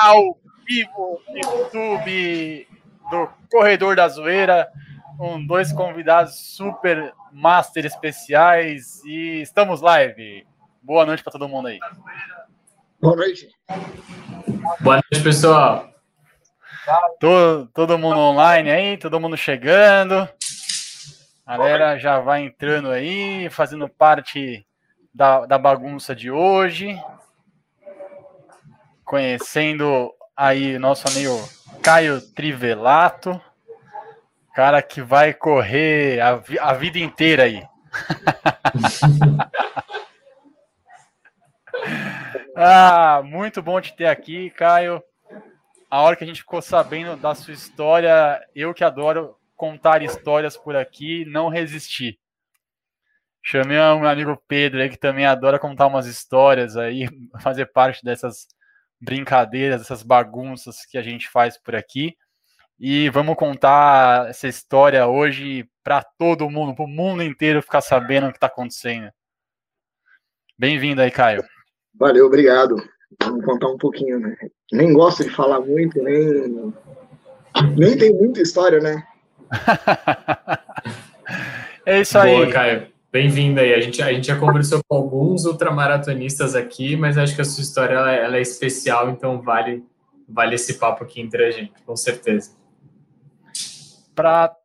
ao 0.00 0.38
vivo 0.66 1.20
no 1.28 1.36
YouTube 1.36 2.66
do 3.10 3.28
Corredor 3.50 3.94
da 3.94 4.08
Zoeira, 4.08 4.66
com 5.18 5.44
dois 5.44 5.72
convidados 5.72 6.56
super 6.56 7.12
master 7.30 7.84
especiais 7.84 9.04
e 9.04 9.42
estamos 9.42 9.82
live. 9.82 10.46
Boa 10.82 11.04
noite 11.04 11.22
para 11.22 11.32
todo 11.32 11.46
mundo 11.46 11.68
aí. 11.68 11.78
Boa 12.98 13.14
noite. 13.14 13.50
Boa 14.80 14.96
noite, 14.96 15.22
pessoal. 15.22 15.90
Todo, 17.20 17.66
todo 17.74 17.98
mundo 17.98 18.18
online 18.18 18.70
aí, 18.70 18.96
todo 18.96 19.20
mundo 19.20 19.36
chegando. 19.36 20.26
A 21.44 21.58
galera 21.58 21.98
já 21.98 22.20
vai 22.20 22.44
entrando 22.44 22.90
aí, 22.90 23.50
fazendo 23.50 23.86
parte 23.86 24.66
da, 25.12 25.44
da 25.44 25.58
bagunça 25.58 26.16
de 26.16 26.30
hoje. 26.30 26.98
Conhecendo 29.10 30.14
aí 30.36 30.78
nosso 30.78 31.08
amigo 31.08 31.36
Caio 31.82 32.20
Trivelato. 32.20 33.40
Cara 34.54 34.80
que 34.80 35.02
vai 35.02 35.34
correr 35.34 36.20
a, 36.20 36.40
a 36.60 36.72
vida 36.74 37.00
inteira 37.00 37.42
aí. 37.42 37.66
ah, 42.54 43.20
muito 43.24 43.60
bom 43.60 43.80
te 43.80 43.96
ter 43.96 44.06
aqui, 44.06 44.48
Caio. 44.50 45.02
A 45.90 46.02
hora 46.02 46.14
que 46.14 46.22
a 46.22 46.26
gente 46.28 46.42
ficou 46.42 46.62
sabendo 46.62 47.16
da 47.16 47.34
sua 47.34 47.52
história, 47.52 48.40
eu 48.54 48.72
que 48.72 48.84
adoro 48.84 49.36
contar 49.56 50.02
histórias 50.02 50.56
por 50.56 50.76
aqui, 50.76 51.24
não 51.24 51.48
resisti. 51.48 52.16
Chamei 53.42 53.76
um 53.76 54.06
amigo 54.06 54.40
Pedro 54.46 54.80
aí 54.80 54.88
que 54.88 54.96
também 54.96 55.26
adora 55.26 55.58
contar 55.58 55.88
umas 55.88 56.06
histórias 56.06 56.76
aí, 56.76 57.08
fazer 57.42 57.66
parte 57.72 58.04
dessas 58.04 58.46
brincadeiras, 59.00 59.80
dessas 59.80 60.02
bagunças 60.02 60.84
que 60.84 60.98
a 60.98 61.02
gente 61.02 61.28
faz 61.28 61.56
por 61.56 61.74
aqui. 61.74 62.16
E 62.78 63.08
vamos 63.10 63.36
contar 63.36 64.28
essa 64.28 64.48
história 64.48 65.06
hoje 65.06 65.68
para 65.82 66.02
todo 66.02 66.50
mundo, 66.50 66.74
para 66.74 66.84
o 66.84 66.88
mundo 66.88 67.22
inteiro 67.22 67.62
ficar 67.62 67.80
sabendo 67.80 68.28
o 68.28 68.30
que 68.30 68.36
está 68.36 68.46
acontecendo. 68.46 69.10
Bem-vindo 70.58 71.00
aí, 71.00 71.10
Caio. 71.10 71.42
Valeu, 71.94 72.26
obrigado. 72.26 72.76
Vamos 73.22 73.44
contar 73.44 73.68
um 73.68 73.76
pouquinho, 73.76 74.20
né? 74.20 74.36
Nem 74.72 74.92
gosto 74.92 75.24
de 75.24 75.30
falar 75.30 75.60
muito, 75.60 76.00
nem, 76.02 76.72
nem 77.76 77.98
tem 77.98 78.12
muita 78.12 78.40
história, 78.40 78.78
né? 78.78 79.02
é 81.84 82.00
isso 82.00 82.18
aí. 82.18 82.36
Boa, 82.36 82.52
Caio. 82.52 82.99
Bem-vindo 83.12 83.58
aí. 83.58 83.74
A 83.74 83.80
gente, 83.80 84.00
a 84.00 84.12
gente 84.12 84.28
já 84.28 84.38
conversou 84.38 84.80
com 84.86 84.94
alguns 84.94 85.44
ultramaratonistas 85.44 86.54
aqui, 86.54 86.96
mas 86.96 87.18
acho 87.18 87.34
que 87.34 87.42
a 87.42 87.44
sua 87.44 87.62
história 87.62 87.94
ela, 87.94 88.12
ela 88.12 88.36
é 88.36 88.40
especial, 88.40 89.10
então 89.10 89.42
vale, 89.42 89.84
vale 90.28 90.54
esse 90.54 90.78
papo 90.78 91.02
aqui 91.02 91.20
entre 91.20 91.44
a 91.44 91.50
gente, 91.50 91.82
com 91.82 91.96
certeza. 91.96 92.56
Para 94.14 94.56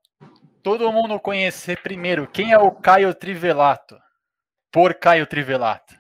todo 0.61 0.91
mundo 0.91 1.19
conhecer 1.19 1.81
primeiro, 1.81 2.27
quem 2.27 2.51
é 2.51 2.57
o 2.59 2.71
Caio 2.71 3.15
Trivelato? 3.15 3.97
Por 4.71 4.93
Caio 4.93 5.25
Trivelato. 5.25 5.95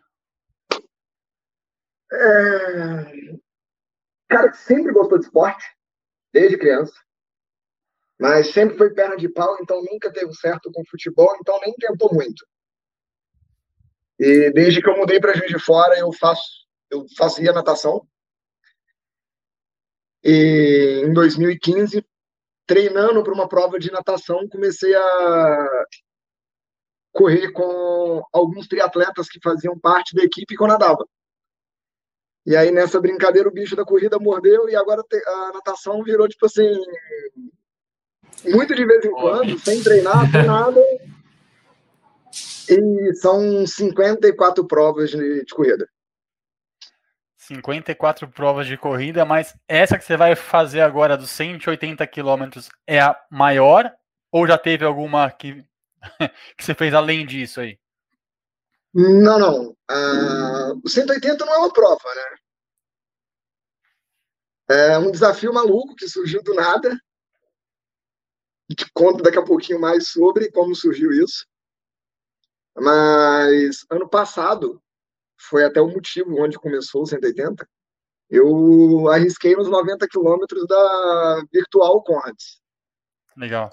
É... 2.13 3.37
Cara 4.29 4.51
que 4.51 4.57
sempre 4.57 4.93
gostou 4.93 5.17
de 5.17 5.25
esporte, 5.25 5.65
desde 6.31 6.59
criança. 6.59 6.93
Mas 8.19 8.51
sempre 8.53 8.77
foi 8.77 8.93
perna 8.93 9.17
de 9.17 9.27
pau, 9.27 9.57
então 9.61 9.83
nunca 9.83 10.11
teve 10.11 10.33
certo 10.33 10.71
com 10.71 10.85
futebol, 10.89 11.35
então 11.39 11.59
nem 11.61 11.73
tentou 11.73 12.13
muito. 12.13 12.45
E 14.17 14.51
desde 14.51 14.81
que 14.81 14.89
eu 14.89 14.97
mudei 14.97 15.19
para 15.19 15.33
Juiz 15.33 15.49
de 15.49 15.59
Fora, 15.59 15.97
eu 15.97 16.11
faço, 16.13 16.65
eu 16.89 17.05
fazia 17.17 17.51
natação. 17.51 18.07
E 20.23 21.03
em 21.05 21.13
2015, 21.13 22.03
treinando 22.65 23.21
para 23.23 23.33
uma 23.33 23.47
prova 23.47 23.77
de 23.77 23.91
natação, 23.91 24.47
comecei 24.47 24.95
a 24.95 25.85
correr 27.11 27.51
com 27.51 28.23
alguns 28.33 28.67
triatletas 28.67 29.29
que 29.29 29.39
faziam 29.41 29.79
parte 29.79 30.15
da 30.15 30.23
equipe 30.23 30.55
que 30.55 30.63
eu 30.63 30.67
nadava. 30.67 31.05
E 32.45 32.55
aí, 32.55 32.71
nessa 32.71 32.99
brincadeira, 33.01 33.49
o 33.49 33.53
bicho 33.53 33.75
da 33.75 33.85
corrida 33.85 34.19
mordeu 34.19 34.69
e 34.69 34.75
agora 34.75 35.01
a 35.01 35.51
natação 35.53 36.03
virou, 36.03 36.27
tipo 36.27 36.45
assim, 36.45 36.69
muito 38.49 38.75
de 38.75 38.85
vez 38.85 39.05
em 39.05 39.11
quando, 39.11 39.59
sem 39.59 39.81
treinar, 39.83 40.29
sem 40.31 40.45
nada. 40.45 40.81
E 42.69 43.13
são 43.15 43.65
54 43.65 44.65
provas 44.65 45.09
de, 45.09 45.43
de 45.43 45.53
corrida. 45.53 45.87
54 47.37 48.27
provas 48.29 48.65
de 48.65 48.77
corrida, 48.77 49.23
mas 49.23 49.55
essa 49.67 49.97
que 49.97 50.03
você 50.03 50.17
vai 50.17 50.35
fazer 50.35 50.81
agora 50.81 51.15
dos 51.15 51.29
180 51.29 52.05
quilômetros 52.07 52.69
é 52.87 52.99
a 52.99 53.15
maior? 53.29 53.93
Ou 54.31 54.47
já 54.47 54.57
teve 54.57 54.83
alguma 54.83 55.29
que, 55.29 55.63
que 56.57 56.65
você 56.65 56.73
fez 56.73 56.93
além 56.93 57.25
disso 57.25 57.61
aí? 57.61 57.77
Não, 58.93 59.37
não. 59.37 59.75
Uh, 59.91 60.81
o 60.83 60.89
180 60.89 61.45
não 61.45 61.53
é 61.53 61.57
uma 61.59 61.73
prova, 61.73 62.15
né? 62.15 62.37
É 64.67 64.97
um 64.97 65.11
desafio 65.11 65.53
maluco 65.53 65.95
que 65.95 66.07
surgiu 66.07 66.41
do 66.41 66.55
nada 66.55 66.97
te 68.73 68.89
conto 68.93 69.21
daqui 69.21 69.37
a 69.37 69.43
pouquinho 69.43 69.79
mais 69.79 70.07
sobre 70.07 70.51
como 70.51 70.73
surgiu 70.73 71.11
isso. 71.11 71.45
Mas 72.75 73.85
ano 73.89 74.09
passado 74.09 74.81
foi 75.37 75.63
até 75.63 75.79
o 75.79 75.87
motivo 75.87 76.41
onde 76.41 76.57
começou 76.57 77.03
o 77.03 77.05
180. 77.05 77.67
Eu 78.29 79.07
arrisquei 79.09 79.55
nos 79.55 79.69
90 79.69 80.07
quilômetros 80.07 80.65
da 80.67 81.43
Virtual 81.51 82.01
Conrads. 82.03 82.59
Legal. 83.37 83.69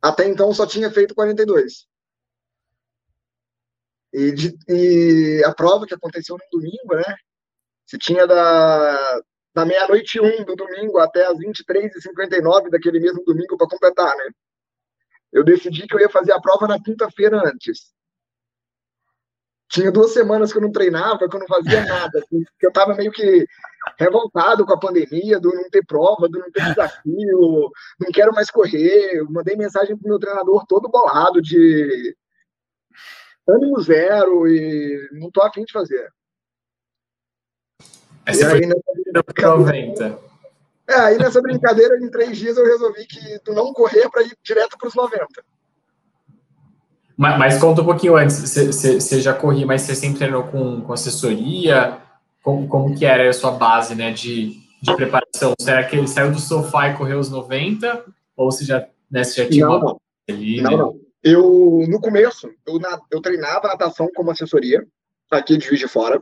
Até 0.00 0.26
então 0.26 0.52
só 0.52 0.66
tinha 0.66 0.90
feito 0.90 1.14
42. 1.14 1.86
E, 4.12 4.32
de, 4.32 4.58
e 4.68 5.42
a 5.44 5.54
prova 5.54 5.86
que 5.86 5.94
aconteceu 5.94 6.36
no 6.36 6.60
domingo, 6.60 6.94
né? 6.94 7.16
Se 7.86 7.96
tinha 7.96 8.26
da, 8.26 9.22
da 9.54 9.64
meia-noite 9.64 10.20
um 10.20 10.44
do 10.44 10.56
domingo 10.56 10.98
até 10.98 11.26
as 11.26 11.38
23h59 11.38 12.70
daquele 12.70 13.00
mesmo 13.00 13.22
domingo 13.24 13.56
para 13.56 13.68
completar, 13.68 14.16
né? 14.16 14.30
Eu 15.32 15.44
decidi 15.44 15.86
que 15.86 15.94
eu 15.94 16.00
ia 16.00 16.08
fazer 16.08 16.32
a 16.32 16.40
prova 16.40 16.66
na 16.66 16.82
quinta-feira 16.82 17.40
antes. 17.44 17.92
Tinha 19.68 19.90
duas 19.90 20.12
semanas 20.12 20.52
que 20.52 20.58
eu 20.58 20.62
não 20.62 20.70
treinava, 20.70 21.26
que 21.28 21.34
eu 21.34 21.40
não 21.40 21.46
fazia 21.46 21.80
nada, 21.86 22.18
assim, 22.18 22.44
que 22.58 22.66
eu 22.66 22.68
estava 22.68 22.94
meio 22.94 23.10
que 23.10 23.46
revoltado 23.98 24.64
com 24.66 24.72
a 24.72 24.78
pandemia, 24.78 25.40
do 25.40 25.52
não 25.52 25.68
ter 25.70 25.84
prova, 25.84 26.28
do 26.28 26.38
não 26.38 26.50
ter 26.50 26.62
desafio, 26.62 27.70
não 27.98 28.12
quero 28.12 28.32
mais 28.32 28.50
correr. 28.50 29.18
Eu 29.18 29.30
mandei 29.30 29.56
mensagem 29.56 29.96
pro 29.96 30.08
meu 30.08 30.18
treinador 30.18 30.66
todo 30.66 30.90
bolado 30.90 31.40
de 31.40 32.14
ânimo 33.48 33.80
zero 33.80 34.46
e 34.46 35.08
não 35.12 35.30
tô 35.30 35.42
afim 35.42 35.64
de 35.64 35.72
fazer. 35.72 36.12
Essa 38.26 38.50
foi 38.50 38.60
nessa 38.60 38.82
90. 39.48 40.18
É, 40.88 40.94
aí 40.94 41.18
nessa 41.18 41.40
brincadeira, 41.40 41.98
em 41.98 42.10
três 42.10 42.36
dias, 42.36 42.56
eu 42.56 42.64
resolvi 42.64 43.06
que 43.06 43.38
tu 43.44 43.52
não 43.52 43.72
correr 43.72 44.08
para 44.10 44.22
ir 44.22 44.36
direto 44.42 44.76
para 44.78 44.88
os 44.88 44.94
90. 44.94 45.26
Mas, 47.16 47.38
mas, 47.38 47.58
conta 47.58 47.82
um 47.82 47.84
pouquinho 47.84 48.16
antes, 48.16 48.40
você 48.40 49.20
já 49.20 49.32
corria, 49.32 49.66
mas 49.66 49.82
você 49.82 49.94
sempre 49.94 50.18
treinou 50.18 50.44
com, 50.44 50.80
com 50.80 50.92
assessoria? 50.92 51.98
Como, 52.42 52.66
como 52.66 52.96
que 52.96 53.04
era 53.04 53.28
a 53.28 53.32
sua 53.32 53.52
base 53.52 53.94
né, 53.94 54.10
de, 54.10 54.56
de 54.80 54.96
preparação? 54.96 55.54
Será 55.60 55.84
que 55.84 55.94
ele 55.94 56.08
saiu 56.08 56.32
do 56.32 56.40
sofá 56.40 56.88
e 56.88 56.96
correu 56.96 57.18
os 57.18 57.30
90? 57.30 58.04
Ou 58.36 58.50
você 58.50 58.64
já, 58.64 58.86
né, 59.10 59.22
você 59.22 59.44
já 59.44 59.48
tinha 59.48 59.66
não, 59.66 59.78
uma 59.78 59.96
ali, 60.28 60.60
não, 60.60 60.70
né? 60.70 60.76
não. 60.76 61.00
Eu, 61.22 61.86
no 61.88 62.00
começo, 62.00 62.50
eu, 62.66 62.80
eu 63.10 63.20
treinava 63.20 63.68
natação 63.68 64.08
como 64.16 64.32
assessoria, 64.32 64.84
aqui 65.30 65.56
de 65.56 65.66
Juiz 65.66 65.78
de 65.78 65.86
Fora. 65.86 66.20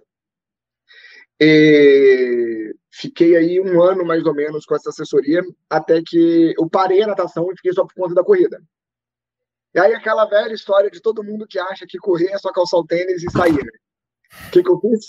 E 1.40 2.75
fiquei 2.90 3.34
aí 3.34 3.58
um 3.58 3.82
ano 3.82 4.04
mais 4.04 4.25
ou 4.26 4.34
menos 4.34 4.66
com 4.66 4.75
essa 4.75 4.90
assessoria, 4.90 5.40
até 5.70 6.02
que 6.04 6.54
eu 6.58 6.69
parei 6.69 7.02
a 7.02 7.06
natação 7.06 7.50
e 7.50 7.56
fiquei 7.56 7.72
só 7.72 7.87
por 7.87 7.94
conta 7.94 8.14
da 8.14 8.25
corrida. 8.25 8.62
E 9.75 9.81
aí 9.81 9.94
aquela 9.94 10.26
velha 10.26 10.52
história 10.52 10.90
de 10.90 11.00
todo 11.00 11.25
mundo 11.25 11.46
que 11.48 11.58
acha 11.58 11.87
que 11.88 11.96
correr 11.96 12.31
é 12.31 12.38
só 12.38 12.52
calçar 12.52 12.76
o 12.76 12.87
tênis 12.87 13.22
e 13.22 13.31
sair. 13.31 13.54
Né? 13.54 13.72
O 14.48 14.50
que, 14.50 14.62
que 14.62 14.69
eu 14.69 14.78
fiz? 14.81 15.06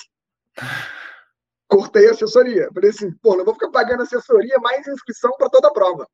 Cortei 1.68 2.08
a 2.08 2.12
assessoria. 2.12 2.70
Falei 2.74 2.92
assim, 2.92 3.12
pô, 3.22 3.36
não 3.36 3.44
vou 3.44 3.56
ficar 3.56 3.70
pagando 3.70 4.04
assessoria 4.04 4.58
mais 4.60 4.88
inscrição 4.88 5.32
para 5.38 5.50
toda 5.50 5.68
a 5.68 5.74
prova. 5.74 6.08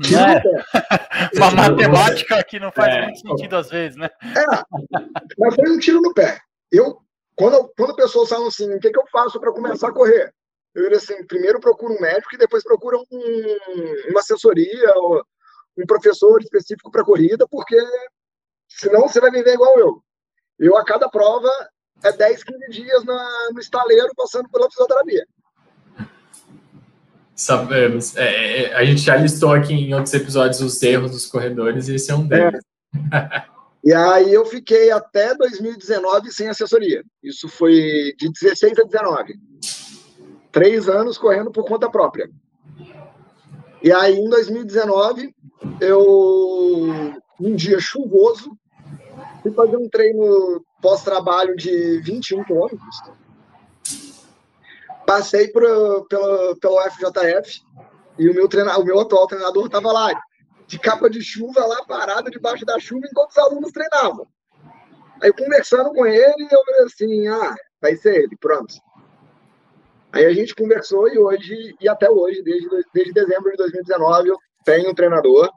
É. 0.00 1.36
Uma 1.36 1.50
matemática 1.50 2.44
que 2.44 2.60
não 2.60 2.70
faz 2.70 2.94
é. 2.94 3.02
muito 3.02 3.20
sentido 3.20 3.56
às 3.56 3.68
vezes, 3.68 3.96
né? 3.96 4.08
É, 4.22 4.44
mas 5.38 5.54
foi 5.54 5.70
um 5.70 5.78
tiro 5.78 6.00
no 6.00 6.14
pé 6.14 6.40
eu, 6.70 6.98
quando, 7.36 7.72
quando 7.76 7.96
pessoas 7.96 8.28
falam 8.28 8.48
assim, 8.48 8.72
o 8.72 8.78
que, 8.78 8.90
que 8.90 8.98
eu 8.98 9.06
faço 9.10 9.40
para 9.40 9.52
começar 9.52 9.88
a 9.88 9.92
correr? 9.92 10.32
Eu 10.74 10.82
diria 10.84 10.98
assim, 10.98 11.26
primeiro 11.26 11.58
procura 11.58 11.92
um 11.92 12.00
médico 12.00 12.34
e 12.34 12.38
depois 12.38 12.62
procura 12.62 12.98
um, 12.98 14.10
uma 14.10 14.20
assessoria, 14.20 14.92
ou 14.96 15.22
um 15.76 15.86
professor 15.86 16.40
específico 16.40 16.90
para 16.90 17.04
corrida, 17.04 17.46
porque 17.48 17.76
senão 18.68 19.02
você 19.02 19.20
vai 19.20 19.30
viver 19.30 19.54
igual 19.54 19.78
eu. 19.78 20.02
Eu, 20.58 20.76
a 20.76 20.84
cada 20.84 21.08
prova, 21.08 21.50
é 22.02 22.12
10, 22.12 22.44
15 22.44 22.70
dias 22.70 23.04
na, 23.04 23.48
no 23.52 23.60
estaleiro 23.60 24.10
passando 24.16 24.48
pela 24.48 24.70
fisioterapia. 24.70 25.26
Sabemos. 27.34 28.16
É, 28.16 28.64
é, 28.64 28.74
a 28.74 28.84
gente 28.84 29.00
já 29.00 29.16
listou 29.16 29.52
aqui 29.52 29.72
em 29.72 29.94
outros 29.94 30.12
episódios 30.12 30.60
os 30.60 30.82
erros 30.82 31.10
dos 31.10 31.26
corredores 31.26 31.88
e 31.88 31.94
esse 31.94 32.10
é 32.10 32.14
um 32.14 32.26
deles. 32.26 32.62
É. 33.12 33.50
e 33.82 33.94
aí 33.94 34.32
eu 34.32 34.44
fiquei 34.44 34.90
até 34.90 35.34
2019 35.34 36.30
sem 36.30 36.48
assessoria. 36.48 37.02
Isso 37.22 37.48
foi 37.48 38.14
de 38.18 38.30
16 38.30 38.78
a 38.78 38.84
19. 38.84 39.34
Três 40.52 40.88
anos 40.88 41.16
correndo 41.16 41.50
por 41.50 41.64
conta 41.64 41.90
própria. 41.90 42.30
E 43.82 43.90
aí, 43.90 44.14
em 44.14 44.28
2019, 44.28 45.34
eu, 45.80 47.14
um 47.40 47.54
dia 47.54 47.80
chuvoso, 47.80 48.50
fui 49.42 49.52
fazer 49.52 49.76
um 49.78 49.88
treino 49.88 50.62
pós-trabalho 50.82 51.56
de 51.56 52.00
21 52.00 52.44
quilômetros. 52.44 53.02
Passei 55.06 55.48
por, 55.48 55.62
pelo, 56.08 56.56
pelo 56.56 56.82
FJF 56.90 57.62
e 58.18 58.28
o 58.28 58.34
meu, 58.34 58.46
treina, 58.46 58.78
o 58.78 58.84
meu 58.84 59.00
atual 59.00 59.26
treinador 59.26 59.64
estava 59.64 59.90
lá, 59.90 60.12
de 60.70 60.78
capa 60.78 61.10
de 61.10 61.20
chuva, 61.20 61.66
lá 61.66 61.84
parado 61.84 62.30
debaixo 62.30 62.64
da 62.64 62.78
chuva, 62.78 63.04
enquanto 63.10 63.30
os 63.30 63.38
alunos 63.38 63.72
treinavam. 63.72 64.24
Aí, 65.20 65.32
conversando 65.32 65.92
com 65.92 66.06
ele, 66.06 66.48
eu 66.48 66.64
falei 66.64 66.82
assim: 66.84 67.26
ah, 67.26 67.56
vai 67.82 67.96
ser 67.96 68.22
ele, 68.22 68.36
pronto. 68.38 68.72
Aí 70.12 70.24
a 70.24 70.32
gente 70.32 70.54
conversou 70.54 71.08
e 71.08 71.18
hoje, 71.18 71.76
e 71.80 71.88
até 71.88 72.08
hoje, 72.08 72.40
desde, 72.42 72.68
desde 72.94 73.12
dezembro 73.12 73.50
de 73.50 73.56
2019, 73.56 74.28
eu 74.28 74.38
tenho 74.64 74.90
um 74.90 74.94
treinador. 74.94 75.50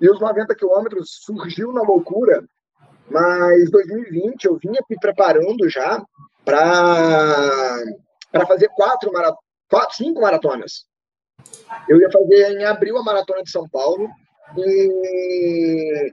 E 0.00 0.10
os 0.10 0.20
90 0.20 0.54
quilômetros 0.54 1.18
surgiu 1.22 1.72
na 1.72 1.80
loucura, 1.80 2.44
mas 3.10 3.70
2020 3.70 4.44
eu 4.44 4.58
vinha 4.58 4.80
me 4.88 4.98
preparando 5.00 5.66
já 5.70 6.04
para 6.44 7.82
fazer 8.46 8.68
quatro, 8.74 9.10
quatro, 9.70 9.96
cinco 9.96 10.20
maratonas. 10.20 10.84
Eu 11.88 11.98
ia 11.98 12.10
fazer 12.10 12.52
em 12.52 12.64
abril 12.64 12.98
a 12.98 13.02
maratona 13.02 13.42
de 13.42 13.50
São 13.50 13.66
Paulo, 13.68 14.10
e 14.56 16.12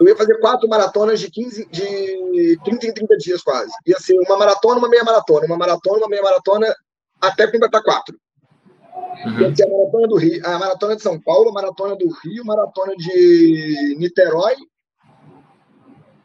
eu 0.00 0.08
ia 0.08 0.16
fazer 0.16 0.38
quatro 0.40 0.68
maratonas 0.68 1.20
de 1.20 1.30
15, 1.30 1.66
de 1.70 2.58
30 2.64 2.86
em 2.86 2.94
30 2.94 3.16
dias 3.18 3.42
quase. 3.42 3.70
Ia 3.86 3.98
ser 3.98 4.18
uma 4.18 4.36
maratona, 4.36 4.78
uma 4.78 4.88
meia 4.88 5.04
maratona, 5.04 5.46
uma 5.46 5.56
maratona, 5.56 5.98
uma 5.98 6.08
meia 6.08 6.22
maratona 6.22 6.74
até 7.20 7.46
completar 7.50 7.82
quatro. 7.82 8.16
Uhum. 9.24 9.46
a 9.46 9.70
maratona 9.70 10.08
do 10.08 10.16
Rio, 10.16 10.46
a 10.46 10.58
maratona 10.58 10.96
de 10.96 11.02
São 11.02 11.20
Paulo, 11.20 11.50
a 11.50 11.52
maratona 11.52 11.96
do 11.96 12.08
Rio, 12.22 12.42
a 12.42 12.46
maratona 12.46 12.94
de 12.96 13.96
Niterói, 13.98 14.54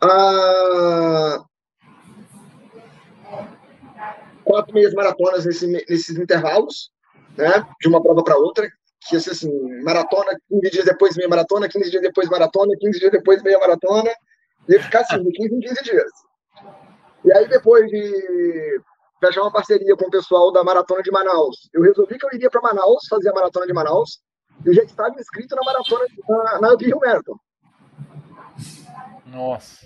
a 0.01 1.43
quatro 4.43 4.73
meias 4.73 4.93
maratonas 4.93 5.45
nesse, 5.45 5.67
nesses 5.67 6.17
intervalos, 6.17 6.91
né, 7.37 7.63
de 7.79 7.87
uma 7.87 8.01
prova 8.01 8.23
para 8.23 8.37
outra, 8.37 8.67
que 9.07 9.15
ia 9.15 9.19
ser 9.19 9.31
assim, 9.31 9.83
maratona, 9.83 10.37
15 10.49 10.69
dias 10.71 10.85
depois 10.85 11.15
meia 11.15 11.29
maratona, 11.29 11.69
15 11.69 11.89
dias 11.89 12.03
depois 12.03 12.29
maratona, 12.29 12.75
15 12.79 12.99
dias 12.99 13.11
depois 13.11 13.41
meia 13.41 13.59
maratona, 13.59 14.11
ia 14.67 14.83
ficar 14.83 15.01
assim, 15.01 15.23
de 15.23 15.31
15 15.31 15.55
em 15.55 15.59
15 15.59 15.83
dias. 15.83 16.11
E 17.23 17.33
aí 17.33 17.47
depois 17.47 17.87
de 17.87 18.81
fechar 19.19 19.41
uma 19.41 19.51
parceria 19.51 19.95
com 19.95 20.05
o 20.05 20.11
pessoal 20.11 20.51
da 20.51 20.63
Maratona 20.63 21.03
de 21.03 21.11
Manaus. 21.11 21.69
Eu 21.73 21.81
resolvi 21.81 22.17
que 22.17 22.25
eu 22.25 22.29
iria 22.33 22.49
para 22.49 22.61
Manaus 22.61 23.05
fazer 23.09 23.29
a 23.29 23.33
Maratona 23.33 23.67
de 23.67 23.73
Manaus. 23.73 24.21
Eu 24.65 24.73
já 24.73 24.83
estava 24.83 25.15
inscrito 25.19 25.55
na 25.55 25.63
Maratona 25.63 26.05
na, 26.27 26.61
na 26.61 26.75
Rio 26.75 26.99
Marathon. 26.99 27.35
Nossa. 29.25 29.85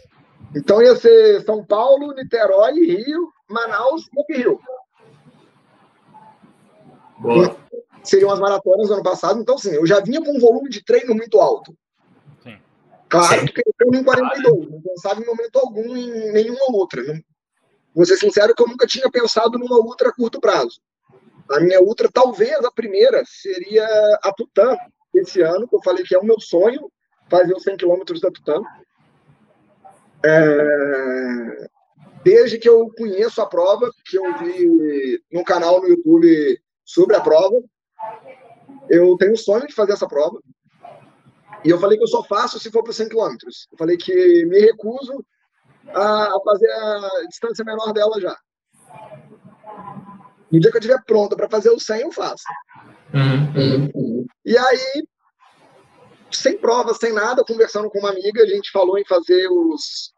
Então 0.55 0.81
ia 0.81 0.95
ser 0.95 1.41
São 1.41 1.65
Paulo, 1.65 2.13
Niterói, 2.13 2.73
Rio, 2.73 3.31
Manaus 3.49 4.03
e 4.29 4.33
Rio. 4.33 4.59
Boa. 7.19 7.55
Seriam 8.03 8.31
as 8.31 8.39
maratonas 8.39 8.87
do 8.87 8.93
ano 8.95 9.03
passado. 9.03 9.39
Então, 9.39 9.57
sim, 9.57 9.71
eu 9.71 9.85
já 9.85 9.99
vinha 9.99 10.21
com 10.21 10.35
um 10.35 10.39
volume 10.39 10.69
de 10.69 10.83
treino 10.83 11.15
muito 11.15 11.39
alto. 11.39 11.75
Sim. 12.43 12.57
Claro 13.09 13.39
sim. 13.41 13.45
que 13.47 13.61
eu 13.61 13.93
em 13.93 14.03
42, 14.03 14.69
não 14.69 14.81
pensava 14.81 15.21
em 15.21 15.25
momento 15.25 15.57
algum 15.57 15.95
em 15.95 16.31
nenhuma 16.31 16.65
outra. 16.71 17.01
Não, 17.03 17.21
Vou 17.95 18.05
ser 18.05 18.17
sincero 18.17 18.55
que 18.55 18.63
eu 18.63 18.67
nunca 18.67 18.87
tinha 18.87 19.09
pensado 19.09 19.57
numa 19.59 19.77
ultra 19.77 20.09
a 20.09 20.13
curto 20.13 20.39
prazo. 20.39 20.81
A 21.51 21.59
minha 21.59 21.81
ultra, 21.81 22.09
talvez 22.11 22.63
a 22.65 22.71
primeira, 22.71 23.21
seria 23.25 23.85
a 24.23 24.33
Tutã, 24.33 24.75
esse 25.13 25.41
ano, 25.41 25.67
que 25.67 25.75
eu 25.75 25.83
falei 25.83 26.03
que 26.03 26.15
é 26.15 26.17
o 26.17 26.23
meu 26.23 26.39
sonho, 26.39 26.91
fazer 27.29 27.53
os 27.53 27.63
100 27.63 27.77
quilômetros 27.77 28.19
da 28.19 28.31
Tutã. 28.31 28.61
É... 30.25 31.67
Desde 32.23 32.57
que 32.57 32.69
eu 32.69 32.89
conheço 32.97 33.41
a 33.41 33.45
prova, 33.45 33.91
que 34.05 34.17
eu 34.17 34.37
vi 34.39 35.21
no 35.31 35.43
canal 35.43 35.81
no 35.81 35.89
YouTube 35.89 36.59
sobre 36.83 37.15
a 37.15 37.21
prova, 37.21 37.61
eu 38.93 39.15
tenho 39.17 39.33
o 39.33 39.37
sonho 39.37 39.67
de 39.67 39.73
fazer 39.73 39.93
essa 39.93 40.07
prova. 40.07 40.39
E 41.63 41.69
eu 41.69 41.79
falei 41.79 41.97
que 41.97 42.03
eu 42.03 42.07
só 42.07 42.23
faço 42.23 42.59
se 42.59 42.71
for 42.71 42.83
para 42.83 42.93
100 42.93 43.09
quilômetros. 43.09 43.67
Eu 43.71 43.77
falei 43.77 43.97
que 43.97 44.45
me 44.45 44.59
recuso 44.59 45.25
a 45.89 46.29
fazer 46.43 46.69
a 46.69 47.25
distância 47.27 47.63
menor 47.63 47.93
dela 47.93 48.19
já. 48.19 48.35
No 50.51 50.59
dia 50.59 50.69
que 50.69 50.77
eu 50.77 50.79
estiver 50.79 51.01
pronta 51.05 51.35
para 51.35 51.49
fazer 51.49 51.69
o 51.69 51.79
100, 51.79 52.01
eu 52.01 52.11
faço. 52.11 52.43
Uhum, 53.13 53.89
uhum. 53.95 54.25
E 54.45 54.57
aí, 54.57 55.03
sem 56.31 56.57
prova, 56.57 56.93
sem 56.93 57.13
nada, 57.13 57.43
conversando 57.43 57.89
com 57.89 57.99
uma 57.99 58.11
amiga, 58.11 58.43
a 58.43 58.47
gente 58.47 58.69
falou 58.71 58.97
em 58.97 59.05
fazer 59.05 59.47
os 59.49 60.13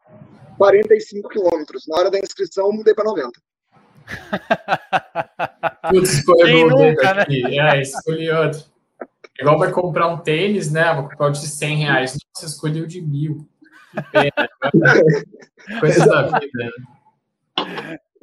45 0.58 1.28
quilômetros. 1.28 1.86
Na 1.86 1.98
hora 1.98 2.10
da 2.10 2.18
inscrição, 2.18 2.66
eu 2.66 2.72
mudei 2.72 2.94
para 2.94 3.04
90. 3.04 3.30
Putz, 5.90 6.14
escolheu 6.14 6.68
nunca, 6.70 7.14
né? 7.14 7.22
aqui. 7.22 7.58
É, 7.58 7.80
escolhi 7.80 8.30
outro. 8.30 8.64
Igual 9.38 9.58
vai 9.58 9.70
comprar 9.70 10.08
um 10.08 10.18
tênis, 10.18 10.70
né? 10.70 10.94
Vou 10.94 11.08
comprar 11.08 11.28
o 11.28 11.30
de 11.30 11.46
100 11.46 11.76
reais. 11.76 12.16
Nossa, 12.34 12.46
escolheu 12.46 12.86
de 12.86 13.00
mil. 13.02 13.48
Coisa 15.80 16.06
da 16.06 16.38
vida. 16.38 16.70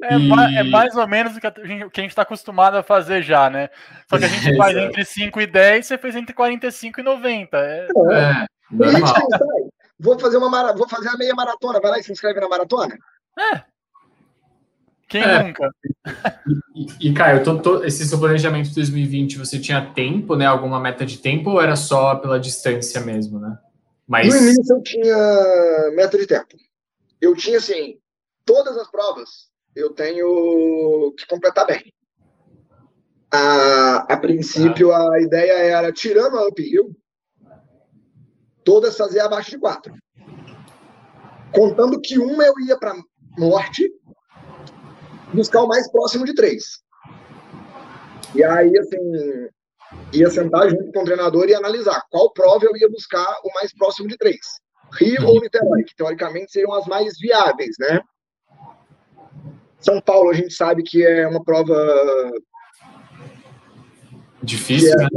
É, 0.02 0.18
e... 0.18 0.56
é, 0.58 0.62
mais 0.64 0.96
ou 0.96 1.06
menos 1.06 1.36
o 1.36 1.40
que 1.40 1.46
a 1.46 2.02
gente 2.02 2.10
está 2.10 2.22
acostumado 2.22 2.76
a 2.76 2.82
fazer 2.82 3.22
já, 3.22 3.48
né? 3.48 3.70
Só 4.08 4.18
que 4.18 4.24
a 4.24 4.28
gente 4.28 4.56
faz 4.58 4.76
entre 4.76 5.04
5 5.04 5.40
e 5.40 5.46
10, 5.46 5.86
você 5.86 5.98
fez 5.98 6.16
entre 6.16 6.34
45 6.34 7.00
e 7.00 7.02
90. 7.02 7.56
É, 7.56 7.86
é, 7.86 8.46
vou 9.98 10.18
fazer 10.18 10.36
uma 10.36 10.50
mara... 10.50 10.74
vou 10.74 10.88
fazer 10.88 11.08
a 11.08 11.16
meia 11.16 11.34
maratona, 11.34 11.80
vai 11.80 11.92
lá 11.92 11.98
e 11.98 12.02
se 12.02 12.12
inscreve 12.12 12.40
na 12.40 12.48
maratona. 12.48 12.96
É. 13.38 13.73
Quem 15.08 15.22
é. 15.22 15.42
nunca? 15.42 15.70
E, 16.74 17.08
e 17.08 17.14
Caio, 17.14 17.44
tô, 17.44 17.58
tô, 17.58 17.84
esse 17.84 18.06
seu 18.06 18.18
planejamento 18.18 18.68
de 18.68 18.74
2020, 18.74 19.38
você 19.38 19.58
tinha 19.58 19.92
tempo, 19.94 20.36
né? 20.36 20.46
Alguma 20.46 20.80
meta 20.80 21.06
de 21.06 21.18
tempo 21.18 21.50
ou 21.50 21.60
era 21.60 21.76
só 21.76 22.16
pela 22.16 22.38
distância 22.38 23.00
mesmo, 23.00 23.38
né? 23.38 23.58
Mas... 24.06 24.28
No 24.28 24.36
início 24.36 24.76
eu 24.76 24.82
tinha 24.82 25.16
meta 25.94 26.18
de 26.18 26.26
tempo. 26.26 26.56
Eu 27.20 27.34
tinha, 27.34 27.58
assim, 27.58 27.98
todas 28.44 28.76
as 28.76 28.90
provas 28.90 29.48
eu 29.74 29.90
tenho 29.90 31.12
que 31.16 31.26
completar 31.26 31.66
bem. 31.66 31.92
A, 33.30 34.12
a 34.12 34.16
princípio, 34.16 34.92
ah. 34.92 35.14
a 35.14 35.20
ideia 35.20 35.52
era, 35.52 35.92
tirando 35.92 36.38
a 36.38 36.46
uphill, 36.46 36.94
todas 38.62 38.96
fazer 38.96 39.20
abaixo 39.20 39.50
de 39.50 39.58
quatro. 39.58 39.94
Contando 41.52 42.00
que 42.00 42.18
uma 42.18 42.44
eu 42.44 42.54
ia 42.60 42.78
para 42.78 42.94
norte, 43.36 43.90
buscar 45.34 45.62
o 45.62 45.68
mais 45.68 45.90
próximo 45.90 46.24
de 46.24 46.34
três. 46.34 46.64
E 48.34 48.42
aí, 48.42 48.76
assim, 48.78 49.48
ia 50.12 50.30
sentar 50.30 50.68
junto 50.70 50.92
com 50.92 51.02
o 51.02 51.04
treinador 51.04 51.48
e 51.48 51.54
analisar 51.54 52.02
qual 52.10 52.32
prova 52.32 52.64
eu 52.64 52.76
ia 52.76 52.88
buscar 52.88 53.26
o 53.44 53.52
mais 53.54 53.72
próximo 53.74 54.08
de 54.08 54.16
três. 54.16 54.40
Rio 54.92 55.26
ou 55.26 55.40
Niterói, 55.40 55.84
que 55.84 55.94
teoricamente 55.96 56.52
seriam 56.52 56.72
as 56.72 56.86
mais 56.86 57.18
viáveis, 57.18 57.76
né? 57.78 58.00
São 59.80 60.00
Paulo, 60.00 60.30
a 60.30 60.34
gente 60.34 60.54
sabe 60.54 60.82
que 60.82 61.04
é 61.04 61.26
uma 61.26 61.44
prova 61.44 61.74
difícil, 64.42 64.92
é 64.92 64.96
né? 64.96 65.08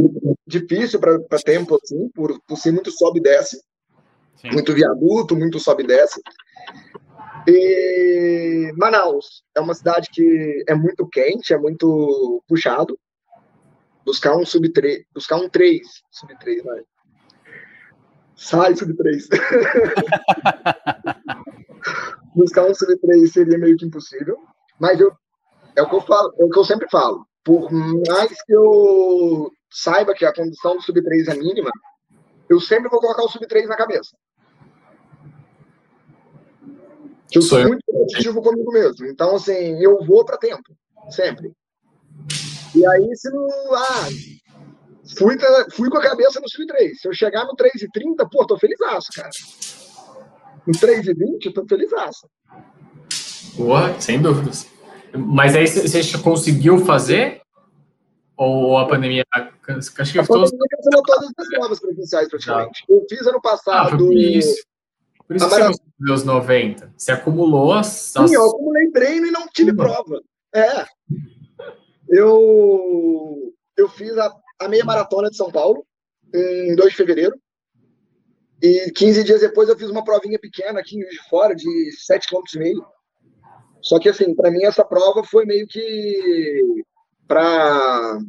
difícil 0.45 1.00
para 1.00 1.39
tempo, 1.43 1.79
assim, 1.81 2.09
por, 2.09 2.39
por 2.47 2.57
ser 2.57 2.71
muito 2.71 2.91
sobe 2.91 3.19
e 3.19 3.24
desce, 3.24 3.62
Sim. 4.41 4.51
muito 4.51 4.74
viaduto, 4.74 5.36
muito 5.36 5.59
sobe 5.59 5.83
e 5.83 5.88
desce. 5.88 6.21
E 7.48 8.74
Manaus 8.75 9.44
é 9.56 9.62
uma 9.62 9.74
cidade 9.74 10.10
que 10.12 10.63
é 10.68 10.75
muito 10.75 11.08
quente, 11.08 11.54
é 11.54 11.58
muito 11.58 12.44
puxado 12.48 13.00
buscar 14.08 14.36
um 14.38 14.46
sub 14.46 14.70
3, 14.70 15.04
buscar 15.13 15.38
um 15.38 15.50
3, 15.50 15.82
sub 16.12 16.34
3, 16.39 16.63
vai. 16.63 16.82
Sai 18.36 18.75
sub 18.75 18.96
3. 18.96 19.27
buscar 22.36 22.66
um 22.66 22.74
sub 22.74 22.98
3 23.00 23.32
seria 23.32 23.58
meio 23.58 23.77
que 23.77 23.86
impossível, 23.86 24.38
mas 24.80 25.00
eu 25.00 25.12
é 25.75 25.82
o 25.82 25.89
que 25.89 25.96
eu 25.96 26.01
falo, 26.01 26.34
é 26.39 26.44
o 26.44 26.50
que 26.50 26.60
eu 26.60 26.63
sempre 26.63 26.89
falo. 26.89 27.25
Por 27.44 27.72
mais 27.72 28.42
que 28.44 28.54
eu 28.54 29.51
saiba 29.70 30.13
que 30.13 30.25
a 30.25 30.34
condição 30.34 30.75
do 30.75 30.82
sub 30.82 31.01
3 31.01 31.27
é 31.27 31.36
mínima, 31.36 31.72
eu 32.50 32.60
sempre 32.60 32.89
vou 32.89 33.00
colocar 33.00 33.24
o 33.24 33.30
sub 33.30 33.46
3 33.46 33.68
na 33.68 33.75
cabeça. 33.75 34.16
Eu 37.34 37.41
sou, 37.41 37.60
muito, 37.62 37.84
competitivo 37.86 38.41
comigo 38.41 38.72
mesmo. 38.72 39.05
Então, 39.05 39.36
assim, 39.36 39.81
eu 39.81 40.03
vou 40.05 40.24
para 40.24 40.38
tempo, 40.38 40.75
sempre. 41.10 41.51
E 42.74 42.86
aí, 42.86 43.15
se 43.15 43.29
não. 43.29 43.48
Ah, 43.75 44.07
fui, 45.17 45.38
fui 45.74 45.89
com 45.89 45.98
a 45.98 46.01
cabeça 46.01 46.39
no 46.39 46.50
sub 46.50 46.65
3. 46.67 47.01
Se 47.01 47.07
eu 47.07 47.13
chegar 47.13 47.46
no 47.46 47.55
3,30, 47.55 48.27
pô, 48.31 48.46
tô 48.46 48.57
felizaço, 48.57 49.10
cara. 49.15 49.29
No 50.65 50.74
3,20, 50.74 51.53
tô 51.53 51.65
felizaço. 51.67 52.27
Boa, 53.55 54.00
sem 54.00 54.22
dúvidas. 54.22 54.67
Mas 55.13 55.55
aí 55.55 55.67
você 55.67 56.17
conseguiu 56.19 56.79
fazer? 56.79 57.41
Ou 58.36 58.77
a 58.77 58.88
pandemia. 58.88 59.25
Acho 59.34 60.13
que 60.13 60.19
a 60.19 60.25
pandemia 60.25 60.60
cancelou 60.69 61.03
todas 61.03 61.31
as 61.38 61.48
provas 61.50 61.79
presenciais, 61.79 62.29
praticamente. 62.29 62.84
Eu 62.88 63.03
fiz 63.10 63.25
ano 63.25 63.41
passado. 63.41 63.96
Ah, 63.96 63.98
por 65.27 65.36
isso. 65.36 65.50
Que 65.50 65.55
você 65.55 66.13
os 66.13 66.24
90. 66.24 66.93
Você 66.98 67.12
acumulou 67.12 67.74
as. 67.74 67.88
Sim, 67.88 68.34
eu 68.34 68.50
acumulei 68.50 68.89
treino 68.91 69.27
e 69.27 69.31
não 69.31 69.48
tive 69.48 69.75
prova. 69.75 70.22
É. 70.55 70.86
Eu, 72.10 73.53
eu 73.75 73.89
fiz 73.89 74.17
a, 74.17 74.34
a 74.60 74.67
meia 74.67 74.86
maratona 74.86 75.29
de 75.29 75.36
São 75.36 75.51
Paulo 75.51 75.86
em 76.34 76.75
2 76.75 76.91
de 76.91 76.96
fevereiro. 76.96 77.38
E 78.62 78.91
15 78.91 79.24
dias 79.24 79.41
depois 79.41 79.69
eu 79.69 79.77
fiz 79.77 79.89
uma 79.89 80.03
provinha 80.03 80.39
pequena 80.39 80.79
aqui 80.79 80.98
de 80.98 81.29
fora, 81.29 81.53
de 81.53 81.67
7,5 82.10 82.41
km. 82.51 82.86
Só 83.81 84.00
que, 84.00 84.10
assim, 84.10 84.34
para 84.34 84.50
mim 84.50 84.63
essa 84.63 84.84
prova 84.84 85.24
foi 85.24 85.46
meio 85.46 85.67
que 85.67 86.84
para 87.27 88.19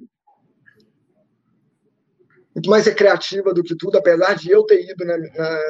muito 2.58 2.70
mais 2.70 2.86
recreativa 2.86 3.54
do 3.54 3.62
que 3.62 3.76
tudo, 3.76 3.98
apesar 3.98 4.34
de 4.34 4.50
eu 4.50 4.64
ter 4.64 4.82
ido 4.82 5.04
na, 5.04 5.16
na, 5.16 5.62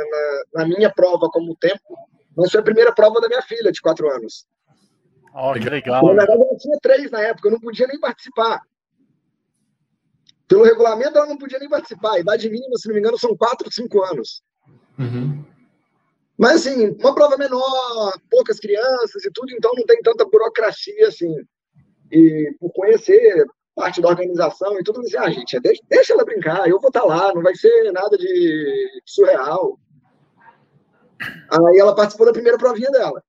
na, 0.55 0.67
minha 0.67 0.91
prova 0.91 1.29
como 1.31 1.57
tempo, 1.57 1.83
mas 2.35 2.51
foi 2.51 2.61
a 2.61 2.65
primeira 2.65 2.95
prova 2.95 3.21
da 3.21 3.29
minha 3.29 3.43
filha 3.43 3.71
de 3.71 3.81
quatro 3.81 4.11
anos. 4.11 4.47
Oh, 5.35 5.53
que 5.53 5.69
legal. 5.69 6.03
Na 6.03 6.09
verdade, 6.09 6.33
ela 6.33 6.57
tinha 6.57 6.79
três 6.81 7.11
na 7.11 7.21
época, 7.21 7.49
eu 7.49 7.53
não 7.53 7.61
podia 7.61 7.87
nem 7.87 8.01
participar. 8.01 8.63
Pelo 10.49 10.65
regulamento, 10.65 11.19
ela 11.19 11.27
não 11.27 11.37
podia 11.37 11.59
nem 11.59 11.69
participar. 11.69 12.15
A 12.15 12.21
idade 12.21 12.49
mínima, 12.49 12.77
se 12.79 12.89
não 12.89 12.95
me 12.95 13.01
engano, 13.01 13.19
são 13.19 13.37
quatro, 13.37 13.71
cinco 13.71 14.03
anos. 14.03 14.43
Uhum. 14.99 15.45
Mas, 16.39 16.67
assim, 16.67 16.97
uma 16.99 17.15
prova 17.15 17.37
menor, 17.37 18.19
poucas 18.31 18.59
crianças 18.59 19.25
e 19.25 19.31
tudo, 19.31 19.53
então 19.53 19.73
não 19.77 19.85
tem 19.85 20.01
tanta 20.01 20.25
burocracia, 20.25 21.09
assim. 21.09 21.35
E 22.11 22.55
por 22.59 22.73
conhecer 22.73 23.45
parte 23.79 24.03
da 24.03 24.09
organização 24.09 24.79
e 24.79 24.83
tudo, 24.83 25.01
assim, 25.01 25.17
ah, 25.17 25.31
gente, 25.31 25.59
deixa, 25.61 25.83
deixa 25.89 26.13
ela 26.13 26.25
brincar, 26.25 26.69
eu 26.69 26.81
vou 26.81 26.89
estar 26.89 27.03
tá 27.03 27.07
lá, 27.07 27.33
não 27.33 27.43
vai 27.43 27.55
ser 27.55 27.93
nada 27.93 28.19
de 28.19 29.03
surreal. 29.07 29.79
Aí 31.21 31.79
ela 31.79 31.95
participou 31.95 32.27
da 32.27 32.33
primeira 32.33 32.59
provinha 32.59 32.91
dela. 32.91 33.23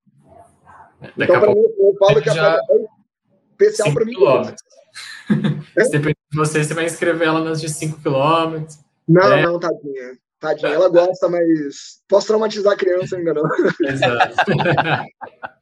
Daqui 1.00 1.14
então, 1.18 1.40
para 1.40 1.54
mim, 1.54 1.62
eu 1.78 1.96
falo 2.00 2.22
que 2.22 2.30
a 2.30 2.34
já... 2.34 2.64
prova 2.66 2.82
é 2.82 3.64
especial 3.64 3.94
para 3.94 4.06
mim. 4.06 4.16
Se 5.78 5.92
depende 5.92 6.18
de 6.32 6.38
você, 6.38 6.64
você 6.64 6.74
vai 6.74 6.86
inscrever 6.86 7.28
ela 7.28 7.42
nas 7.42 7.62
de 7.62 7.70
5 7.70 8.02
km. 8.02 8.66
Não, 9.08 9.34
é. 9.34 9.44
não, 9.44 9.60
tadinha. 9.60 10.18
Tadinha, 10.40 10.74
ela 10.74 10.90
gosta, 10.90 11.30
mas 11.30 12.02
posso 12.08 12.28
traumatizar 12.28 12.74
a 12.74 12.78
criança 12.78 13.18
ainda 13.18 13.34
não. 13.34 13.44
Exato. 13.82 14.36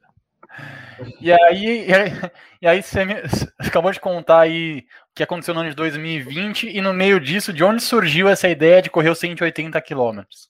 e 1.22 1.32
aí, 1.32 1.88
e 2.62 2.68
aí 2.68 2.82
você, 2.82 3.06
me, 3.06 3.22
você 3.22 3.48
acabou 3.60 3.92
de 3.92 4.00
contar 4.00 4.42
aí 4.42 4.80
o 5.12 5.16
que 5.16 5.24
aconteceu 5.24 5.54
no 5.54 5.62
ano 5.62 5.70
de 5.70 5.76
2020 5.76 6.70
e 6.70 6.82
no 6.82 6.94
meio 6.94 7.20
disso, 7.20 7.54
de 7.54 7.64
onde 7.64 7.82
surgiu 7.82 8.28
essa 8.28 8.48
ideia 8.48 8.82
de 8.82 8.90
correr 8.90 9.10
os 9.10 9.20
180 9.20 9.80
quilômetros? 9.82 10.50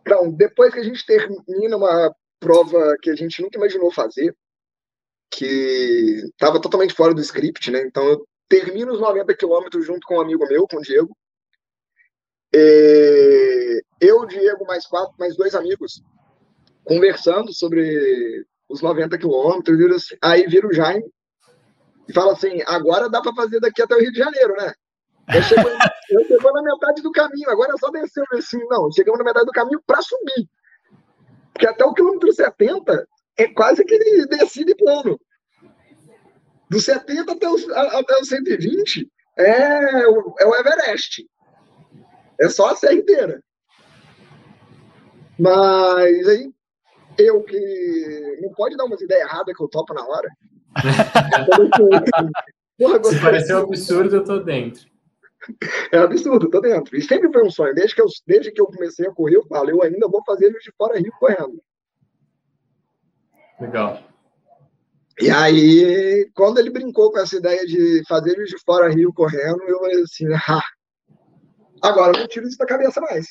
Então, 0.00 0.30
depois 0.30 0.72
que 0.72 0.80
a 0.80 0.84
gente 0.84 1.04
termina 1.06 1.76
uma 1.76 2.14
prova 2.40 2.96
que 3.00 3.10
a 3.10 3.14
gente 3.14 3.40
nunca 3.40 3.56
imaginou 3.56 3.92
fazer, 3.92 4.34
que 5.30 6.24
estava 6.26 6.60
totalmente 6.60 6.94
fora 6.94 7.14
do 7.14 7.20
script, 7.20 7.70
né? 7.70 7.82
Então 7.86 8.04
eu 8.04 8.26
termino 8.48 8.92
os 8.92 9.00
90 9.00 9.34
quilômetros 9.34 9.86
junto 9.86 10.06
com 10.06 10.16
um 10.16 10.20
amigo 10.20 10.46
meu, 10.46 10.66
com 10.66 10.76
o 10.76 10.82
Diego. 10.82 11.16
E 12.52 13.82
eu, 14.00 14.26
Diego, 14.26 14.66
mais 14.66 14.86
quatro, 14.86 15.14
mais 15.18 15.34
dois 15.36 15.54
amigos, 15.54 16.02
conversando 16.84 17.52
sobre 17.54 18.44
os 18.72 18.80
90 18.80 19.18
quilômetros, 19.18 20.08
aí 20.22 20.46
vira 20.46 20.66
o 20.66 20.72
Jaime 20.72 21.04
e 22.08 22.12
fala 22.12 22.32
assim: 22.32 22.62
agora 22.66 23.08
dá 23.08 23.20
para 23.20 23.34
fazer 23.34 23.60
daqui 23.60 23.82
até 23.82 23.94
o 23.94 24.00
Rio 24.00 24.12
de 24.12 24.18
Janeiro, 24.18 24.54
né? 24.56 24.72
Eu 25.34 25.42
chego, 25.42 25.68
eu 26.10 26.26
chego 26.26 26.52
na 26.52 26.62
metade 26.62 27.02
do 27.02 27.12
caminho, 27.12 27.50
agora 27.50 27.72
é 27.74 27.78
só 27.78 27.90
descer 27.90 28.24
assim. 28.32 28.58
Não, 28.68 28.90
chegamos 28.90 29.18
na 29.18 29.24
metade 29.24 29.46
do 29.46 29.52
caminho 29.52 29.80
para 29.86 30.02
subir. 30.02 30.48
Porque 31.52 31.66
até 31.66 31.84
o 31.84 31.94
quilômetro 31.94 32.32
70 32.32 33.06
é 33.38 33.48
quase 33.48 33.84
que 33.84 34.26
descida 34.26 34.72
e 34.72 34.76
plano. 34.76 35.20
Do 36.68 36.80
70 36.80 37.32
até 37.32 37.48
os, 37.48 37.68
até 37.68 38.20
os 38.20 38.28
120 38.28 39.10
é 39.36 40.06
o, 40.08 40.34
é 40.40 40.46
o 40.46 40.54
Everest. 40.56 41.26
É 42.40 42.48
só 42.48 42.70
a 42.70 42.76
serra 42.76 42.94
inteira. 42.94 43.42
Mas 45.38 46.28
aí, 46.28 46.50
eu 47.18 47.42
que 47.42 48.38
não 48.40 48.50
pode 48.52 48.76
dar 48.76 48.84
umas 48.84 49.00
ideias 49.00 49.28
erradas 49.28 49.56
que 49.56 49.62
eu 49.62 49.68
topo 49.68 49.94
na 49.94 50.04
hora. 50.06 50.28
Porra, 52.78 53.04
Se 53.04 53.20
pareceu 53.20 53.58
absurdo, 53.58 54.16
eu 54.16 54.24
tô 54.24 54.38
dentro. 54.40 54.90
É 55.90 55.98
absurdo, 55.98 56.50
tô 56.50 56.60
dentro. 56.60 56.96
E 56.96 57.02
sempre 57.02 57.32
foi 57.32 57.44
um 57.44 57.50
sonho. 57.50 57.74
Desde 57.74 57.94
que 57.94 58.02
eu, 58.02 58.06
desde 58.26 58.52
que 58.52 58.60
eu 58.60 58.66
comecei 58.66 59.06
a 59.06 59.12
correr, 59.12 59.36
eu 59.36 59.46
falo, 59.46 59.70
eu 59.70 59.82
ainda 59.82 60.08
vou 60.08 60.22
fazer 60.24 60.50
de 60.50 60.72
fora 60.76 60.98
Rio 60.98 61.12
correndo. 61.18 61.62
Legal. 63.60 64.02
E 65.20 65.30
aí, 65.30 66.28
quando 66.34 66.58
ele 66.58 66.70
brincou 66.70 67.12
com 67.12 67.18
essa 67.18 67.36
ideia 67.36 67.66
de 67.66 68.02
fazer 68.08 68.34
de 68.44 68.58
fora 68.64 68.92
Rio 68.92 69.12
correndo, 69.12 69.62
eu 69.64 69.78
falei 69.78 70.02
assim, 70.02 70.26
ah, 70.32 70.62
agora 71.82 72.16
eu 72.16 72.20
não 72.20 72.28
tiro 72.28 72.46
isso 72.46 72.58
da 72.58 72.66
cabeça 72.66 73.00
mais. 73.00 73.26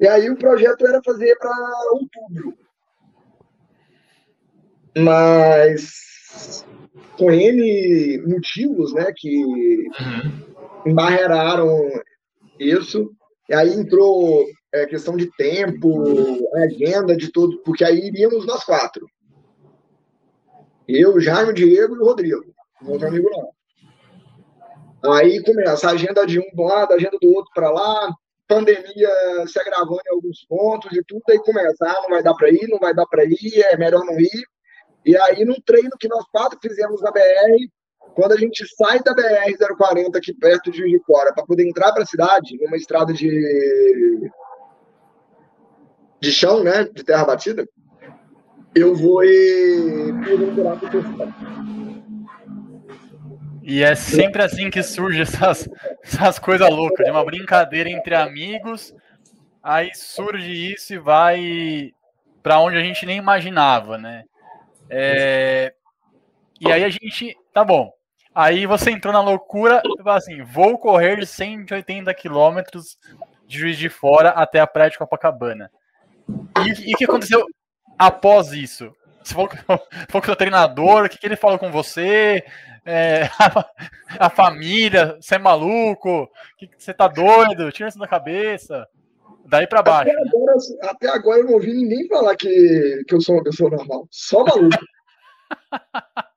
E 0.00 0.08
aí 0.08 0.30
o 0.30 0.36
projeto 0.36 0.86
era 0.86 1.02
fazer 1.04 1.36
para 1.36 1.50
outubro. 1.92 2.54
Mas 4.96 6.64
com 7.16 7.30
N 7.30 8.22
motivos, 8.26 8.94
né, 8.94 9.12
que 9.14 9.44
uhum. 9.44 10.94
isso. 12.58 13.10
E 13.48 13.54
aí 13.54 13.74
entrou 13.74 14.46
é, 14.72 14.86
questão 14.86 15.16
de 15.16 15.30
tempo, 15.36 16.02
agenda 16.56 17.14
de 17.16 17.30
tudo, 17.30 17.58
porque 17.58 17.84
aí 17.84 18.06
iríamos 18.06 18.46
nós 18.46 18.64
quatro. 18.64 19.06
Eu, 20.88 21.20
Jaime, 21.20 21.50
o 21.50 21.54
Diego 21.54 21.94
e 21.94 21.98
o 21.98 22.04
Rodrigo. 22.04 22.54
Não 22.80 22.92
outro 22.92 23.08
amigo 23.08 23.28
não. 23.30 23.50
Aí 25.12 25.42
começa 25.42 25.88
a 25.88 25.92
agenda 25.92 26.26
de 26.26 26.38
um 26.38 26.50
do 26.54 26.62
lado, 26.62 26.92
a 26.92 26.96
agenda 26.96 27.18
do 27.20 27.28
outro 27.28 27.50
para 27.54 27.70
lá, 27.70 28.14
pandemia 28.50 29.08
se 29.46 29.60
agravando 29.60 30.02
em 30.04 30.14
alguns 30.14 30.44
pontos 30.48 30.90
e 30.92 31.04
tudo, 31.04 31.22
aí 31.30 31.38
começa, 31.38 31.86
ah, 31.86 32.00
não 32.02 32.10
vai 32.10 32.22
dar 32.22 32.34
para 32.34 32.50
ir, 32.50 32.66
não 32.68 32.80
vai 32.80 32.92
dar 32.92 33.06
para 33.06 33.24
ir, 33.24 33.62
é 33.70 33.76
melhor 33.76 34.04
não 34.04 34.18
ir. 34.18 34.44
E 35.06 35.16
aí, 35.16 35.44
num 35.44 35.60
treino 35.64 35.92
que 35.98 36.08
nós 36.08 36.24
quatro 36.32 36.58
fizemos 36.60 37.00
na 37.00 37.12
BR, 37.12 37.22
quando 38.14 38.32
a 38.32 38.36
gente 38.36 38.66
sai 38.76 38.98
da 39.00 39.14
BR-040 39.14 40.16
aqui 40.16 40.34
perto 40.34 40.70
de 40.70 40.78
Juiz 40.78 40.90
de 40.90 41.04
Fora, 41.04 41.32
para 41.32 41.46
poder 41.46 41.66
entrar 41.66 41.92
para 41.92 42.02
a 42.02 42.06
cidade, 42.06 42.58
numa 42.60 42.76
estrada 42.76 43.12
de 43.12 44.30
de 46.20 46.30
chão, 46.30 46.62
né, 46.62 46.84
de 46.84 47.02
terra 47.02 47.24
batida, 47.24 47.66
eu 48.74 48.94
vou 48.94 49.24
e 49.24 50.12
E 53.70 53.84
é 53.84 53.94
sempre 53.94 54.42
assim 54.42 54.68
que 54.68 54.82
surge 54.82 55.22
essas, 55.22 55.68
essas 56.02 56.40
coisas 56.40 56.68
loucas, 56.68 57.06
de 57.06 57.12
uma 57.12 57.24
brincadeira 57.24 57.88
entre 57.88 58.16
amigos, 58.16 58.92
aí 59.62 59.94
surge 59.94 60.50
isso 60.72 60.92
e 60.92 60.98
vai 60.98 61.92
para 62.42 62.58
onde 62.58 62.76
a 62.76 62.82
gente 62.82 63.06
nem 63.06 63.16
imaginava, 63.16 63.96
né? 63.96 64.24
É... 64.88 65.72
E 66.60 66.72
aí 66.72 66.82
a 66.82 66.88
gente, 66.88 67.38
tá 67.54 67.64
bom. 67.64 67.92
Aí 68.34 68.66
você 68.66 68.90
entrou 68.90 69.12
na 69.12 69.22
loucura 69.22 69.80
e 69.84 70.02
falou 70.02 70.18
assim: 70.18 70.42
vou 70.42 70.76
correr 70.76 71.24
180 71.24 72.12
quilômetros 72.14 72.98
de 73.46 73.56
Juiz 73.56 73.78
de 73.78 73.88
Fora 73.88 74.30
até 74.30 74.58
a 74.58 74.66
praia 74.66 74.90
de 74.90 74.98
Copacabana. 74.98 75.70
E 76.66 76.92
o 76.92 76.98
que 76.98 77.04
aconteceu 77.04 77.46
após 77.96 78.52
isso? 78.52 78.92
Você 79.22 79.34
falou, 79.34 79.48
falou 80.08 80.24
com 80.24 80.32
o 80.32 80.36
treinador, 80.36 81.04
o 81.04 81.08
que, 81.08 81.18
que 81.18 81.26
ele 81.26 81.36
falou 81.36 81.58
com 81.58 81.70
você? 81.70 82.44
É, 82.84 83.28
a, 83.38 83.70
a, 84.26 84.30
família, 84.30 85.16
você 85.20 85.34
é 85.34 85.38
maluco? 85.38 86.30
Que, 86.58 86.66
que 86.66 86.82
você 86.82 86.94
tá 86.94 87.06
doido? 87.08 87.70
Tira 87.70 87.88
isso 87.88 87.98
da 87.98 88.08
cabeça. 88.08 88.86
Daí 89.46 89.66
para 89.66 89.82
baixo. 89.82 90.10
Até 90.10 90.20
agora, 90.28 90.52
até 90.82 91.08
agora, 91.08 91.40
eu 91.40 91.44
não 91.44 91.54
ouvi 91.54 91.72
ninguém 91.72 92.06
falar 92.08 92.36
que, 92.36 93.04
que 93.06 93.14
eu 93.14 93.20
sou 93.20 93.34
uma 93.36 93.44
pessoa 93.44 93.70
normal. 93.70 94.06
Só 94.10 94.44
maluco. 94.44 94.78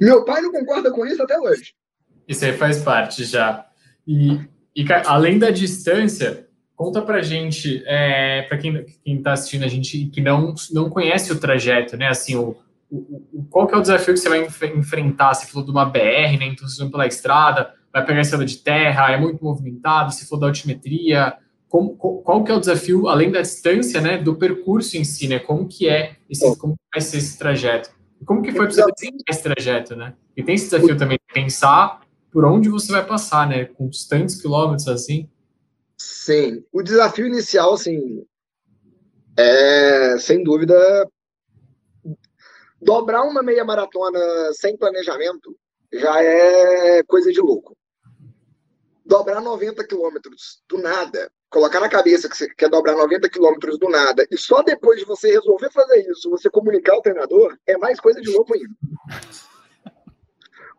Meu 0.00 0.24
pai 0.24 0.40
não 0.40 0.52
concorda 0.52 0.90
com 0.90 1.04
isso 1.04 1.22
até 1.22 1.38
hoje. 1.38 1.74
Isso 2.26 2.44
aí 2.44 2.56
faz 2.56 2.82
parte 2.82 3.24
já. 3.24 3.66
E, 4.06 4.48
e 4.74 4.84
além 5.06 5.38
da 5.38 5.50
distância, 5.50 6.48
conta 6.80 7.02
pra 7.02 7.20
gente, 7.20 7.82
é, 7.84 8.40
para 8.48 8.56
quem, 8.56 8.86
quem 9.04 9.20
tá 9.20 9.34
assistindo 9.34 9.64
a 9.64 9.68
gente 9.68 10.06
que 10.06 10.22
não, 10.22 10.54
não 10.72 10.88
conhece 10.88 11.30
o 11.30 11.38
trajeto, 11.38 11.94
né? 11.94 12.08
Assim, 12.08 12.36
o, 12.36 12.56
o, 12.90 13.44
qual 13.50 13.66
que 13.66 13.74
é 13.74 13.76
o 13.76 13.82
desafio 13.82 14.14
que 14.14 14.20
você 14.20 14.30
vai 14.30 14.42
enf 14.46 14.62
enfrentar? 14.62 15.34
Você 15.34 15.46
falou 15.46 15.62
de 15.62 15.70
uma 15.70 15.84
BR, 15.84 16.38
né? 16.38 16.46
Então 16.46 16.66
você 16.66 16.80
vai 16.80 16.90
pela 16.90 17.06
estrada, 17.06 17.74
vai 17.92 18.02
pegar 18.02 18.22
estrada 18.22 18.46
de 18.46 18.56
terra, 18.56 19.12
é 19.12 19.18
muito 19.18 19.44
movimentado, 19.44 20.14
se 20.14 20.26
for 20.26 20.38
da 20.38 20.46
altimetria, 20.46 21.36
como, 21.68 21.96
qual 21.96 22.42
que 22.42 22.50
é 22.50 22.54
o 22.54 22.60
desafio, 22.60 23.08
além 23.08 23.30
da 23.30 23.42
distância, 23.42 24.00
né, 24.00 24.16
do 24.16 24.36
percurso 24.36 24.96
em 24.96 25.04
si, 25.04 25.28
né? 25.28 25.38
Como 25.38 25.68
que 25.68 25.86
é 25.86 26.16
esse, 26.30 26.56
como 26.56 26.76
vai 26.90 27.02
ser 27.02 27.18
esse 27.18 27.38
trajeto? 27.38 27.90
Como 28.24 28.40
que 28.40 28.52
foi 28.52 28.66
para 28.66 28.74
você 28.74 28.84
desenhar 28.96 29.20
esse 29.28 29.42
trajeto, 29.42 29.94
né? 29.94 30.14
E 30.34 30.42
tem 30.42 30.54
esse 30.54 30.70
desafio 30.70 30.96
também 30.96 31.18
de 31.18 31.34
pensar 31.34 32.00
por 32.32 32.46
onde 32.46 32.70
você 32.70 32.90
vai 32.90 33.04
passar, 33.04 33.46
né? 33.46 33.66
Com 33.66 33.90
tantos 34.08 34.40
quilômetros 34.40 34.88
assim. 34.88 35.28
Sim. 36.00 36.64
O 36.72 36.82
desafio 36.82 37.26
inicial, 37.26 37.74
assim, 37.74 38.26
é, 39.36 40.16
sem 40.18 40.42
dúvida, 40.42 40.74
dobrar 42.80 43.22
uma 43.22 43.42
meia 43.42 43.62
maratona 43.66 44.18
sem 44.54 44.78
planejamento 44.78 45.54
já 45.92 46.22
é 46.22 47.02
coisa 47.02 47.30
de 47.30 47.38
louco. 47.38 47.76
Dobrar 49.04 49.42
90 49.42 49.86
quilômetros 49.86 50.62
do 50.66 50.78
nada 50.78 51.30
colocar 51.50 51.80
na 51.80 51.88
cabeça 51.88 52.28
que 52.28 52.36
você 52.36 52.48
quer 52.54 52.70
dobrar 52.70 52.94
90 52.94 53.28
quilômetros 53.28 53.76
do 53.76 53.88
nada 53.88 54.24
e 54.30 54.38
só 54.38 54.62
depois 54.62 55.00
de 55.00 55.04
você 55.04 55.32
resolver 55.32 55.70
fazer 55.70 56.08
isso, 56.08 56.30
você 56.30 56.48
comunicar 56.48 56.94
ao 56.94 57.02
treinador, 57.02 57.58
é 57.66 57.76
mais 57.76 57.98
coisa 57.98 58.20
de 58.20 58.30
louco 58.30 58.54
ainda. 58.54 58.72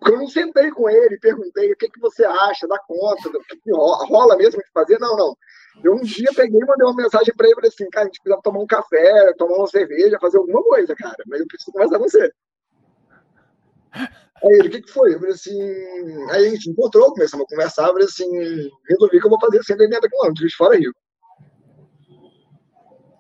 Porque 0.02 0.16
eu 0.16 0.20
não 0.20 0.28
sentei 0.28 0.72
com 0.72 0.90
ele, 0.90 1.20
perguntei 1.20 1.72
o 1.72 1.78
que, 1.78 1.88
que 1.88 2.00
você 2.00 2.26
acha, 2.26 2.68
dá 2.68 2.80
conta, 2.88 3.30
do 3.30 3.40
que, 3.40 3.72
rola 3.72 4.36
mesmo 4.36 4.60
de 4.60 4.72
fazer. 4.74 4.98
Não, 4.98 5.16
não. 5.16 5.38
Eu 5.84 5.94
um 5.94 6.02
dia 6.02 6.30
peguei 6.36 6.60
e 6.60 6.66
mandei 6.66 6.88
uma 6.88 6.96
mensagem 6.96 7.32
para 7.36 7.46
ele 7.46 7.54
e 7.54 7.56
falei 7.56 7.70
assim, 7.70 7.88
cara, 7.92 8.06
a 8.06 8.08
gente 8.08 8.20
precisa 8.20 8.42
tomar 8.42 8.62
um 8.62 8.66
café, 8.66 9.32
tomar 9.38 9.58
uma 9.58 9.68
cerveja, 9.68 10.18
fazer 10.20 10.40
alguma 10.40 10.64
coisa, 10.64 10.96
cara, 10.96 11.24
mas 11.28 11.40
eu 11.40 11.46
preciso 11.46 11.72
conversar 11.72 12.00
com 12.00 12.10
você. 12.10 12.32
Aí 13.94 14.54
ele, 14.54 14.70
o 14.70 14.72
que, 14.72 14.82
que 14.82 14.92
foi? 14.92 15.14
Eu 15.14 15.20
falei 15.20 15.36
assim. 15.36 15.62
Aí 16.32 16.48
a 16.48 16.50
gente 16.50 16.72
encontrou, 16.72 17.14
começamos 17.14 17.46
a 17.46 17.50
conversar, 17.50 17.88
falei 17.90 18.06
assim, 18.06 18.28
resolvi 18.90 19.20
que 19.20 19.26
eu 19.28 19.30
vou 19.30 19.40
fazer 19.40 19.64
180 19.64 20.10
quilômetros 20.10 20.54
fora 20.56 20.80
Rio. 20.80 20.96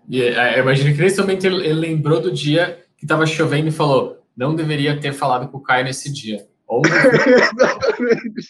E 0.09 0.23
é, 0.23 0.57
eu 0.57 0.63
imagino 0.63 0.95
que 0.95 1.01
nesse 1.01 1.21
momento 1.21 1.45
ele 1.45 1.73
lembrou 1.73 2.19
do 2.19 2.31
dia 2.31 2.83
que 2.97 3.05
estava 3.05 3.27
chovendo 3.27 3.67
e 3.67 3.71
falou: 3.71 4.25
não 4.35 4.55
deveria 4.55 4.99
ter 4.99 5.13
falado 5.13 5.47
com 5.51 5.59
o 5.59 5.61
Caio 5.61 5.85
nesse 5.85 6.11
dia. 6.11 6.49
Ou... 6.71 6.81
Exatamente. 6.85 8.49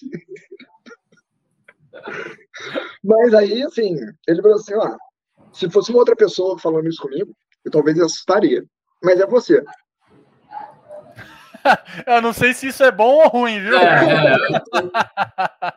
Mas 3.03 3.33
aí, 3.33 3.63
assim, 3.63 3.95
ele 4.27 4.41
falou 4.43 4.57
assim: 4.57 4.75
ó, 4.75 4.95
se 5.51 5.67
fosse 5.71 5.89
uma 5.89 5.99
outra 5.99 6.15
pessoa 6.15 6.59
falando 6.59 6.87
isso 6.87 7.01
comigo, 7.01 7.35
eu 7.65 7.71
talvez 7.71 7.99
assustaria. 7.99 8.63
Mas 9.03 9.19
é 9.19 9.25
você. 9.25 9.63
eu 12.05 12.21
não 12.21 12.31
sei 12.31 12.53
se 12.53 12.67
isso 12.67 12.83
é 12.83 12.91
bom 12.91 13.23
ou 13.23 13.27
ruim, 13.27 13.59
viu? 13.59 13.75
É, 13.75 14.33
é. 14.33 14.37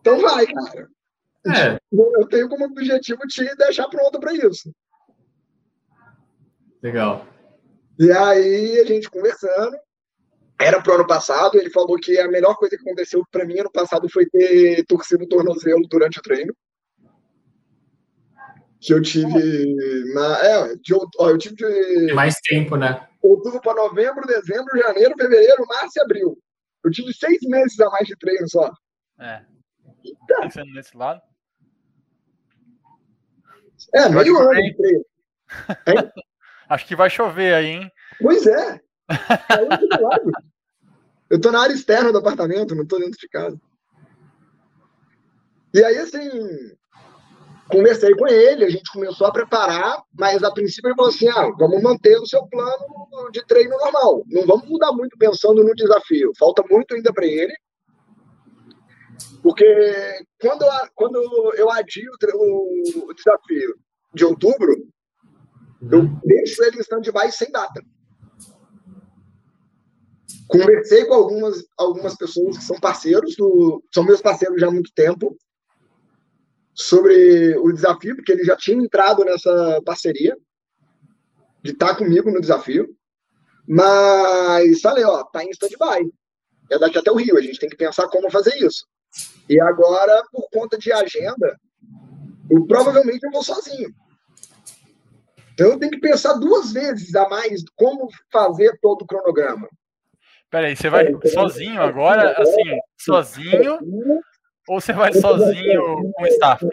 então 0.00 0.20
vai, 0.20 0.46
cara. 0.46 0.88
É. 1.48 1.80
Eu 1.92 2.28
tenho 2.28 2.48
como 2.48 2.66
objetivo 2.66 3.22
te 3.26 3.44
deixar 3.56 3.88
pronto 3.88 4.20
para 4.20 4.32
isso. 4.34 4.72
Legal. 6.80 7.26
E 7.98 8.12
aí, 8.12 8.78
a 8.78 8.84
gente 8.84 9.10
conversando, 9.10 9.76
era 10.58 10.80
pro 10.80 10.94
ano 10.94 11.06
passado, 11.06 11.58
ele 11.58 11.70
falou 11.70 11.96
que 11.96 12.18
a 12.18 12.28
melhor 12.28 12.56
coisa 12.56 12.76
que 12.76 12.82
aconteceu 12.82 13.22
para 13.30 13.44
mim 13.44 13.58
ano 13.58 13.70
passado 13.70 14.08
foi 14.08 14.26
ter 14.26 14.84
torcido 14.86 15.24
o 15.24 15.28
tornozelo 15.28 15.82
durante 15.88 16.18
o 16.18 16.22
treino. 16.22 16.54
Que 18.80 18.94
eu 18.94 19.02
tive 19.02 19.74
na. 20.14 20.38
É, 20.44 20.76
de, 20.76 20.94
ó, 20.94 21.30
eu 21.30 21.38
tive 21.38 21.56
de. 21.56 22.12
Mais 22.14 22.36
tempo, 22.40 22.76
né? 22.76 23.06
outubro 23.28 23.60
para 23.60 23.74
novembro, 23.74 24.26
dezembro, 24.26 24.78
janeiro, 24.78 25.14
fevereiro, 25.18 25.66
março 25.66 25.98
e 25.98 26.00
abril. 26.00 26.38
Eu 26.84 26.90
tive 26.90 27.12
seis 27.12 27.38
meses 27.42 27.78
a 27.80 27.90
mais 27.90 28.06
de 28.06 28.16
treino 28.16 28.48
só. 28.48 28.70
É. 29.18 29.44
Eita. 30.04 30.40
Pensando 30.40 30.72
nesse 30.72 30.96
lado. 30.96 31.20
É, 33.94 34.08
meio 34.08 34.38
ano 34.38 34.62
de 34.62 34.76
treino. 34.76 35.04
Acho 36.68 36.86
que 36.86 36.96
vai 36.96 37.10
chover 37.10 37.54
aí, 37.54 37.66
hein? 37.66 37.92
Pois 38.20 38.46
é. 38.46 38.80
Eu 41.28 41.40
tô 41.40 41.50
na 41.50 41.60
área 41.60 41.74
externa 41.74 42.12
do 42.12 42.18
apartamento, 42.18 42.74
não 42.74 42.86
tô 42.86 42.98
dentro 42.98 43.18
de 43.18 43.28
casa. 43.28 43.60
E 45.74 45.84
aí, 45.84 45.98
assim, 45.98 46.20
conversei 47.68 48.14
com 48.14 48.26
ele, 48.28 48.64
a 48.64 48.70
gente 48.70 48.90
começou 48.92 49.26
a 49.26 49.32
preparar, 49.32 50.02
mas 50.16 50.42
a 50.42 50.50
princípio 50.50 50.88
ele 50.88 50.96
falou 50.96 51.10
assim: 51.10 51.28
ah, 51.28 51.50
vamos 51.58 51.82
manter 51.82 52.16
o 52.18 52.26
seu 52.26 52.46
plano 52.46 53.30
de 53.32 53.44
treino 53.44 53.76
normal, 53.76 54.22
não 54.26 54.46
vamos 54.46 54.68
mudar 54.68 54.92
muito 54.92 55.18
pensando 55.18 55.62
no 55.64 55.74
desafio, 55.74 56.32
falta 56.38 56.62
muito 56.70 56.94
ainda 56.94 57.12
para 57.12 57.26
ele. 57.26 57.54
Porque 59.42 60.24
quando, 60.40 60.64
quando 60.94 61.54
eu 61.56 61.70
adio 61.70 62.10
o, 62.34 63.12
desafio 63.14 63.76
de 64.14 64.24
outubro, 64.24 64.74
eu 65.90 66.02
deixo 66.24 66.64
ele 66.64 66.78
em 66.78 66.80
stand-by 66.80 67.30
sem 67.30 67.50
data. 67.50 67.80
Conversei 70.48 71.04
com 71.06 71.14
algumas, 71.14 71.64
algumas 71.76 72.16
pessoas 72.16 72.58
que 72.58 72.64
são 72.64 72.78
parceiros, 72.78 73.34
do, 73.36 73.82
são 73.92 74.04
meus 74.04 74.20
parceiros 74.20 74.60
já 74.60 74.68
há 74.68 74.70
muito 74.70 74.92
tempo, 74.94 75.36
sobre 76.72 77.56
o 77.56 77.72
desafio, 77.72 78.14
porque 78.14 78.32
ele 78.32 78.44
já 78.44 78.56
tinha 78.56 78.76
entrado 78.76 79.24
nessa 79.24 79.80
parceria 79.84 80.36
de 81.62 81.72
estar 81.72 81.88
tá 81.88 81.96
comigo 81.96 82.30
no 82.30 82.40
desafio. 82.40 82.86
Mas 83.66 84.80
falei, 84.80 85.04
ó, 85.04 85.24
tá 85.24 85.42
em 85.42 85.50
stand-by. 85.50 86.12
É 86.70 86.78
daqui 86.78 86.98
até 86.98 87.10
o 87.10 87.16
Rio, 87.16 87.36
a 87.36 87.40
gente 87.40 87.58
tem 87.58 87.68
que 87.68 87.76
pensar 87.76 88.06
como 88.08 88.30
fazer 88.30 88.56
isso. 88.56 88.86
E 89.48 89.60
agora, 89.60 90.22
por 90.30 90.48
conta 90.50 90.78
de 90.78 90.92
agenda, 90.92 91.58
eu 92.50 92.64
provavelmente 92.66 93.24
eu 93.24 93.30
vou 93.30 93.42
sozinho. 93.42 93.92
Então 95.54 95.68
eu 95.68 95.78
tenho 95.78 95.92
que 95.92 96.00
pensar 96.00 96.34
duas 96.34 96.72
vezes 96.72 97.14
a 97.14 97.28
mais 97.28 97.62
como 97.74 98.08
fazer 98.30 98.78
todo 98.80 99.02
o 99.02 99.06
cronograma. 99.06 99.68
Peraí, 100.56 100.74
você 100.74 100.88
vai 100.88 101.04
sozinho 101.34 101.82
agora, 101.82 102.34
assim, 102.40 102.78
sozinho, 102.98 103.78
ou 104.66 104.80
você 104.80 104.90
vai 104.90 105.12
sozinho 105.12 106.10
com 106.14 106.22
o 106.22 106.26
staff? 106.28 106.66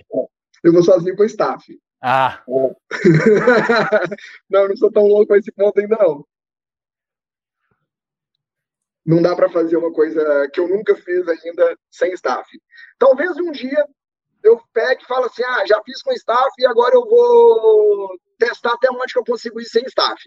Eu 0.64 0.72
vou 0.72 0.82
sozinho 0.82 1.18
com 1.18 1.24
o 1.24 1.26
staff. 1.26 1.78
Ah. 2.02 2.42
não, 4.50 4.70
não 4.70 4.78
sou 4.78 4.90
tão 4.90 5.06
louco 5.06 5.28
com 5.28 5.36
esse 5.36 5.52
ponto 5.52 5.78
ainda 5.82 5.98
não. 5.98 6.26
Não 9.06 9.22
dá 9.22 9.36
para 9.36 9.50
fazer 9.50 9.76
uma 9.76 9.92
coisa 9.92 10.50
que 10.54 10.62
eu 10.62 10.70
nunca 10.70 10.96
fiz 10.96 11.28
ainda 11.28 11.78
sem 11.92 12.14
staff. 12.14 12.50
Talvez 12.98 13.36
um 13.36 13.52
dia 13.52 13.86
eu 14.42 14.62
pegue 14.72 15.04
e 15.04 15.08
fale 15.08 15.26
assim, 15.26 15.44
ah, 15.44 15.66
já 15.66 15.84
fiz 15.84 16.02
com 16.02 16.14
staff 16.14 16.52
e 16.58 16.66
agora 16.66 16.96
eu 16.96 17.06
vou 17.06 18.18
testar 18.40 18.76
até 18.76 18.90
onde 18.90 19.12
que 19.12 19.20
eu 19.20 19.26
consigo 19.26 19.60
ir 19.60 19.66
sem 19.66 19.84
staff. 19.88 20.24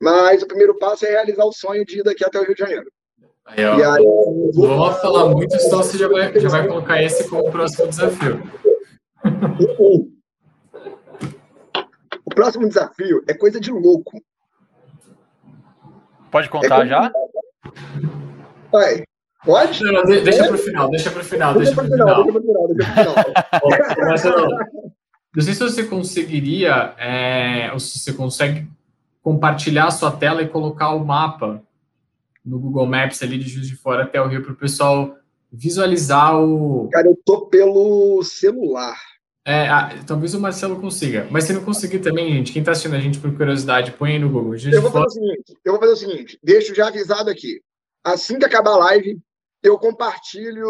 Mas 0.00 0.42
o 0.42 0.46
primeiro 0.46 0.76
passo 0.78 1.06
é 1.06 1.10
realizar 1.10 1.44
o 1.44 1.52
sonho 1.52 1.84
de 1.84 2.00
ir 2.00 2.02
daqui 2.02 2.24
até 2.24 2.38
o 2.38 2.44
Rio 2.44 2.54
de 2.54 2.60
Janeiro. 2.60 2.90
Aí, 3.46 3.64
ó, 3.64 3.78
e 3.78 3.84
aí, 3.84 4.04
não 4.04 4.52
vou 4.52 4.92
falar 4.94 5.28
muito, 5.28 5.56
senão 5.58 5.78
você 5.78 5.96
já 5.96 6.08
vai, 6.08 6.38
já 6.38 6.48
vai 6.48 6.66
colocar 6.66 7.02
esse 7.02 7.28
como 7.28 7.50
próximo 7.50 7.88
desafio. 7.88 8.42
O 12.26 12.34
próximo 12.36 12.68
desafio 12.68 13.22
é 13.28 13.34
coisa 13.34 13.60
de 13.60 13.70
louco. 13.70 14.20
Pode 16.30 16.50
contar 16.50 16.84
é 16.84 16.88
já? 16.88 17.12
Vai. 18.70 19.04
Pode? 19.44 19.82
Não, 19.84 19.92
não, 19.92 20.02
deixa 20.04 20.44
é? 20.44 20.46
para 20.48 20.56
o 20.56 20.58
final, 20.58 20.90
deixa 20.90 21.10
para 21.10 21.22
o 21.22 21.24
final, 21.24 21.54
deixa, 21.54 21.72
para 21.72 21.84
o 21.84 21.86
final. 21.86 22.24
Deixa 22.24 22.32
para 22.32 22.40
o 22.40 22.42
final, 22.42 22.68
deixa 22.74 22.92
para 22.92 23.02
o 23.62 24.18
final. 24.18 24.48
não 25.34 25.42
sei 25.42 25.54
se 25.54 25.60
você 25.60 25.84
conseguiria, 25.84 26.94
é, 26.98 27.70
ou 27.72 27.78
se 27.78 27.98
você 27.98 28.12
consegue 28.12 28.68
compartilhar 29.26 29.88
a 29.88 29.90
sua 29.90 30.12
tela 30.12 30.40
e 30.40 30.48
colocar 30.48 30.90
o 30.90 31.04
mapa 31.04 31.60
no 32.44 32.60
Google 32.60 32.86
Maps 32.86 33.20
ali 33.24 33.36
de 33.36 33.48
Juiz 33.48 33.66
de 33.66 33.74
Fora 33.74 34.04
até 34.04 34.22
o 34.22 34.28
Rio 34.28 34.40
para 34.40 34.52
o 34.52 34.56
pessoal 34.56 35.16
visualizar 35.50 36.40
o. 36.40 36.88
Cara, 36.92 37.08
eu 37.08 37.20
tô 37.24 37.46
pelo 37.46 38.22
celular. 38.22 38.96
É, 39.44 39.68
ah, 39.68 39.90
talvez 40.06 40.32
o 40.32 40.40
Marcelo 40.40 40.80
consiga. 40.80 41.26
Mas 41.28 41.42
se 41.42 41.52
não 41.52 41.64
conseguir 41.64 41.98
também, 41.98 42.34
gente, 42.34 42.52
quem 42.52 42.60
está 42.60 42.70
assistindo 42.70 42.94
a 42.94 43.00
gente 43.00 43.18
por 43.18 43.36
curiosidade, 43.36 43.90
põe 43.90 44.12
aí 44.12 44.18
no 44.20 44.30
Google. 44.30 44.56
Juiz 44.56 44.72
eu 44.72 44.80
vou 44.80 44.92
fazer 44.92 45.06
o 45.06 45.10
seguinte, 45.10 45.58
eu 45.64 45.72
vou 45.72 45.80
fazer 45.80 45.92
o 45.92 45.96
seguinte, 45.96 46.38
deixo 46.40 46.72
já 46.72 46.86
avisado 46.86 47.28
aqui. 47.28 47.60
Assim 48.04 48.38
que 48.38 48.44
acabar 48.44 48.74
a 48.74 48.78
live, 48.78 49.18
eu 49.60 49.76
compartilho 49.76 50.68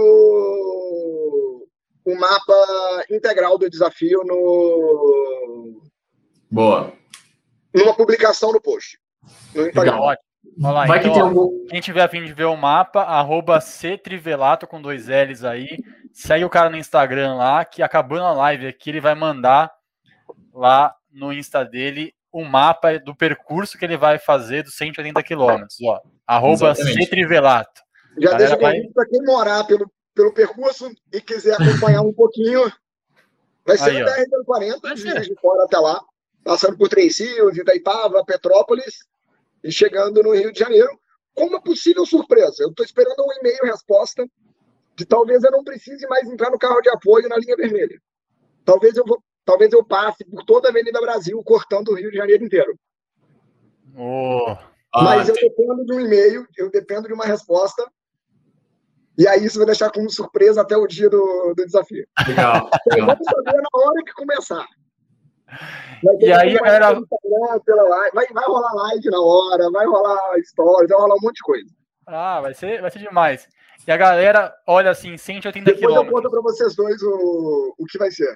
o 2.07 2.15
mapa 2.19 3.05
integral 3.11 3.59
do 3.59 3.69
desafio 3.69 4.25
no. 4.25 5.83
Boa. 6.51 6.97
Numa 7.77 7.95
publicação 7.95 8.53
no 8.53 8.61
post. 8.61 8.99
No 9.55 9.67
Instagram. 9.67 9.99
Lá, 9.99 10.17
Vai 10.87 10.99
então, 10.99 11.13
que 11.13 11.19
tem 11.19 11.21
algum... 11.21 11.67
Quem 11.67 11.81
tiver 11.81 12.03
a 12.03 12.09
fim 12.09 12.25
de 12.25 12.33
ver 12.33 12.45
o 12.45 12.57
mapa, 12.57 13.03
arroba 13.03 13.59
Ctrivelato 13.61 14.67
com 14.67 14.81
dois 14.81 15.07
L's 15.09 15.45
aí. 15.45 15.79
segue 16.13 16.45
o 16.45 16.51
cara 16.51 16.71
no 16.71 16.79
Instagram 16.79 17.35
lá, 17.35 17.65
que 17.65 17.83
acabando 17.83 18.25
a 18.25 18.33
live 18.33 18.67
aqui, 18.67 18.91
ele 18.91 19.01
vai 19.01 19.15
mandar 19.15 19.71
lá 20.55 20.95
no 21.13 21.33
Insta 21.33 21.65
dele 21.65 22.15
o 22.33 22.43
um 22.43 22.45
mapa 22.45 22.99
do 22.99 23.15
percurso 23.15 23.79
que 23.79 23.85
ele 23.85 23.97
vai 23.97 24.19
fazer 24.19 24.63
dos 24.63 24.77
180 24.77 25.23
quilômetros, 25.23 25.77
ó. 25.83 26.01
Arroba 26.27 26.75
Cetrivelato. 26.75 27.83
Já 28.19 28.35
deixa 28.35 28.57
vai... 28.57 28.81
para 28.95 29.07
quem 29.07 29.23
morar 29.23 29.65
pelo, 29.65 29.91
pelo 30.15 30.33
percurso 30.33 30.91
e 31.13 31.21
quiser 31.21 31.55
acompanhar 31.55 32.03
um 32.03 32.13
pouquinho, 32.13 32.71
vai 33.65 33.77
ser 33.77 33.91
Aí, 33.91 34.03
o 34.03 34.07
BR-40, 34.07 35.23
de 35.23 35.35
fora 35.41 35.65
até 35.65 35.79
lá, 35.79 36.01
passando 36.47 36.79
por 36.79 36.89
Três 36.89 37.19
Rios, 37.19 37.57
Itaipava, 37.59 38.25
Petrópolis 38.25 39.01
e 39.65 39.73
chegando 39.73 40.23
no 40.23 40.33
Rio 40.33 40.53
de 40.53 40.61
Janeiro, 40.61 40.89
com 41.35 41.47
uma 41.47 41.61
possível 41.61 42.07
surpresa. 42.07 42.63
Eu 42.63 42.71
estou 42.71 42.87
esperando 42.87 43.21
um 43.21 43.33
e-mail 43.41 43.59
resposta 43.65 44.25
de 44.95 45.05
talvez 45.05 45.43
eu 45.43 45.51
não 45.51 45.65
precise 45.65 46.07
mais 46.07 46.31
entrar 46.31 46.51
no 46.51 46.59
carro 46.59 46.81
de 46.81 46.89
apoio 46.89 47.29
na 47.29 47.37
linha 47.37 47.57
vermelha. 47.57 48.01
Talvez 48.65 48.97
eu 48.97 49.05
vou, 49.05 49.21
talvez 49.45 49.73
eu 49.73 49.85
passe 49.85 50.25
por 50.25 50.45
toda 50.45 50.69
a 50.69 50.71
Avenida 50.71 51.01
Brasil, 51.01 51.43
cortando 51.43 51.89
o 51.89 51.95
Rio 51.95 52.13
de 52.13 52.17
Janeiro 52.17 52.45
inteiro. 52.45 52.79
Oh. 53.97 54.57
Mas 54.95 55.29
ah, 55.29 55.33
eu 55.33 55.35
dependo 55.35 55.85
de 55.85 55.93
um 55.93 56.01
e-mail, 56.01 56.47
eu 56.57 56.71
dependo 56.71 57.09
de 57.09 57.13
uma 57.13 57.25
resposta. 57.25 57.85
E 59.19 59.27
aí 59.27 59.45
isso 59.45 59.59
vai 59.59 59.67
deixar 59.67 59.91
como 59.91 60.09
surpresa 60.09 60.61
até 60.61 60.77
o 60.77 60.87
dia 60.87 61.11
do, 61.11 61.55
do 61.57 61.67
desafio. 61.67 62.07
Legal. 62.29 62.71
Então, 62.87 63.07
vamos 63.07 63.25
saber 63.25 63.57
na 63.57 63.81
hora 63.81 64.05
que 64.05 64.13
começar. 64.13 64.67
E 66.21 66.33
aí, 66.33 66.57
era... 66.65 66.93
vai, 66.93 68.27
vai 68.27 68.45
rolar 68.45 68.75
live 68.75 69.11
na 69.11 69.21
hora, 69.21 69.71
vai 69.71 69.87
rolar 69.87 70.19
stories, 70.43 70.91
vai 70.91 70.99
rolar 70.99 71.15
um 71.15 71.23
monte 71.23 71.37
de 71.37 71.43
coisa. 71.43 71.71
Ah, 72.07 72.41
vai 72.41 72.55
ser, 72.55 72.81
vai 72.81 72.91
ser 72.91 72.99
demais. 72.99 73.49
E 73.87 73.93
a 73.93 73.97
galera 73.97 74.55
olha 74.67 74.91
assim, 74.91 75.17
180 75.17 75.65
Depois 75.65 75.81
quilômetros. 75.81 76.09
eu 76.09 76.23
conto 76.23 76.31
para 76.31 76.41
vocês 76.41 76.75
dois 76.75 77.01
o, 77.03 77.75
o 77.79 77.87
que 77.87 77.99
vai 77.99 78.11
ser. 78.11 78.35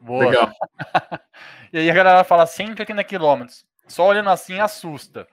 Boa. 0.00 0.24
Legal. 0.24 0.50
e 1.72 1.78
aí 1.78 1.90
a 1.90 1.94
galera 1.94 2.24
fala 2.24 2.46
180 2.46 3.04
quilômetros. 3.04 3.66
Só 3.86 4.06
olhando 4.06 4.30
assim 4.30 4.58
assusta. 4.58 5.26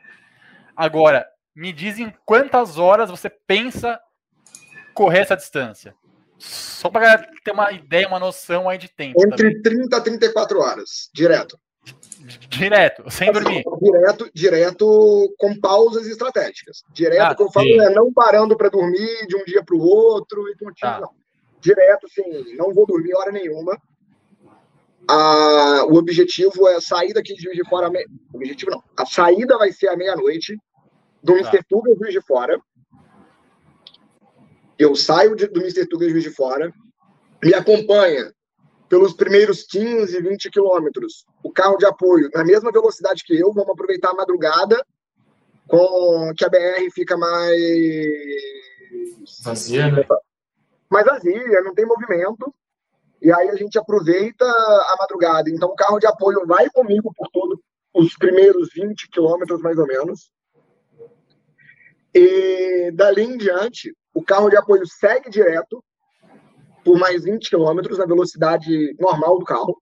Agora, 0.75 1.25
me 1.55 1.71
dizem 1.71 2.13
quantas 2.25 2.77
horas 2.77 3.09
você 3.09 3.29
pensa 3.29 3.99
correr 4.93 5.19
essa 5.19 5.37
distância? 5.37 5.95
Só 6.39 6.89
para 6.89 7.17
ter 7.43 7.51
uma 7.51 7.71
ideia, 7.71 8.07
uma 8.07 8.19
noção 8.19 8.69
aí 8.69 8.77
de 8.77 8.89
tempo. 8.89 9.19
Entre 9.19 9.61
também. 9.61 9.61
30 9.61 9.97
a 9.97 10.01
34 10.01 10.59
horas, 10.59 11.09
direto. 11.13 11.57
Direto, 12.49 13.09
sem 13.09 13.31
dormir. 13.31 13.63
Direto, 13.81 14.29
direto 14.33 15.33
com 15.37 15.59
pausas 15.59 16.05
estratégicas. 16.07 16.83
Direto, 16.91 17.31
ah, 17.31 17.35
que 17.35 17.43
eu 17.43 17.51
falo, 17.51 17.81
é 17.81 17.89
não 17.89 18.11
parando 18.11 18.57
para 18.57 18.69
dormir 18.69 19.25
de 19.27 19.35
um 19.35 19.43
dia 19.45 19.63
para 19.63 19.75
o 19.75 19.81
outro 19.81 20.47
e 20.49 20.55
contigo, 20.57 21.01
não. 21.01 21.11
Direto, 21.61 22.07
sim, 22.09 22.55
não 22.55 22.73
vou 22.73 22.85
dormir 22.85 23.15
hora 23.15 23.31
nenhuma. 23.31 23.77
Ah, 25.09 25.85
o 25.87 25.95
objetivo 25.95 26.67
é 26.67 26.81
sair 26.81 27.13
daqui 27.13 27.33
de 27.33 27.41
Juiz 27.41 27.55
de 27.55 27.67
Fora. 27.69 27.89
Me... 27.89 28.05
Objetivo 28.33 28.71
não. 28.71 28.83
A 28.97 29.05
saída 29.05 29.57
vai 29.57 29.71
ser 29.71 29.87
à 29.87 29.95
meia-noite 29.95 30.57
do 31.23 31.33
tá. 31.33 31.39
Mr. 31.39 31.63
Tuga 31.69 31.95
Juiz 31.95 32.13
de 32.13 32.21
Fora. 32.21 32.59
Eu 34.77 34.95
saio 34.95 35.35
de, 35.35 35.47
do 35.47 35.59
Mr. 35.59 35.87
Tuga 35.87 36.09
Juiz 36.09 36.23
de 36.23 36.29
Fora, 36.29 36.73
me 37.43 37.53
acompanha 37.53 38.31
pelos 38.89 39.13
primeiros 39.13 39.63
15, 39.63 40.21
20 40.21 40.49
quilômetros 40.49 41.25
o 41.43 41.51
carro 41.51 41.77
de 41.77 41.85
apoio 41.85 42.29
na 42.33 42.43
mesma 42.43 42.71
velocidade 42.71 43.23
que 43.23 43.37
eu, 43.37 43.51
vamos 43.53 43.71
aproveitar 43.71 44.11
a 44.11 44.15
madrugada, 44.15 44.81
com 45.67 46.33
que 46.35 46.45
a 46.45 46.49
BR 46.49 46.89
fica 46.93 47.17
mais 47.17 47.57
vazia, 49.43 49.91
né? 49.91 50.05
mais 50.89 51.05
vazia, 51.05 51.61
não 51.61 51.73
tem 51.73 51.85
movimento. 51.85 52.53
E 53.21 53.31
aí 53.31 53.49
a 53.49 53.55
gente 53.55 53.77
aproveita 53.77 54.45
a 54.45 54.95
madrugada. 54.99 55.49
Então 55.49 55.69
o 55.69 55.75
carro 55.75 55.99
de 55.99 56.07
apoio 56.07 56.45
vai 56.45 56.69
comigo 56.69 57.11
por 57.15 57.27
todos 57.29 57.59
os 57.93 58.15
primeiros 58.15 58.69
20 58.73 59.09
quilômetros, 59.09 59.61
mais 59.61 59.77
ou 59.77 59.87
menos. 59.87 60.31
E 62.13 62.91
dali 62.93 63.23
em 63.23 63.37
diante, 63.37 63.93
o 64.17 64.23
carro 64.23 64.49
de 64.49 64.57
apoio 64.57 64.83
segue 64.87 65.29
direto 65.29 65.83
por 66.83 66.97
mais 66.97 67.23
20 67.23 67.51
quilômetros 67.51 67.99
na 67.99 68.05
velocidade 68.07 68.95
normal 68.99 69.37
do 69.37 69.45
carro 69.45 69.79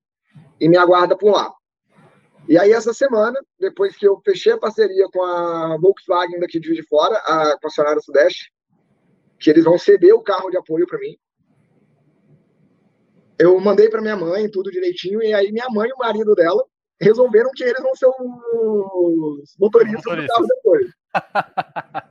e 0.59 0.67
me 0.67 0.75
aguarda 0.75 1.17
por 1.17 1.31
lá. 1.31 1.53
E 2.45 2.57
aí, 2.57 2.73
essa 2.73 2.93
semana, 2.93 3.39
depois 3.57 3.95
que 3.95 4.05
eu 4.05 4.21
fechei 4.25 4.51
a 4.51 4.57
parceria 4.57 5.07
com 5.07 5.23
a 5.23 5.77
Volkswagen 5.77 6.41
daqui 6.41 6.59
de 6.59 6.67
Juiz 6.67 6.81
de 6.81 6.85
Fora, 6.85 7.15
a 7.15 7.57
concessionária 7.61 8.01
Sudeste, 8.01 8.51
que 9.39 9.49
eles 9.49 9.63
vão 9.63 9.77
ceder 9.77 10.13
o 10.13 10.21
carro 10.21 10.49
de 10.49 10.57
apoio 10.57 10.85
para 10.85 10.99
mim. 10.99 11.15
Eu 13.39 13.57
mandei 13.61 13.87
para 13.89 14.01
minha 14.01 14.17
mãe 14.17 14.51
tudo 14.51 14.69
direitinho, 14.69 15.23
e 15.23 15.33
aí 15.33 15.49
minha 15.49 15.69
mãe 15.69 15.87
e 15.87 15.93
o 15.93 15.97
marido 15.97 16.35
dela 16.35 16.61
resolveram 16.99 17.51
que 17.55 17.63
eles 17.63 17.81
vão 17.81 17.95
ser 17.95 18.07
os 18.07 19.55
motoristas 19.57 20.03
Motorista. 20.03 20.11
do 20.11 20.27
carro 20.27 20.47
depois. 20.47 20.91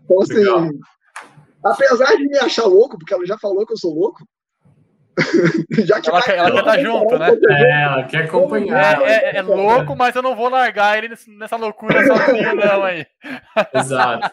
Então, 0.05 0.23
assim. 0.23 0.79
Apesar 1.65 2.17
de 2.17 2.29
me 2.29 2.39
achar 2.39 2.67
louco, 2.67 2.99
porque 2.99 3.15
ela 3.15 3.27
já 3.27 3.39
falou 3.39 3.67
que 3.67 3.73
eu 3.73 3.79
sou 3.79 3.95
louco, 3.95 4.25
Já 5.87 6.01
que 6.01 6.09
ela, 6.09 6.23
quer, 6.23 6.37
ela 6.37 6.51
quer 6.51 6.59
estar 6.59 6.73
tá 6.73 6.83
junto, 6.83 7.19
né? 7.19 7.39
É, 7.49 7.83
ela 7.83 8.05
quer 8.05 8.25
acompanhar. 8.25 9.03
É, 9.03 9.13
é, 9.15 9.37
é, 9.37 9.43
louco, 9.43 9.95
mas 9.97 10.15
eu 10.15 10.23
não 10.23 10.35
vou 10.35 10.49
largar 10.49 10.99
ele 10.99 11.15
nessa 11.39 11.57
loucura 11.57 12.05
sozinho, 12.07 12.55
não, 12.57 12.83
aí. 12.83 13.07
Exato. 13.73 14.31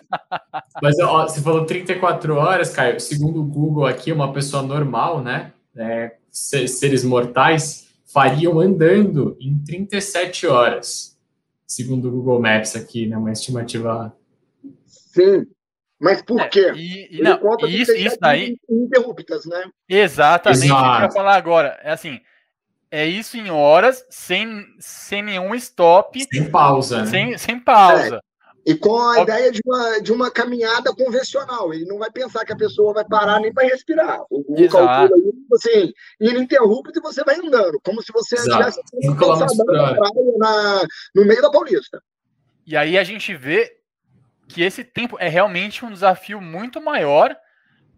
Mas 0.81 0.99
ó, 0.99 1.27
você 1.27 1.41
falou 1.41 1.65
34 1.65 2.35
horas, 2.35 2.71
Caio. 2.71 2.99
Segundo 2.99 3.41
o 3.41 3.45
Google 3.45 3.85
aqui, 3.85 4.11
uma 4.11 4.33
pessoa 4.33 4.63
normal, 4.63 5.21
né? 5.21 5.51
É, 5.75 6.15
seres 6.31 7.03
mortais 7.03 7.87
fariam 8.11 8.59
andando 8.59 9.37
em 9.39 9.57
37 9.57 10.47
horas. 10.47 11.17
Segundo 11.67 12.09
o 12.09 12.11
Google 12.11 12.41
Maps 12.41 12.75
aqui, 12.75 13.07
né? 13.07 13.17
Uma 13.17 13.31
estimativa. 13.31 14.13
Sim, 14.85 15.45
mas 16.01 16.19
por 16.19 16.41
é, 16.41 16.49
quê? 16.49 16.71
E, 16.75 17.19
e 17.19 17.21
não, 17.21 17.39
isso, 17.67 17.91
isso 17.93 18.17
daí. 18.19 18.57
Interruptas, 18.67 19.45
né? 19.45 19.65
Exatamente 19.87 20.65
Exato. 20.65 20.81
o 20.81 20.95
que 20.95 20.97
eu 20.97 21.05
ia 21.05 21.11
falar 21.11 21.35
agora. 21.35 21.79
É 21.83 21.91
assim. 21.91 22.19
É 22.89 23.05
isso 23.05 23.37
em 23.37 23.51
horas, 23.51 24.03
sem, 24.09 24.65
sem 24.79 25.21
nenhum 25.21 25.53
stop. 25.55 26.19
Sem 26.33 26.49
pausa. 26.49 27.01
Né? 27.01 27.05
Sem, 27.05 27.37
sem 27.37 27.59
pausa. 27.59 28.17
É. 28.17 28.31
E 28.65 28.75
com 28.75 28.99
a 28.99 29.21
ideia 29.21 29.51
de 29.51 29.61
uma, 29.63 30.01
de 30.01 30.11
uma 30.11 30.31
caminhada 30.31 30.93
convencional. 30.93 31.71
Ele 31.73 31.85
não 31.85 31.99
vai 31.99 32.11
pensar 32.11 32.43
que 32.45 32.51
a 32.51 32.57
pessoa 32.57 32.93
vai 32.93 33.05
parar 33.05 33.39
nem 33.39 33.53
para 33.53 33.67
respirar. 33.67 34.21
O 34.29 34.43
Google 34.43 34.69
calcula 34.69 35.19
isso, 35.19 35.55
assim, 35.55 35.93
ininterrupto 36.19 36.97
e 36.97 37.01
você 37.01 37.23
vai 37.23 37.37
andando, 37.37 37.79
como 37.83 38.01
se 38.01 38.11
você 38.11 38.35
estivesse 38.35 38.81
na, 40.37 40.83
no 41.15 41.25
meio 41.25 41.41
da 41.41 41.51
Paulista. 41.51 42.01
E 42.65 42.75
aí 42.75 42.97
a 42.97 43.03
gente 43.03 43.35
vê 43.35 43.80
que 44.51 44.61
esse 44.61 44.83
tempo 44.83 45.17
é 45.19 45.27
realmente 45.27 45.85
um 45.85 45.91
desafio 45.91 46.41
muito 46.41 46.81
maior, 46.81 47.35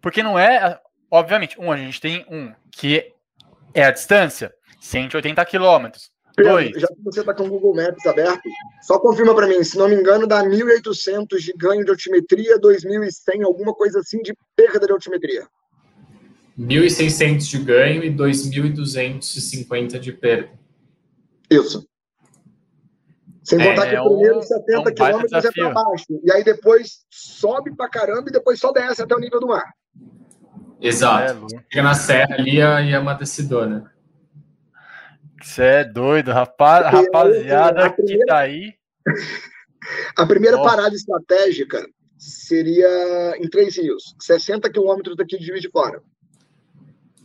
porque 0.00 0.22
não 0.22 0.38
é, 0.38 0.80
obviamente, 1.10 1.60
um, 1.60 1.70
a 1.72 1.76
gente 1.76 2.00
tem 2.00 2.24
um 2.30 2.52
que 2.70 3.12
é 3.74 3.84
a 3.84 3.90
distância, 3.90 4.54
180 4.80 5.44
quilômetros. 5.44 6.10
Dois. 6.36 6.72
Já 6.80 6.88
que 6.88 7.02
você 7.04 7.20
está 7.20 7.32
com 7.32 7.44
o 7.44 7.48
Google 7.48 7.76
Maps 7.76 8.04
aberto, 8.06 8.42
só 8.82 8.98
confirma 8.98 9.34
para 9.34 9.46
mim, 9.46 9.62
se 9.62 9.78
não 9.78 9.88
me 9.88 9.94
engano, 9.94 10.26
dá 10.26 10.42
1.800 10.42 11.38
de 11.38 11.52
ganho 11.56 11.84
de 11.84 11.90
altimetria, 11.90 12.58
2.100, 12.58 13.44
alguma 13.44 13.72
coisa 13.72 14.00
assim 14.00 14.20
de 14.20 14.34
perda 14.56 14.84
de 14.86 14.92
altimetria. 14.92 15.46
1.600 16.58 17.38
de 17.48 17.58
ganho 17.58 18.02
e 18.04 18.10
2.250 18.10 19.98
de 19.98 20.12
perda. 20.12 20.50
Isso. 21.50 21.86
Sem 23.44 23.60
é, 23.60 23.68
contar 23.68 23.90
que 23.90 23.96
o 23.96 24.08
primeiro 24.08 24.42
70 24.42 24.72
é 24.72 24.78
um 24.78 24.94
quilômetros 24.94 25.44
é 25.44 25.52
para 25.52 25.70
baixo. 25.70 26.06
E 26.24 26.32
aí 26.32 26.42
depois 26.42 27.04
sobe 27.10 27.76
para 27.76 27.90
caramba 27.90 28.28
e 28.28 28.32
depois 28.32 28.58
só 28.58 28.72
desce 28.72 29.02
até 29.02 29.14
o 29.14 29.20
nível 29.20 29.38
do 29.38 29.48
mar. 29.48 29.70
Exato. 30.80 31.46
É, 31.54 31.58
Fica 31.58 31.82
na 31.82 31.94
serra 31.94 32.34
ali 32.36 32.56
e 32.56 32.60
é 32.60 32.98
uma 32.98 33.14
descidona. 33.14 33.92
Você 35.42 35.62
é 35.62 35.84
doido, 35.84 36.32
rapaz, 36.32 36.86
rapaziada 36.86 37.90
primeira, 37.90 38.20
que 38.20 38.26
tá 38.26 38.38
aí. 38.38 38.74
A 40.16 40.24
primeira 40.24 40.56
Nossa. 40.56 40.70
parada 40.70 40.94
estratégica 40.94 41.86
seria 42.16 43.36
em 43.36 43.48
Três 43.50 43.76
Rios, 43.76 44.14
60 44.20 44.70
quilômetros 44.70 45.16
daqui 45.16 45.38
de 45.38 45.44
Juiz 45.44 45.60
de 45.60 45.70
Fora. 45.70 46.02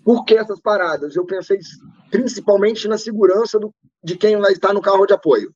Por 0.04 0.26
que 0.26 0.36
essas 0.36 0.60
paradas? 0.60 1.16
Eu 1.16 1.26
pensei 1.26 1.60
principalmente 2.12 2.90
na 2.90 2.98
segurança 2.98 3.58
do, 3.58 3.74
de 4.04 4.18
quem 4.18 4.38
vai 4.38 4.52
estar 4.52 4.74
no 4.74 4.82
carro 4.82 5.06
de 5.06 5.14
apoio. 5.14 5.54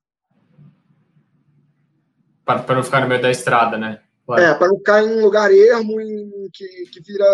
Para 2.46 2.76
não 2.76 2.84
ficar 2.84 3.02
no 3.02 3.08
meio 3.08 3.22
da 3.22 3.32
estrada, 3.32 3.78
né? 3.78 4.02
Claro. 4.26 4.42
É, 4.42 4.54
para 4.54 4.68
não 4.68 4.78
ficar 4.78 5.04
em 5.04 5.18
um 5.18 5.22
lugar 5.22 5.52
ermo 5.52 6.00
em, 6.00 6.50
que, 6.54 6.68
que 6.92 7.02
vira 7.02 7.26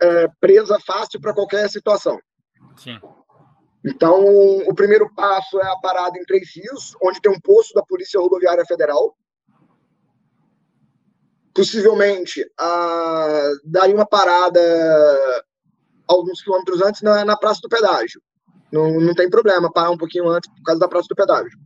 é, 0.00 0.28
presa 0.40 0.78
fácil 0.86 1.20
para 1.20 1.34
qualquer 1.34 1.68
situação. 1.68 2.18
Sim. 2.76 2.98
Então, 3.84 4.22
o 4.66 4.74
primeiro 4.74 5.12
passo 5.14 5.60
é 5.60 5.66
a 5.66 5.76
parada 5.76 6.18
em 6.18 6.24
Três 6.24 6.48
Rios, 6.54 6.94
onde 7.02 7.20
tem 7.20 7.32
um 7.32 7.40
posto 7.40 7.74
da 7.74 7.82
Polícia 7.82 8.20
Rodoviária 8.20 8.64
Federal. 8.66 9.16
Possivelmente, 11.54 12.44
a, 12.58 13.50
daria 13.64 13.94
uma 13.94 14.06
parada 14.06 14.60
alguns 16.06 16.42
quilômetros 16.42 16.80
antes 16.82 17.02
na, 17.02 17.24
na 17.24 17.36
Praça 17.36 17.60
do 17.62 17.68
Pedágio. 17.68 18.20
Não, 18.72 19.00
não 19.00 19.14
tem 19.14 19.30
problema 19.30 19.72
parar 19.72 19.90
um 19.90 19.98
pouquinho 19.98 20.28
antes 20.28 20.50
por 20.50 20.62
causa 20.62 20.80
da 20.80 20.88
Praça 20.88 21.08
do 21.08 21.14
Pedágio. 21.14 21.58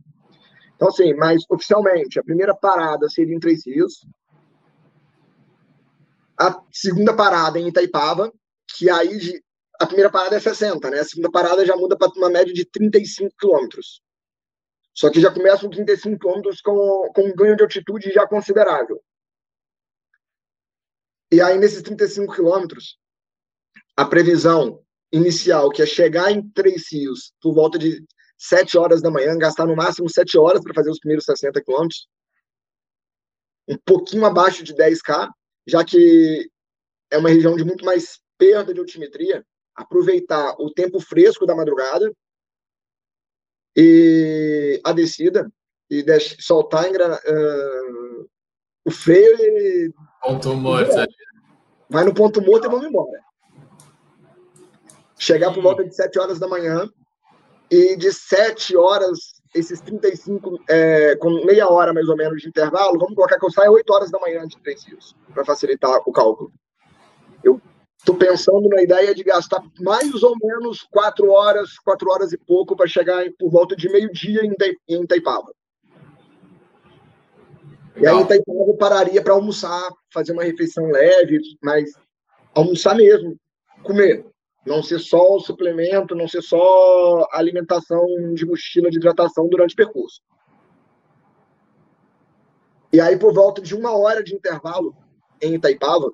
Então, 0.75 0.87
assim, 0.87 1.13
mas 1.13 1.43
oficialmente, 1.49 2.19
a 2.19 2.23
primeira 2.23 2.55
parada 2.55 3.09
seria 3.09 3.35
em 3.35 3.39
Três 3.39 3.65
Rios. 3.65 4.05
A 6.37 6.61
segunda 6.71 7.15
parada 7.15 7.59
em 7.59 7.67
Itaipava, 7.67 8.31
que 8.75 8.89
aí 8.89 9.41
a 9.79 9.85
primeira 9.85 10.11
parada 10.11 10.35
é 10.35 10.39
60, 10.39 10.89
né? 10.89 10.99
A 10.99 11.05
segunda 11.05 11.31
parada 11.31 11.65
já 11.65 11.75
muda 11.75 11.97
para 11.97 12.11
uma 12.15 12.29
média 12.29 12.53
de 12.53 12.65
35 12.65 13.35
quilômetros. 13.37 14.01
Só 14.93 15.09
que 15.09 15.19
já 15.19 15.31
começa 15.31 15.61
com 15.61 15.69
35 15.69 16.19
quilômetros 16.19 16.61
com, 16.61 17.11
com 17.13 17.21
um 17.23 17.35
ganho 17.35 17.55
de 17.55 17.63
altitude 17.63 18.11
já 18.11 18.27
considerável. 18.27 19.01
E 21.31 21.41
aí, 21.41 21.57
nesses 21.57 21.81
35 21.81 22.33
quilômetros, 22.33 22.99
a 23.97 24.05
previsão 24.05 24.83
inicial, 25.11 25.69
que 25.69 25.81
é 25.81 25.85
chegar 25.85 26.31
em 26.31 26.47
Três 26.49 26.91
Rios 26.91 27.33
por 27.41 27.53
volta 27.53 27.77
de 27.77 28.05
7 28.43 28.77
horas 28.77 29.01
da 29.01 29.09
manhã, 29.09 29.37
gastar 29.37 29.65
no 29.65 29.75
máximo 29.75 30.09
7 30.09 30.37
horas 30.37 30.61
para 30.61 30.73
fazer 30.73 30.89
os 30.89 30.99
primeiros 30.99 31.23
60 31.23 31.63
quilômetros, 31.63 32.09
um 33.69 33.77
pouquinho 33.85 34.25
abaixo 34.25 34.65
de 34.65 34.75
10K, 34.75 35.29
já 35.65 35.85
que 35.85 36.49
é 37.09 37.17
uma 37.17 37.29
região 37.29 37.55
de 37.55 37.63
muito 37.63 37.85
mais 37.85 38.19
perda 38.37 38.73
de 38.73 38.81
altimetria, 38.81 39.45
aproveitar 39.73 40.55
o 40.59 40.69
tempo 40.73 40.99
fresco 40.99 41.45
da 41.45 41.55
madrugada 41.55 42.13
e 43.77 44.81
a 44.83 44.91
descida 44.91 45.49
e 45.89 46.03
deixar, 46.03 46.35
soltar 46.41 46.85
uh, 46.91 48.29
o 48.83 48.91
freio 48.91 49.37
e 49.39 49.93
Ponto 50.21 50.53
morto. 50.53 50.93
Vai 51.89 52.03
no 52.03 52.13
ponto 52.13 52.41
morto 52.41 52.65
e 52.65 52.69
vamos 52.69 52.87
embora. 52.87 53.23
Chegar 55.17 55.53
por 55.53 55.63
volta 55.63 55.85
de 55.85 55.95
7 55.95 56.19
horas 56.19 56.39
da 56.39 56.47
manhã 56.47 56.91
e 57.73 57.95
de 57.95 58.13
7 58.13 58.77
horas, 58.77 59.17
esses 59.55 59.81
35, 59.81 60.59
é, 60.69 61.15
com 61.15 61.43
meia 61.43 61.67
hora 61.67 61.91
mais 61.91 62.07
ou 62.07 62.15
menos 62.15 62.39
de 62.39 62.47
intervalo, 62.47 62.99
vamos 62.99 63.15
colocar 63.15 63.39
que 63.39 63.45
eu 63.45 63.51
saia 63.51 63.71
8 63.71 63.91
horas 63.91 64.11
da 64.11 64.19
manhã 64.19 64.45
de 64.45 64.61
três 64.61 64.83
rios, 64.83 65.15
para 65.33 65.43
facilitar 65.43 65.99
o 66.05 66.11
cálculo. 66.11 66.51
Eu 67.43 67.59
estou 67.97 68.15
pensando 68.15 68.69
na 68.69 68.83
ideia 68.83 69.15
de 69.15 69.23
gastar 69.23 69.63
mais 69.79 70.21
ou 70.21 70.35
menos 70.39 70.83
4 70.91 71.27
horas, 71.31 71.79
4 71.79 72.11
horas 72.11 72.31
e 72.31 72.37
pouco 72.37 72.75
para 72.75 72.85
chegar 72.85 73.25
por 73.39 73.49
volta 73.49 73.75
de 73.75 73.89
meio-dia 73.89 74.41
em 74.87 75.01
Itaipava. 75.01 75.51
E 77.95 78.05
aí, 78.05 78.21
então, 78.21 78.67
eu 78.67 78.77
pararia 78.77 79.21
para 79.21 79.33
almoçar, 79.33 79.89
fazer 80.11 80.31
uma 80.31 80.43
refeição 80.43 80.85
leve, 80.91 81.39
mas 81.61 81.91
almoçar 82.53 82.95
mesmo, 82.95 83.35
comer. 83.81 84.25
Não 84.65 84.81
ser 84.81 84.99
só 84.99 85.35
o 85.35 85.39
suplemento, 85.39 86.15
não 86.15 86.27
ser 86.27 86.41
só 86.41 87.27
alimentação 87.31 88.05
de 88.33 88.45
mochila 88.45 88.89
de 88.89 88.97
hidratação 88.97 89.47
durante 89.47 89.73
o 89.73 89.75
percurso. 89.75 90.21
E 92.91 93.01
aí, 93.01 93.17
por 93.17 93.33
volta 93.33 93.61
de 93.61 93.75
uma 93.75 93.97
hora 93.97 94.23
de 94.23 94.35
intervalo 94.35 94.95
em 95.41 95.55
Itaipava, 95.55 96.13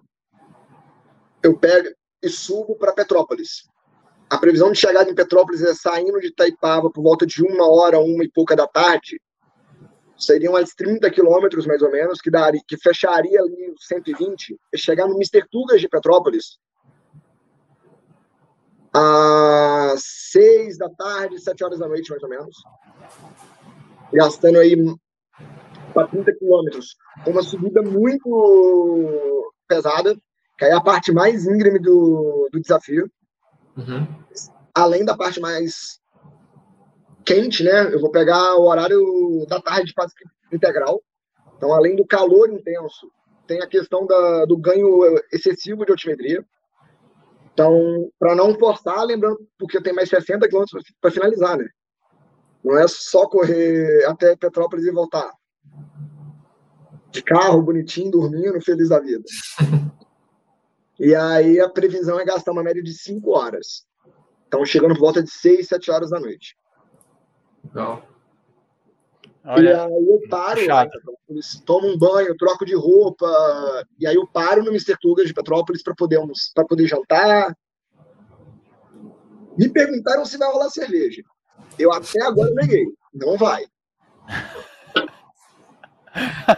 eu 1.44 1.58
pego 1.58 1.90
e 2.24 2.30
subo 2.30 2.76
para 2.76 2.94
Petrópolis. 2.94 3.70
A 4.30 4.38
previsão 4.38 4.72
de 4.72 4.80
chegada 4.80 5.10
em 5.10 5.16
Petrópolis 5.16 5.62
é 5.62 5.74
saindo 5.74 6.20
de 6.20 6.28
Itaipava 6.28 6.90
por 6.90 7.04
volta 7.04 7.26
de 7.26 7.44
uma 7.44 7.70
hora, 7.70 8.00
uma 8.00 8.24
e 8.24 8.30
pouca 8.30 8.56
da 8.56 8.68
tarde, 8.68 9.20
seriam 10.18 10.54
mais 10.54 10.74
30 10.74 11.10
quilômetros, 11.12 11.66
mais 11.66 11.82
ou 11.82 11.92
menos, 11.92 12.22
que, 12.22 12.30
daria, 12.30 12.62
que 12.68 12.78
fecharia 12.78 13.40
ali 13.40 13.74
120, 13.80 14.58
e 14.74 14.78
chegar 14.78 15.08
no 15.08 15.16
Mr. 15.16 15.48
Tugas 15.50 15.80
de 15.80 15.88
Petrópolis 15.88 16.58
às 18.94 20.04
6 20.32 20.78
da 20.78 20.90
tarde, 20.90 21.40
7 21.40 21.64
horas 21.64 21.80
da 21.80 21.88
noite, 21.88 22.10
mais 22.10 22.24
ou 22.24 22.30
menos, 22.30 22.56
gastando 24.14 24.60
aí 24.60 24.76
para 25.94 26.08
30 26.08 26.34
quilômetros, 26.36 26.96
uma 27.26 27.42
subida 27.42 27.82
muito 27.82 29.54
pesada, 29.68 30.16
que 30.58 30.66
é 30.66 30.74
a 30.74 30.82
parte 30.82 31.12
mais 31.12 31.46
íngreme 31.46 31.80
do, 31.80 32.50
do 32.52 32.60
desafio, 32.60 33.10
uhum. 33.78 34.08
além 34.74 35.06
da 35.06 35.16
parte 35.16 35.40
mais 35.40 36.00
quente, 37.26 37.64
né? 37.64 37.94
Eu 37.94 38.00
vou 38.00 38.12
pegar 38.12 38.56
o 38.56 38.68
horário 38.68 39.46
da 39.48 39.62
tarde 39.62 39.94
quase 39.94 40.14
integral. 40.52 41.02
Então, 41.56 41.74
além 41.74 41.96
do 41.96 42.06
calor 42.06 42.50
intenso, 42.50 43.12
tem 43.46 43.62
a 43.62 43.68
questão 43.68 44.06
da, 44.06 44.46
do 44.46 44.58
ganho 44.58 45.02
excessivo 45.32 45.86
de 45.86 45.92
altimetria. 45.92 46.44
Então, 47.54 48.10
para 48.18 48.36
não 48.36 48.58
forçar, 48.58 49.04
lembrando, 49.04 49.40
porque 49.58 49.82
tem 49.82 49.94
mais 49.94 50.10
60 50.10 50.48
quilômetros 50.48 50.84
para 51.02 51.12
finalizar, 51.12 51.58
né? 51.58 51.68
Não 52.64 52.78
é 52.78 52.88
só 52.88 53.28
correr 53.28 54.06
até 54.06 54.36
Petrópolis 54.36 54.86
e 54.86 54.92
voltar. 54.92 55.32
De 57.12 57.24
carro, 57.24 57.62
bonitinho, 57.62 58.12
dormindo, 58.12 58.62
feliz 58.62 58.90
da 58.90 59.00
vida. 59.00 59.24
E 61.00 61.16
aí 61.16 61.62
a 61.62 61.70
previsão 61.70 62.20
é 62.20 62.26
gastar 62.26 62.52
uma 62.52 62.62
média 62.62 62.84
de 62.84 62.94
5 62.94 63.32
horas. 63.32 63.86
Então, 64.46 64.66
chegando 64.66 64.96
por 64.96 65.00
volta 65.00 65.24
de 65.24 65.32
6, 65.32 65.66
7 65.66 65.92
horas 65.92 66.10
da 66.10 66.20
noite. 66.20 66.58
Legal. 67.64 68.06
Olha, 69.46 69.70
e 69.70 69.74
aí 69.74 70.08
eu 70.08 70.22
paro, 70.30 70.62
né, 70.66 70.90
tomo 71.66 71.88
um 71.88 71.98
banho, 71.98 72.36
troco 72.36 72.66
de 72.66 72.76
roupa, 72.76 73.26
e 73.98 74.06
aí 74.06 74.16
eu 74.16 74.28
paro 74.28 74.64
no 74.64 74.70
Mr. 74.70 74.98
Tugas 75.00 75.28
de 75.28 75.34
Petrópolis 75.34 75.82
para 75.82 75.96
poder, 75.96 76.20
pra 76.54 76.66
poder 76.66 76.88
jantar. 76.88 77.56
Me 79.58 79.70
perguntaram 79.70 80.26
se 80.26 80.38
vai 80.38 80.52
rolar 80.52 80.70
cerveja. 80.70 81.24
Eu 81.78 81.92
até 81.92 82.22
agora 82.22 82.52
neguei. 82.52 82.86
Não 83.14 83.38
vai. 83.38 83.66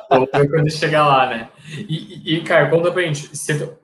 Quando 0.07 0.71
chegar 0.71 1.07
lá, 1.07 1.29
né? 1.29 1.49
E, 1.67 2.35
e, 2.35 2.43
cara, 2.43 2.69
conta 2.69 2.91
pra 2.91 3.01
gente. 3.03 3.35
Você, 3.35 3.77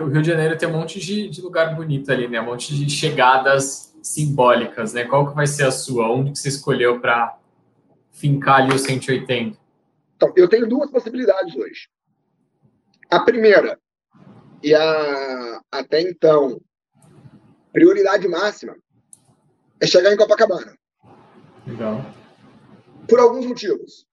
o 0.00 0.04
Rio 0.06 0.22
de 0.22 0.28
Janeiro 0.28 0.56
tem 0.56 0.68
um 0.68 0.72
monte 0.72 1.00
de, 1.00 1.28
de 1.28 1.40
lugar 1.40 1.74
bonito 1.74 2.10
ali, 2.10 2.28
né? 2.28 2.40
Um 2.40 2.46
monte 2.46 2.74
de 2.74 2.88
chegadas 2.90 3.94
simbólicas, 4.02 4.92
né? 4.92 5.04
Qual 5.04 5.28
que 5.28 5.34
vai 5.34 5.46
ser 5.46 5.64
a 5.64 5.70
sua? 5.70 6.10
Onde 6.10 6.32
que 6.32 6.38
você 6.38 6.48
escolheu 6.48 7.00
para 7.00 7.38
fincar 8.20 8.62
ali 8.62 8.74
o 8.74 8.78
180? 8.78 9.58
Então, 10.16 10.32
eu 10.36 10.48
tenho 10.48 10.68
duas 10.68 10.90
possibilidades 10.90 11.54
hoje. 11.56 11.88
A 13.10 13.20
primeira, 13.20 13.80
e 14.62 14.74
a, 14.74 15.60
até 15.72 16.02
então, 16.02 16.60
prioridade 17.72 18.28
máxima, 18.28 18.76
é 19.80 19.86
chegar 19.86 20.12
em 20.12 20.16
Copacabana. 20.16 20.76
Legal. 21.66 22.04
Por 23.08 23.18
alguns 23.18 23.46
motivos. 23.46 24.06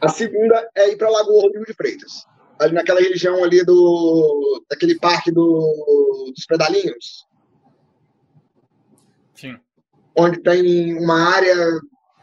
A 0.00 0.08
segunda 0.08 0.68
é 0.74 0.90
ir 0.90 0.96
para 0.96 1.08
Lagoa 1.08 1.42
Rodrigo 1.42 1.64
de 1.64 1.74
Freitas. 1.74 2.26
Ali 2.58 2.74
naquela 2.74 3.00
região 3.00 3.42
ali 3.42 3.64
do. 3.64 4.64
daquele 4.68 4.98
parque 4.98 5.30
do, 5.30 6.32
dos 6.34 6.44
pedalinhos. 6.44 7.26
Sim. 9.34 9.58
Onde 10.16 10.40
tem 10.40 10.96
uma 10.98 11.34
área 11.34 11.80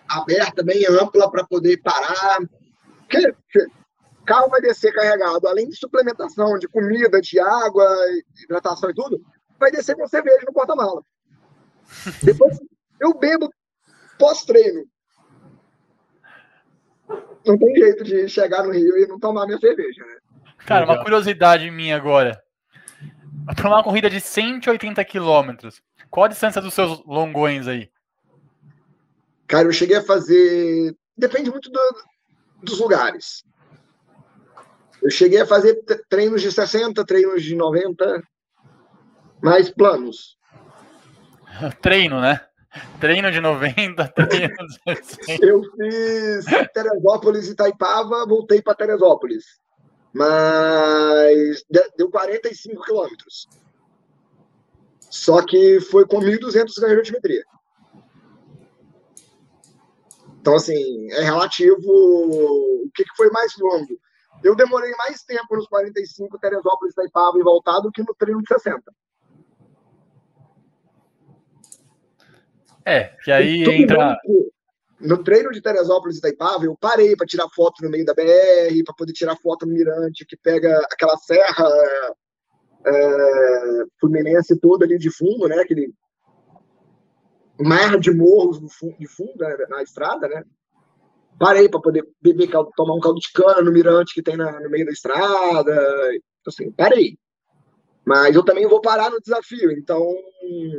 aberta, 0.09 0.63
bem 0.63 0.85
ampla, 0.87 1.29
para 1.31 1.45
poder 1.45 1.77
parar. 1.81 2.39
Porque 3.01 3.27
o 4.21 4.25
carro 4.25 4.49
vai 4.49 4.61
descer 4.61 4.93
carregado, 4.93 5.47
além 5.47 5.69
de 5.69 5.75
suplementação 5.75 6.57
de 6.57 6.67
comida, 6.67 7.21
de 7.21 7.39
água, 7.39 7.85
hidratação 8.43 8.89
e 8.89 8.93
tudo, 8.93 9.21
vai 9.59 9.71
descer 9.71 9.95
com 9.95 10.07
cerveja 10.07 10.43
no 10.45 10.53
porta-mala. 10.53 11.01
Depois 12.23 12.59
eu 12.99 13.13
bebo 13.17 13.49
pós-treino. 14.17 14.85
Não 17.45 17.57
tem 17.57 17.75
jeito 17.75 18.03
de 18.03 18.27
chegar 18.27 18.63
no 18.63 18.71
Rio 18.71 18.97
e 18.97 19.07
não 19.07 19.19
tomar 19.19 19.45
minha 19.45 19.57
cerveja, 19.57 20.05
né? 20.05 20.17
Cara, 20.65 20.85
uma 20.85 21.01
curiosidade 21.01 21.71
minha 21.71 21.95
agora. 21.95 22.39
Para 23.55 23.69
uma 23.69 23.83
corrida 23.83 24.09
de 24.09 24.19
180 24.19 25.03
quilômetros, 25.05 25.81
qual 26.09 26.25
a 26.25 26.27
distância 26.27 26.61
dos 26.61 26.73
seus 26.73 27.03
longões 27.05 27.67
aí? 27.67 27.89
Cara, 29.49 29.67
eu 29.67 29.73
cheguei 29.73 29.97
a 29.97 30.03
fazer. 30.03 30.95
Depende 31.17 31.49
muito 31.49 31.71
do, 31.71 31.79
dos 32.61 32.79
lugares. 32.79 33.43
Eu 35.01 35.09
cheguei 35.09 35.41
a 35.41 35.45
fazer 35.45 35.81
treinos 36.07 36.43
de 36.43 36.51
60, 36.51 37.03
treinos 37.03 37.43
de 37.43 37.55
90, 37.55 38.21
mais 39.41 39.71
planos. 39.71 40.37
Treino, 41.81 42.21
né? 42.21 42.39
Treino 42.99 43.31
de 43.31 43.41
90, 43.41 44.07
treino 44.13 44.67
de 44.67 45.03
60. 45.03 45.45
Eu 45.45 45.63
fiz 45.63 46.45
Teresópolis 46.71 47.47
e 47.47 47.51
Itaipava, 47.51 48.27
voltei 48.27 48.61
para 48.61 48.75
Teresópolis. 48.75 49.45
Mas 50.13 51.63
deu 51.97 52.11
45 52.11 52.83
quilômetros. 52.83 53.47
Só 55.09 55.43
que 55.43 55.79
foi 55.81 56.05
com 56.05 56.19
1.200 56.19 56.53
ganhos 56.53 56.73
de 56.77 56.85
altimetria. 56.85 57.43
Então, 60.39 60.55
assim, 60.55 61.11
é 61.11 61.21
relativo. 61.21 61.83
O 61.87 62.89
que, 62.93 63.03
que 63.03 63.15
foi 63.15 63.29
mais 63.29 63.53
longo? 63.59 63.99
eu 64.43 64.55
demorei 64.55 64.91
mais 64.91 65.23
tempo 65.23 65.55
nos 65.55 65.67
45 65.67 66.39
Teresópolis, 66.39 66.93
Itaipava 66.93 67.37
e 67.37 67.43
voltar 67.43 67.79
do 67.79 67.91
que 67.91 68.01
no 68.01 68.13
treino 68.17 68.41
de 68.41 68.47
60. 68.47 68.81
É, 72.85 73.15
que 73.23 73.31
aí 73.31 73.63
entra. 73.63 74.17
No 74.99 75.23
treino 75.23 75.51
de 75.51 75.61
Teresópolis 75.61 76.15
e 76.15 76.19
Itaipava, 76.19 76.65
eu 76.65 76.75
parei 76.79 77.15
para 77.15 77.25
tirar 77.25 77.47
foto 77.55 77.81
no 77.83 77.89
meio 77.89 78.05
da 78.05 78.13
BR, 78.13 78.83
para 78.85 78.95
poder 78.97 79.13
tirar 79.13 79.35
foto 79.37 79.65
no 79.65 79.73
Mirante, 79.73 80.25
que 80.25 80.35
pega 80.35 80.77
aquela 80.91 81.15
serra 81.17 81.69
é, 82.85 83.83
fluminense 83.99 84.59
toda 84.59 84.85
ali 84.85 84.97
de 84.97 85.09
fundo, 85.09 85.47
né? 85.47 85.55
Aquele 85.61 85.93
mar 87.63 87.99
de 87.99 88.11
morros 88.11 88.59
de 88.97 89.07
fundo 89.07 89.37
né? 89.37 89.55
na 89.69 89.83
estrada, 89.83 90.27
né? 90.27 90.43
Parei 91.37 91.69
para 91.69 91.79
poder 91.79 92.05
beber, 92.21 92.49
tomar 92.75 92.95
um 92.95 92.99
caldo 92.99 93.19
de 93.19 93.31
cana 93.31 93.61
no 93.61 93.71
Mirante 93.71 94.13
que 94.13 94.21
tem 94.21 94.35
na, 94.35 94.59
no 94.59 94.69
meio 94.69 94.85
da 94.85 94.91
estrada. 94.91 95.73
Assim, 96.45 96.71
parei. 96.71 97.17
Mas 98.05 98.35
eu 98.35 98.43
também 98.43 98.67
vou 98.67 98.81
parar 98.81 99.09
no 99.09 99.21
desafio. 99.21 99.71
Então, 99.71 100.01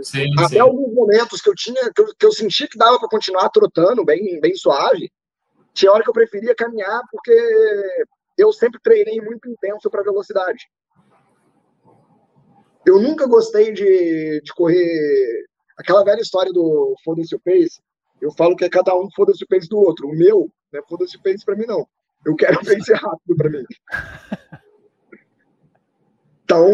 sim, 0.03 0.27
até 0.39 0.49
sim. 0.55 0.59
alguns 0.59 0.93
momentos 0.93 1.41
que 1.41 1.49
eu 1.49 1.55
tinha, 1.55 1.91
que 1.95 2.03
eu, 2.03 2.07
que 2.19 2.27
eu 2.27 2.33
senti 2.33 2.67
que 2.67 2.77
dava 2.77 2.99
para 2.99 3.09
continuar 3.09 3.49
trotando 3.51 4.05
bem, 4.05 4.41
bem 4.41 4.55
suave, 4.55 5.11
tinha 5.73 5.93
hora 5.93 6.03
que 6.03 6.11
eu 6.11 6.15
preferia 6.15 6.55
caminhar 6.55 7.03
porque 7.11 8.05
eu 8.37 8.53
sempre 8.53 8.81
treinei 8.83 9.21
muito 9.21 9.49
intenso 9.49 9.89
para 9.91 10.03
velocidade. 10.03 10.67
Eu 12.85 13.01
nunca 13.01 13.27
gostei 13.27 13.73
de, 13.73 14.41
de 14.43 14.53
correr 14.55 15.47
aquela 15.81 16.05
velha 16.05 16.21
história 16.21 16.53
do 16.53 16.95
foda-se 17.05 17.35
o 17.35 17.41
pace. 17.41 17.81
Eu 18.21 18.31
falo 18.33 18.55
que 18.55 18.65
é 18.65 18.69
cada 18.69 18.95
um 18.95 19.09
foda-se 19.17 19.43
o 19.43 19.49
pace 19.49 19.69
do 19.69 19.79
outro. 19.79 20.07
O 20.07 20.17
meu, 20.17 20.51
né, 20.73 20.81
foda-se 20.89 21.17
o 21.17 21.23
pace 21.23 21.45
para 21.45 21.57
mim 21.57 21.67
não. 21.67 21.87
Eu 22.25 22.37
quero 22.37 22.59
o 22.61 22.65
pace 22.65 22.93
rápido 22.93 23.37
para 23.37 23.51
mim. 23.51 23.65
Então, 26.51 26.67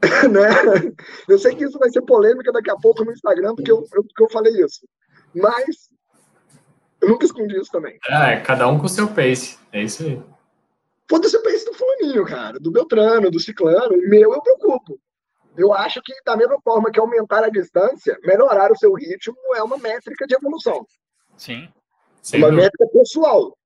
né? 0.30 0.94
Eu 1.28 1.40
sei 1.40 1.56
que 1.56 1.64
isso 1.64 1.76
vai 1.76 1.90
ser 1.90 2.02
polêmica 2.02 2.52
daqui 2.52 2.70
a 2.70 2.76
pouco 2.76 3.04
no 3.04 3.10
Instagram, 3.10 3.52
porque 3.56 3.72
eu, 3.72 3.84
eu, 3.92 4.04
porque 4.04 4.22
eu 4.22 4.30
falei 4.30 4.52
isso. 4.64 4.86
Mas 5.34 5.90
eu 7.00 7.08
nunca 7.08 7.24
escondi 7.24 7.56
isso 7.60 7.72
também. 7.72 7.98
É, 8.08 8.36
cada 8.36 8.68
um 8.68 8.78
com 8.78 8.86
o 8.86 8.88
seu 8.88 9.08
pace. 9.08 9.58
É 9.72 9.82
isso 9.82 10.04
aí. 10.04 10.22
Foda-se 11.10 11.36
o 11.36 11.42
pace 11.42 11.64
do 11.64 11.74
fulaninho, 11.74 12.24
cara. 12.24 12.60
Do 12.60 12.70
Beltrano, 12.70 13.28
do 13.28 13.40
Ciclano. 13.40 13.96
Meu, 14.08 14.32
eu 14.32 14.40
preocupo. 14.40 15.00
Eu 15.56 15.72
acho 15.74 16.00
que, 16.02 16.12
da 16.24 16.36
mesma 16.36 16.58
forma 16.62 16.90
que 16.90 16.98
aumentar 16.98 17.44
a 17.44 17.50
distância, 17.50 18.18
melhorar 18.24 18.72
o 18.72 18.76
seu 18.76 18.92
ritmo 18.94 19.36
é 19.54 19.62
uma 19.62 19.76
métrica 19.76 20.26
de 20.26 20.34
evolução. 20.34 20.86
Sim. 21.36 21.68
Uma 22.34 22.50
métrica 22.50 22.86
pessoal. 22.92 23.56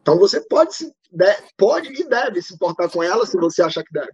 Então 0.00 0.18
você 0.18 0.40
pode 0.40 0.74
se 0.74 0.92
pode 1.56 1.88
e 1.88 2.08
deve 2.08 2.40
se 2.40 2.54
importar 2.54 2.88
com 2.88 3.02
ela 3.02 3.26
se 3.26 3.36
você 3.36 3.62
achar 3.62 3.84
que 3.84 3.92
deve. 3.92 4.10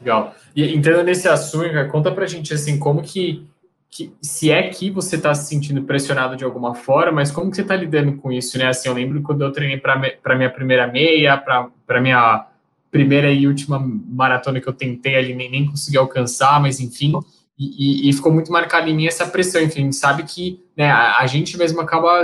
Legal. 0.00 0.34
E 0.54 0.72
entrando 0.74 1.04
nesse 1.04 1.28
assunto, 1.28 1.88
conta 1.90 2.12
pra 2.12 2.26
gente 2.26 2.54
assim, 2.54 2.78
como 2.78 3.02
que, 3.02 3.44
que 3.90 4.14
se 4.22 4.50
é 4.50 4.68
que 4.68 4.90
você 4.90 5.16
está 5.16 5.34
se 5.34 5.48
sentindo 5.48 5.82
pressionado 5.82 6.36
de 6.36 6.44
alguma 6.44 6.74
forma, 6.74 7.12
mas 7.12 7.32
como 7.32 7.50
que 7.50 7.56
você 7.56 7.62
está 7.62 7.74
lidando 7.74 8.16
com 8.16 8.30
isso, 8.30 8.56
né? 8.56 8.68
Assim, 8.68 8.88
eu 8.88 8.94
lembro 8.94 9.20
quando 9.22 9.42
eu 9.42 9.50
treinei 9.50 9.78
para 9.78 10.36
minha 10.36 10.50
primeira 10.50 10.86
meia, 10.86 11.36
para 11.36 12.00
minha 12.00 12.47
primeira 12.90 13.30
e 13.30 13.46
última 13.46 13.78
maratona 13.78 14.60
que 14.60 14.68
eu 14.68 14.72
tentei 14.72 15.16
ali, 15.16 15.34
nem, 15.34 15.50
nem 15.50 15.66
consegui 15.66 15.98
alcançar, 15.98 16.60
mas 16.60 16.80
enfim, 16.80 17.12
e, 17.58 18.08
e, 18.08 18.12
ficou 18.12 18.32
muito 18.32 18.52
marcado 18.52 18.88
em 18.88 18.94
mim 18.94 19.06
essa 19.06 19.26
pressão, 19.26 19.60
enfim, 19.60 19.90
sabe 19.90 20.22
que 20.22 20.62
né, 20.76 20.90
a, 20.90 21.18
a 21.18 21.26
gente 21.26 21.58
mesmo 21.58 21.80
acaba 21.80 22.22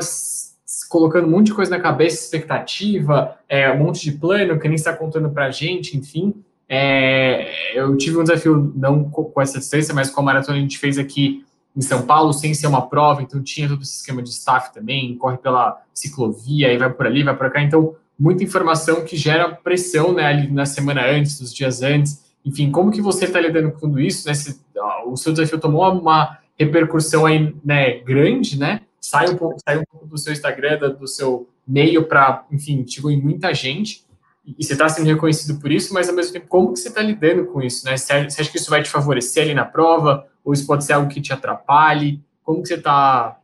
colocando 0.89 1.27
um 1.27 1.31
monte 1.31 1.47
de 1.47 1.55
coisa 1.55 1.73
na 1.73 1.81
cabeça, 1.81 2.23
expectativa, 2.23 3.37
é, 3.49 3.71
um 3.73 3.79
monte 3.79 4.05
de 4.05 4.13
plano 4.13 4.59
que 4.61 4.69
nem 4.69 4.77
está 4.77 4.93
contando 4.93 5.29
para 5.31 5.47
a 5.47 5.51
gente, 5.51 5.97
enfim. 5.97 6.35
É, 6.69 7.79
eu 7.79 7.97
tive 7.97 8.17
um 8.17 8.23
desafio, 8.23 8.73
não 8.77 9.05
com 9.11 9.41
essa 9.41 9.59
distância, 9.59 9.93
mas 9.93 10.09
com 10.09 10.21
a 10.21 10.25
maratona 10.25 10.57
a 10.57 10.61
gente 10.61 10.79
fez 10.79 10.99
aqui 10.99 11.45
em 11.77 11.83
São 11.83 12.03
Paulo, 12.03 12.33
sem 12.33 12.55
ser 12.55 12.69
uma 12.69 12.89
prova, 12.89 13.21
então 13.21 13.43
tinha 13.43 13.69
todo 13.69 13.83
esse 13.83 13.97
esquema 13.97 14.23
de 14.23 14.31
staff 14.31 14.73
também, 14.73 15.17
corre 15.17 15.37
pela 15.39 15.83
ciclovia, 15.93 16.73
e 16.73 16.79
vai 16.79 16.93
por 16.93 17.07
ali, 17.07 17.25
vai 17.25 17.37
por 17.37 17.51
cá, 17.51 17.61
então 17.61 17.97
muita 18.19 18.45
informação 18.45 19.05
que 19.05 19.17
gera 19.17 19.49
pressão 19.49 20.13
né, 20.13 20.25
ali 20.25 20.51
na 20.51 20.67
semana 20.67 21.07
antes, 21.07 21.39
dos 21.39 21.53
dias 21.53 21.83
antes, 21.83 22.25
enfim, 22.45 22.71
como 22.71 22.91
que 22.91 23.01
você 23.01 23.25
está 23.25 23.41
lidando 23.41 23.73
com 23.73 23.81
tudo 23.81 24.01
isso? 24.01 24.27
Né, 24.29 24.35
se, 24.35 24.61
o 25.07 25.17
seu 25.17 25.33
desafio 25.33 25.59
tomou 25.59 25.91
uma 25.93 26.39
repercussão 26.59 27.27
aí, 27.27 27.55
né, 27.65 27.99
grande, 28.01 28.59
né? 28.59 28.81
sai 29.05 29.29
um 29.29 29.37
pouco, 29.37 29.59
sai 29.63 29.79
um 29.79 29.85
pouco 29.85 30.07
do 30.07 30.17
seu 30.17 30.33
Instagram, 30.33 30.79
do 30.79 31.07
seu 31.07 31.47
meio 31.67 32.09
para, 32.09 32.47
enfim, 32.51 32.87
chegou 32.87 33.11
em 33.11 33.21
muita 33.21 33.53
gente 33.53 34.03
e 34.47 34.65
você 34.65 34.73
está 34.73 34.89
sendo 34.89 35.07
reconhecido 35.07 35.61
por 35.61 35.71
isso, 35.71 35.93
mas 35.93 36.09
ao 36.09 36.15
mesmo 36.15 36.33
tempo, 36.33 36.47
como 36.49 36.73
que 36.73 36.81
você 36.81 36.89
está 36.89 37.03
lidando 37.03 37.47
com 37.47 37.61
isso, 37.63 37.85
né? 37.85 37.97
Você 37.97 38.13
acha 38.13 38.51
que 38.51 38.57
isso 38.57 38.71
vai 38.71 38.83
te 38.83 38.89
favorecer 38.89 39.45
ali 39.45 39.55
na 39.55 39.65
prova? 39.65 40.27
Ou 40.43 40.53
isso 40.53 40.67
pode 40.67 40.85
ser 40.85 40.95
algo 40.95 41.09
que 41.09 41.21
te 41.21 41.33
atrapalhe? 41.33 42.23
Como 42.43 42.63
que 42.63 42.69
você 42.69 42.75
está... 42.75 43.39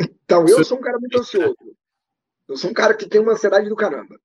Então, 0.00 0.46
eu 0.46 0.64
sou 0.64 0.78
um 0.78 0.80
cara 0.80 0.98
muito 0.98 1.18
ansioso. 1.18 1.54
Eu 2.48 2.56
sou 2.56 2.70
um 2.70 2.74
cara 2.74 2.94
que 2.94 3.08
tem 3.08 3.20
uma 3.20 3.32
ansiedade 3.32 3.68
do 3.68 3.76
caramba. 3.76 4.18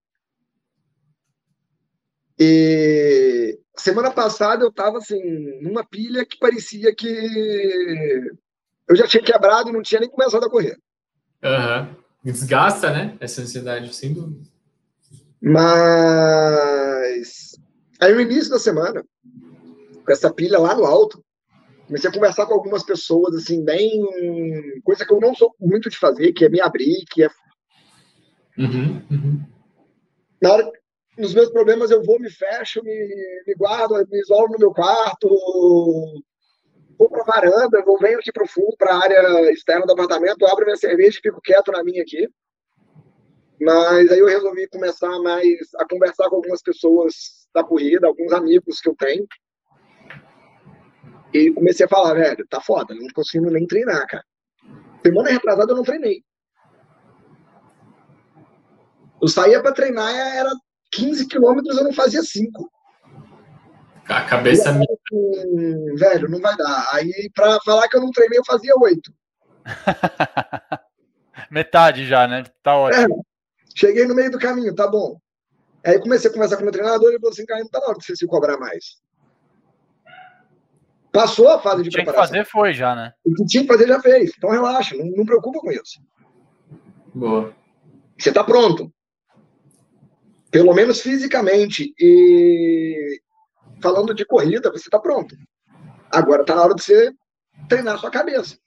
E 2.38 3.60
semana 3.78 4.12
passada 4.12 4.64
eu 4.64 4.70
estava 4.70 4.98
assim, 4.98 5.22
numa 5.62 5.86
pilha 5.86 6.26
que 6.26 6.38
parecia 6.38 6.94
que 6.96 7.08
eu 8.88 8.96
já 8.96 9.08
tinha 9.08 9.24
quebrado 9.24 9.70
e 9.70 9.74
não 9.74 9.82
tinha 9.82 10.00
nem 10.00 10.10
começado 10.10 10.46
a 10.46 10.50
correr. 10.50 10.78
Uhum. 11.44 11.96
Desgasta, 12.24 12.92
né? 12.92 13.18
Essa 13.20 13.42
ansiedade, 13.42 13.94
sem 13.94 14.14
dúvida. 14.14 14.42
Mas 15.42 15.70
aí 18.00 18.14
no 18.14 18.22
início 18.22 18.50
da 18.50 18.60
semana, 18.60 19.04
com 20.06 20.12
essa 20.12 20.34
pilha 20.34 20.60
lá 20.60 20.76
no 20.76 20.86
alto, 20.86 21.24
comecei 21.88 22.10
a 22.10 22.14
conversar 22.14 22.46
com 22.46 22.54
algumas 22.54 22.84
pessoas, 22.84 23.36
assim, 23.36 23.64
bem. 23.64 24.02
coisa 24.84 25.06
que 25.06 25.14
eu 25.14 25.20
não 25.20 25.34
sou 25.34 25.56
muito 25.60 25.90
de 25.90 25.98
fazer, 25.98 26.34
que 26.34 26.46
é 26.46 26.50
me 26.50 26.62
abrir, 26.62 27.06
que 27.10 27.24
é. 27.24 27.30
Uhum, 28.60 29.02
uhum. 29.10 29.45
Na 30.41 30.54
hora, 30.54 30.72
nos 31.17 31.34
meus 31.34 31.50
problemas, 31.50 31.91
eu 31.91 32.04
vou, 32.04 32.19
me 32.19 32.30
fecho, 32.30 32.84
me, 32.84 33.43
me 33.48 33.56
guardo, 33.56 33.95
me 34.10 34.19
isolo 34.19 34.50
no 34.50 34.60
meu 34.60 34.74
quarto, 34.74 35.30
vou 36.98 37.10
para 37.10 37.24
varanda, 37.24 37.82
vou 37.86 37.98
venho 37.98 38.19
aqui 38.19 38.34
para 38.34 38.43
o 38.43 38.48
fundo, 38.48 38.76
para 38.78 38.93
a 38.93 39.02
área 39.02 39.52
externa 39.52 39.86
do 39.86 39.93
apartamento, 39.93 40.45
abro 40.45 40.65
minha 40.65 40.76
cerveja 40.76 41.17
e 41.17 41.22
fico 41.22 41.41
quieto 41.41 41.72
na 41.72 41.84
minha 41.84 42.04
aqui. 42.04 42.28
Mas 43.62 44.12
aí 44.12 44.19
eu 44.19 44.28
resolvi 44.28 44.67
começar 44.67 45.19
mais 45.19 45.74
a 45.78 45.86
conversar 45.86 46.30
com 46.30 46.38
algumas 46.38 46.62
pessoas 46.62 47.48
da 47.54 47.63
corrida, 47.63 48.08
alguns 48.08 48.32
amigos 48.34 48.82
que 48.82 48.89
eu 48.89 48.95
tenho. 48.95 49.26
E 51.34 51.52
comecei 51.52 51.86
a 51.86 51.89
falar, 51.89 52.13
velho, 52.13 52.45
tá 52.48 52.60
foda, 52.60 52.93
não 52.93 53.08
consigo 53.13 53.50
nem 53.50 53.65
treinar, 53.65 54.06
cara. 54.08 54.24
Semana 55.06 55.30
retrasada 55.30 55.72
eu 55.72 55.78
não 55.78 55.84
treinei. 55.84 56.24
Eu 59.22 59.28
saía 59.28 59.62
para 59.62 59.74
treinar, 59.74 60.14
era 60.14 60.52
15 60.92 61.28
quilômetros, 61.28 61.78
eu 61.78 61.84
não 61.84 61.94
fazia 61.94 62.22
5. 62.22 62.70
A 64.08 64.22
cabeça 64.24 64.72
minha. 64.72 64.88
Assim, 64.92 65.96
velho, 65.96 66.30
não 66.30 66.40
vai 66.40 66.56
dar. 66.58 66.90
Aí, 66.94 67.30
pra 67.34 67.60
falar 67.64 67.88
que 67.88 67.96
eu 67.96 68.02
não 68.02 68.10
treinei, 68.12 68.40
eu 68.40 68.46
fazia 68.46 68.74
oito. 68.78 69.14
Metade 71.52 72.08
já, 72.08 72.28
né? 72.28 72.44
Tá 72.64 72.76
ótimo. 72.76 73.16
É, 73.16 73.78
cheguei 73.78 74.06
no 74.06 74.16
meio 74.16 74.32
do 74.32 74.40
caminho, 74.40 74.74
tá 74.74 74.88
bom. 74.88 75.20
Aí 75.86 76.00
comecei 76.00 76.30
a 76.30 76.34
conversar 76.34 76.56
com 76.56 76.64
o 76.64 76.66
meu 76.66 76.74
treinador 76.74 77.10
e 77.10 77.14
ele 77.14 77.20
falou 77.20 77.32
assim: 77.32 77.46
cara, 77.46 77.62
não 77.62 77.70
tá 77.70 77.80
na 77.80 77.88
hora 77.88 77.98
de 77.98 78.06
você 78.06 78.16
se 78.16 78.26
cobrar 78.26 78.58
mais. 78.58 78.98
Passou 81.12 81.50
a 81.50 81.60
fase 81.60 81.84
de 81.84 81.90
tinha 81.90 82.04
preparação. 82.04 82.32
que 82.32 82.38
fazer 82.40 82.50
foi 82.50 82.74
já, 82.74 82.96
né? 82.96 83.13
O 83.24 83.34
que 83.34 83.46
tinha 83.46 83.63
que 83.63 83.72
fazer 83.72 83.88
já 83.88 84.00
fez. 84.00 84.32
Então 84.38 84.50
relaxa, 84.50 84.96
não, 84.96 85.06
não 85.06 85.26
preocupa 85.26 85.60
com 85.60 85.72
isso. 85.72 86.00
Boa. 87.13 87.54
Você 88.17 88.32
tá 88.32 88.44
pronto. 88.44 88.92
Pelo 90.52 90.73
menos 90.73 91.02
fisicamente. 91.02 91.93
E, 92.00 93.21
falando 93.81 94.13
de 94.13 94.25
corrida, 94.25 94.71
você 94.71 94.87
está 94.87 95.00
pronto. 95.00 95.35
Agora 96.12 96.41
está 96.41 96.56
na 96.56 96.63
hora 96.63 96.75
de 96.75 96.83
você 96.83 97.12
treinar 97.67 97.95
a 97.95 97.97
sua 97.97 98.10
cabeça. 98.10 98.58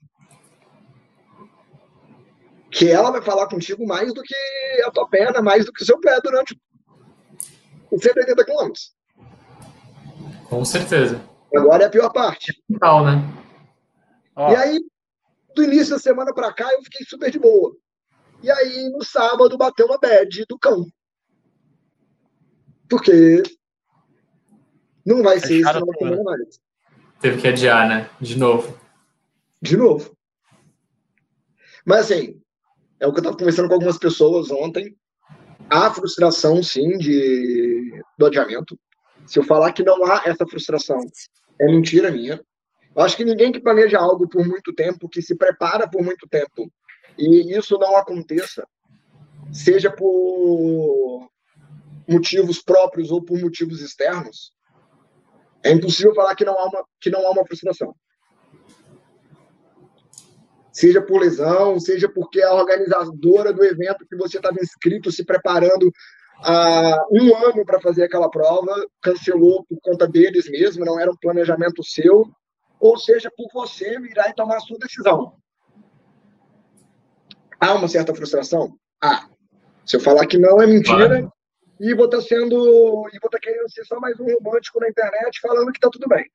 Que 2.70 2.90
ela 2.90 3.10
vai 3.10 3.20
falar 3.20 3.48
contigo 3.48 3.86
mais 3.86 4.14
do 4.14 4.22
que 4.22 4.34
a 4.84 4.90
tua 4.90 5.08
perna, 5.08 5.42
mais 5.42 5.64
do 5.64 5.72
que 5.72 5.82
o 5.82 5.86
seu 5.86 6.00
pé 6.00 6.20
durante 6.22 6.58
os 7.90 8.02
180 8.02 8.44
quilômetros. 8.44 8.92
Com 10.48 10.64
certeza. 10.64 11.22
Agora 11.54 11.84
é 11.84 11.86
a 11.86 11.90
pior 11.90 12.10
parte. 12.10 12.52
Total, 12.72 13.04
né? 13.04 13.42
E 14.36 14.56
aí, 14.56 14.80
do 15.54 15.64
início 15.64 15.94
da 15.94 15.98
semana 15.98 16.32
para 16.32 16.52
cá, 16.52 16.72
eu 16.72 16.82
fiquei 16.82 17.04
super 17.06 17.30
de 17.30 17.38
boa. 17.38 17.76
E 18.42 18.50
aí, 18.50 18.88
no 18.90 19.04
sábado, 19.04 19.58
bateu 19.58 19.86
uma 19.86 19.98
bad 19.98 20.44
do 20.48 20.58
cão. 20.58 20.86
Porque 22.92 23.42
não 25.06 25.22
vai 25.22 25.40
ser 25.40 25.60
isso 25.60 25.72
na 25.72 25.94
semana 25.98 26.22
mais. 26.22 26.60
Teve 27.22 27.40
que 27.40 27.48
adiar, 27.48 27.88
né? 27.88 28.10
De 28.20 28.38
novo. 28.38 28.78
De 29.62 29.78
novo. 29.78 30.14
Mas 31.86 32.00
assim, 32.00 32.38
é 33.00 33.06
o 33.06 33.10
que 33.10 33.20
eu 33.20 33.22
estava 33.22 33.36
conversando 33.38 33.68
com 33.68 33.74
algumas 33.74 33.96
pessoas 33.96 34.50
ontem. 34.50 34.94
há 35.70 35.90
frustração, 35.90 36.62
sim, 36.62 36.98
de, 36.98 37.98
do 38.18 38.26
adiamento. 38.26 38.78
Se 39.24 39.38
eu 39.38 39.42
falar 39.42 39.72
que 39.72 39.82
não 39.82 40.04
há 40.04 40.24
essa 40.26 40.46
frustração, 40.46 41.00
é 41.58 41.64
mentira 41.64 42.10
minha. 42.10 42.44
Eu 42.94 43.02
acho 43.02 43.16
que 43.16 43.24
ninguém 43.24 43.52
que 43.52 43.60
planeja 43.60 43.98
algo 43.98 44.28
por 44.28 44.46
muito 44.46 44.70
tempo, 44.74 45.08
que 45.08 45.22
se 45.22 45.34
prepara 45.34 45.88
por 45.88 46.02
muito 46.02 46.28
tempo, 46.28 46.70
e 47.16 47.56
isso 47.56 47.78
não 47.78 47.96
aconteça, 47.96 48.68
seja 49.50 49.90
por 49.90 51.31
motivos 52.08 52.62
próprios 52.62 53.10
ou 53.10 53.22
por 53.22 53.40
motivos 53.40 53.80
externos, 53.80 54.52
é 55.64 55.70
impossível 55.70 56.14
falar 56.14 56.34
que 56.34 56.44
não 56.44 56.58
há 56.58 56.66
uma, 56.66 56.84
que 57.00 57.10
não 57.10 57.26
há 57.26 57.30
uma 57.30 57.46
frustração. 57.46 57.94
Seja 60.72 61.02
por 61.02 61.20
lesão, 61.20 61.78
seja 61.78 62.08
porque 62.08 62.42
a 62.42 62.54
organizadora 62.54 63.52
do 63.52 63.62
evento 63.62 64.06
que 64.08 64.16
você 64.16 64.38
estava 64.38 64.56
inscrito, 64.60 65.12
se 65.12 65.24
preparando 65.24 65.92
há 66.42 66.96
um 67.10 67.36
ano 67.36 67.64
para 67.64 67.80
fazer 67.80 68.04
aquela 68.04 68.30
prova, 68.30 68.74
cancelou 69.00 69.64
por 69.68 69.78
conta 69.82 70.08
deles 70.08 70.48
mesmo, 70.48 70.84
não 70.84 70.98
era 70.98 71.10
um 71.10 71.16
planejamento 71.16 71.84
seu, 71.84 72.28
ou 72.80 72.98
seja, 72.98 73.30
por 73.36 73.48
você 73.52 74.00
virar 74.00 74.30
e 74.30 74.34
tomar 74.34 74.56
a 74.56 74.60
sua 74.60 74.78
decisão. 74.78 75.34
Há 77.60 77.74
uma 77.74 77.86
certa 77.86 78.14
frustração? 78.14 78.74
Ah, 79.00 79.28
se 79.86 79.96
eu 79.96 80.00
falar 80.00 80.26
que 80.26 80.38
não 80.38 80.60
é 80.60 80.66
mentira, 80.66 81.30
e 81.82 81.94
vou 81.94 82.04
estar 82.04 82.18
tá 82.18 82.22
sendo. 82.22 83.08
E 83.12 83.18
vou 83.18 83.26
estar 83.26 83.30
tá 83.30 83.40
querendo 83.40 83.68
ser 83.68 83.84
só 83.84 83.98
mais 83.98 84.18
um 84.20 84.24
romântico 84.24 84.78
na 84.78 84.88
internet 84.88 85.40
falando 85.40 85.72
que 85.72 85.78
está 85.78 85.90
tudo 85.90 86.06
bem. 86.08 86.30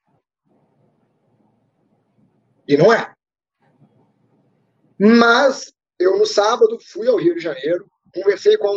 E 2.68 2.76
não 2.76 2.92
é. 2.92 3.14
Mas 5.00 5.74
eu 5.98 6.18
no 6.18 6.26
sábado 6.26 6.78
fui 6.92 7.08
ao 7.08 7.16
Rio 7.16 7.34
de 7.34 7.40
Janeiro, 7.40 7.90
conversei 8.14 8.58
com 8.58 8.68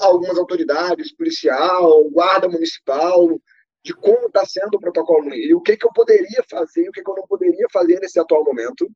algumas 0.00 0.36
autoridades, 0.36 1.14
policial, 1.14 2.10
guarda 2.10 2.48
municipal, 2.48 3.40
de 3.84 3.94
como 3.94 4.26
está 4.26 4.44
sendo 4.44 4.74
o 4.74 4.80
protocolo 4.80 5.26
no 5.26 5.34
Rio, 5.34 5.58
o 5.58 5.62
que, 5.62 5.76
que 5.76 5.86
eu 5.86 5.92
poderia 5.92 6.44
fazer, 6.50 6.88
o 6.88 6.92
que, 6.92 7.04
que 7.04 7.10
eu 7.10 7.14
não 7.14 7.26
poderia 7.28 7.66
fazer 7.72 8.00
nesse 8.00 8.18
atual 8.18 8.44
momento. 8.44 8.90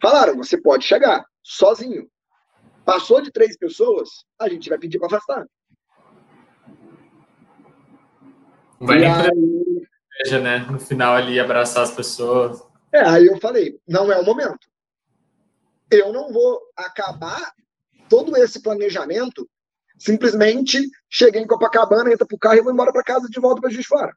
Falaram, 0.00 0.36
você 0.36 0.56
pode 0.56 0.84
chegar 0.84 1.26
sozinho. 1.42 2.08
Passou 2.84 3.20
de 3.20 3.30
três 3.30 3.56
pessoas, 3.56 4.08
a 4.38 4.48
gente 4.48 4.68
vai 4.68 4.78
pedir 4.78 4.98
para 4.98 5.06
afastar. 5.06 5.46
Vai 8.80 8.98
nem 8.98 9.08
aí... 9.08 9.88
Veja, 10.18 10.38
né? 10.38 10.58
No 10.70 10.78
final 10.78 11.14
ali, 11.14 11.40
abraçar 11.40 11.82
as 11.82 11.90
pessoas. 11.90 12.62
É, 12.92 13.00
aí 13.00 13.26
eu 13.26 13.40
falei, 13.40 13.80
não 13.88 14.12
é 14.12 14.18
o 14.18 14.24
momento. 14.24 14.68
Eu 15.90 16.12
não 16.12 16.32
vou 16.32 16.60
acabar 16.76 17.52
todo 18.08 18.36
esse 18.36 18.62
planejamento 18.62 19.48
simplesmente 19.98 20.90
cheguei 21.08 21.40
em 21.40 21.46
Copacabana, 21.46 22.12
entra 22.12 22.26
pro 22.26 22.38
carro 22.38 22.56
e 22.56 22.62
vou 22.62 22.72
embora 22.72 22.92
para 22.92 23.02
casa 23.02 23.28
de 23.28 23.40
volta 23.40 23.60
para 23.60 23.70
Juiz 23.70 23.86
Fora. 23.86 24.14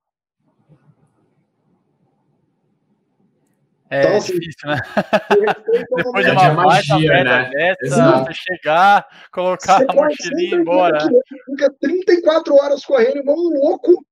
É 3.90 4.02
então, 4.02 4.18
assim, 4.18 4.34
difícil, 4.34 4.70
né? 4.70 4.82
Depois 5.96 6.26
de 6.26 6.32
uma 6.32 6.54
magia, 6.54 7.24
né? 7.24 7.50
Dessa, 7.80 8.24
você 8.24 8.34
chegar, 8.34 9.08
colocar 9.32 9.78
você 9.78 9.86
a 9.90 9.94
mochilinha 9.94 10.42
e 10.42 10.56
ir 10.56 10.62
embora. 10.62 11.00
Fica 11.46 11.74
34 11.82 12.56
horas 12.56 12.86
correndo, 12.86 13.18
igual 13.18 13.38
um 13.38 13.60
louco, 13.62 14.06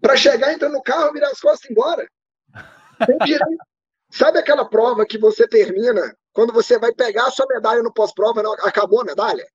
para 0.00 0.16
chegar, 0.16 0.52
entrar 0.52 0.70
no 0.70 0.82
carro, 0.82 1.12
virar 1.12 1.28
as 1.28 1.40
costas 1.40 1.68
e 1.68 1.72
ir 1.72 1.72
embora. 1.72 2.08
Sabe 4.10 4.38
aquela 4.38 4.64
prova 4.64 5.04
que 5.04 5.18
você 5.18 5.46
termina, 5.46 6.14
quando 6.32 6.52
você 6.52 6.78
vai 6.78 6.92
pegar 6.94 7.26
a 7.26 7.30
sua 7.30 7.46
medalha 7.46 7.82
no 7.82 7.92
pós-prova, 7.92 8.42
acabou 8.62 9.02
a 9.02 9.04
medalha? 9.04 9.46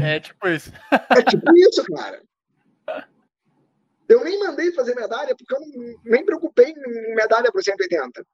É 0.00 0.20
tipo 0.20 0.48
isso. 0.48 0.72
É 1.10 1.22
tipo 1.22 1.54
isso, 1.56 1.84
cara. 1.94 2.22
Eu 4.08 4.22
nem 4.24 4.38
mandei 4.38 4.72
fazer 4.72 4.94
medalha, 4.94 5.34
porque 5.36 5.54
eu 5.54 5.60
não, 5.60 5.94
nem 6.04 6.24
preocupei 6.24 6.70
em 6.70 7.14
medalha 7.14 7.50
para 7.50 7.62
180. 7.62 8.24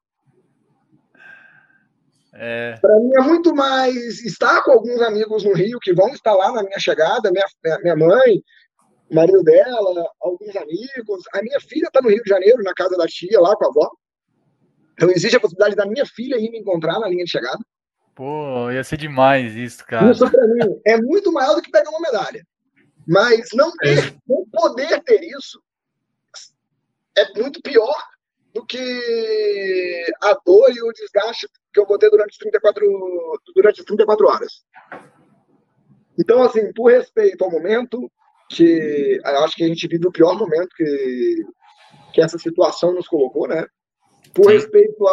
É... 2.35 2.77
Para 2.81 2.99
mim 2.99 3.11
é 3.15 3.21
muito 3.21 3.55
mais 3.55 4.25
estar 4.25 4.63
com 4.63 4.73
alguns 4.73 5.01
amigos 5.03 5.45
no 5.45 5.53
Rio 5.53 5.79
que 5.81 5.93
vão 5.93 6.09
estar 6.09 6.33
lá 6.35 6.53
na 6.53 6.63
minha 6.63 6.79
chegada, 6.79 7.31
minha, 7.31 7.47
minha 7.83 7.97
mãe, 7.97 8.43
o 9.11 9.15
marido 9.15 9.43
dela, 9.43 10.11
alguns 10.21 10.57
amigos. 10.57 11.23
A 11.35 11.43
minha 11.43 11.61
filha 11.61 11.87
está 11.87 12.01
no 12.01 12.09
Rio 12.09 12.23
de 12.23 12.31
Janeiro, 12.31 12.63
na 12.63 12.73
casa 12.73 12.97
da 12.97 13.07
tia, 13.07 13.39
lá 13.41 13.55
com 13.55 13.67
a 13.67 13.69
avó. 13.69 13.91
Então 14.95 15.11
existe 15.11 15.37
a 15.37 15.41
possibilidade 15.41 15.77
da 15.77 15.87
minha 15.87 16.07
filha 16.07 16.37
ir 16.37 16.51
me 16.51 16.59
encontrar 16.59 16.99
na 16.99 17.09
linha 17.09 17.25
de 17.25 17.31
chegada. 17.31 17.59
Pô, 18.15 18.71
ia 18.71 18.85
ser 18.85 18.99
demais 18.99 19.55
isso, 19.55 19.85
cara. 19.87 20.11
Isso 20.11 20.31
para 20.31 20.47
mim 20.47 20.81
é 20.87 20.97
muito 20.99 21.33
maior 21.33 21.55
do 21.55 21.63
que 21.63 21.71
pegar 21.71 21.91
uma 21.91 22.01
medalha. 22.01 22.43
Mas 23.07 23.49
não 23.55 23.71
ter, 23.73 23.99
é. 23.99 24.17
não 24.27 24.45
poder 24.51 25.03
ter 25.03 25.21
isso 25.23 25.63
é 27.17 27.39
muito 27.39 27.61
pior 27.63 27.95
do 28.55 28.65
que 28.67 30.07
a 30.23 30.35
dor 30.45 30.71
e 30.71 30.83
o 30.83 30.93
desgaste 30.93 31.49
que 31.73 31.81
eu 31.81 31.87
vou 31.87 31.99
ter 31.99 32.11
durante 32.11 32.39
34, 32.39 32.87
durante 33.55 33.85
34 33.85 34.27
horas. 34.27 34.63
Então, 36.19 36.43
assim, 36.43 36.73
por 36.73 36.91
respeito 36.91 37.43
ao 37.43 37.51
momento, 37.51 38.11
que 38.51 39.21
acho 39.25 39.57
que 39.57 39.65
a 39.65 39.69
gente 39.69 39.89
vive 39.89 40.07
o 40.07 40.13
pior 40.13 40.39
momento 40.39 40.69
que, 40.77 41.45
que 42.13 42.21
essa 42.21 42.39
situação 42.39 42.93
nos 42.93 43.09
colocou, 43.09 43.49
né? 43.49 43.67
Por 44.35 44.47
Sim. 44.47 44.53
respeito 44.53 45.09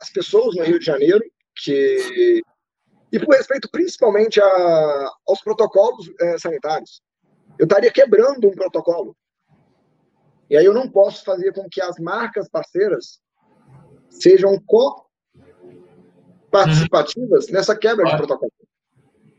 às 0.00 0.10
pessoas 0.12 0.56
no 0.56 0.64
Rio 0.64 0.78
de 0.78 0.84
Janeiro, 0.84 1.22
que 1.56 2.42
e 3.14 3.24
por 3.24 3.34
respeito 3.36 3.70
principalmente 3.70 4.40
a, 4.40 5.10
aos 5.28 5.40
protocolos 5.40 6.10
é, 6.20 6.36
sanitários. 6.36 7.00
Eu 7.56 7.62
estaria 7.64 7.92
quebrando 7.92 8.48
um 8.48 8.54
protocolo. 8.56 9.16
E 10.50 10.56
aí 10.56 10.64
eu 10.64 10.74
não 10.74 10.90
posso 10.90 11.24
fazer 11.24 11.52
com 11.52 11.68
que 11.70 11.80
as 11.80 11.96
marcas 12.00 12.48
parceiras 12.48 13.20
sejam 14.10 14.60
co-participativas 14.66 17.48
nessa 17.50 17.76
quebra 17.76 18.04
de 18.04 18.16
protocolo. 18.16 18.50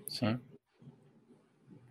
Sim. 0.07 0.39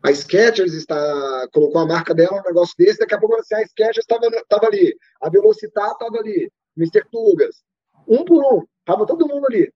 A 0.02 0.10
Skechers 0.10 0.72
está, 0.72 1.46
colocou 1.52 1.82
a 1.82 1.86
marca 1.86 2.14
dela 2.14 2.40
um 2.40 2.44
negócio 2.44 2.74
desse, 2.78 3.00
daqui 3.00 3.14
a 3.14 3.20
pouco 3.20 3.36
assim, 3.36 3.56
a 3.56 3.66
Skechers 3.66 4.06
estava 4.06 4.66
ali, 4.66 4.96
a 5.20 5.28
Velocitar 5.28 5.92
estava 5.92 6.16
ali, 6.16 6.50
Mr. 6.78 7.04
Tugas, 7.10 7.62
um 8.08 8.24
por 8.24 8.42
um, 8.42 8.64
estava 8.80 9.04
todo 9.06 9.28
mundo 9.28 9.44
ali. 9.50 9.70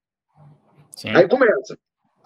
Sim. 0.97 1.11
Aí 1.11 1.29
começa. 1.29 1.79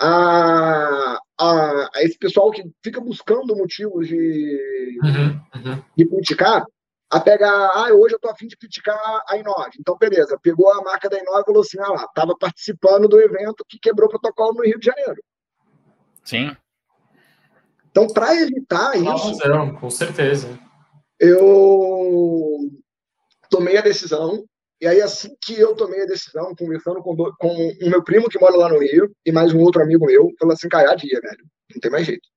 A, 0.05 1.17
a, 1.39 1.89
a, 1.95 2.03
esse 2.03 2.19
pessoal 2.19 2.51
que 2.51 2.65
fica 2.83 3.01
buscando 3.01 3.55
motivos 3.55 4.09
de, 4.09 4.99
uhum, 5.03 5.41
uhum. 5.55 5.83
de 5.97 6.07
criticar, 6.07 6.65
a 7.09 7.21
pegar, 7.21 7.71
ah, 7.75 7.93
hoje 7.93 8.15
eu 8.15 8.19
tô 8.19 8.29
afim 8.29 8.49
de 8.49 8.57
criticar 8.57 8.99
a 9.29 9.37
Inove. 9.37 9.77
Então, 9.79 9.97
beleza, 9.97 10.39
pegou 10.43 10.73
a 10.73 10.83
marca 10.83 11.09
da 11.09 11.19
Inove 11.19 11.43
e 11.43 11.45
falou 11.45 11.61
assim, 11.63 11.79
ah 11.79 11.93
lá, 11.93 12.09
tava 12.15 12.37
participando 12.37 13.07
do 13.07 13.21
evento 13.21 13.65
que 13.69 13.79
quebrou 13.79 14.09
o 14.09 14.11
protocolo 14.11 14.55
no 14.55 14.65
Rio 14.65 14.81
de 14.81 14.87
Janeiro. 14.87 15.23
Sim. 16.25 16.57
Então, 17.91 18.07
para 18.09 18.35
evitar 18.35 18.97
isso... 18.97 19.47
Não, 19.47 19.75
com 19.75 19.91
certeza. 19.91 20.59
Eu 21.21 22.59
tomei 23.51 23.77
a 23.77 23.83
decisão 23.83 24.45
e 24.83 24.87
aí, 24.89 25.01
assim 25.01 25.33
que 25.41 25.57
eu 25.57 25.77
tomei 25.77 26.03
a 26.03 26.07
decisão, 26.07 26.57
conversando 26.57 27.01
com, 27.05 27.15
do, 27.15 27.33
com 27.37 27.49
o 27.55 27.89
meu 27.89 28.03
primo 28.03 28.29
que 28.29 28.41
mora 28.41 28.57
lá 28.57 28.69
no 28.69 28.81
Rio 28.81 29.15
e 29.25 29.31
mais 29.31 29.55
um 29.55 29.61
outro 29.61 29.81
amigo 29.81 30.05
meu, 30.05 30.29
falou 30.41 30.55
assim: 30.55 30.69
cara, 30.69 30.97
dia, 30.97 31.21
velho, 31.21 31.47
não 31.73 31.81
tem 31.81 31.89
mais 31.89 32.05
jeito. 32.05 32.29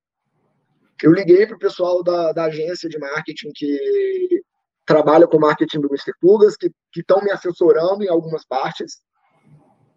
Eu 1.01 1.11
liguei 1.11 1.47
pro 1.47 1.57
pessoal 1.57 2.03
da, 2.03 2.33
da 2.33 2.43
agência 2.45 2.87
de 2.87 2.99
marketing 2.99 3.49
que 3.55 4.43
trabalha 4.85 5.25
com 5.25 5.39
marketing 5.39 5.79
do 5.81 5.87
Mr. 5.87 6.13
Tugas, 6.21 6.55
que 6.55 6.69
estão 6.95 7.19
me 7.23 7.31
assessorando 7.31 8.03
em 8.03 8.09
algumas 8.09 8.45
partes. 8.45 9.01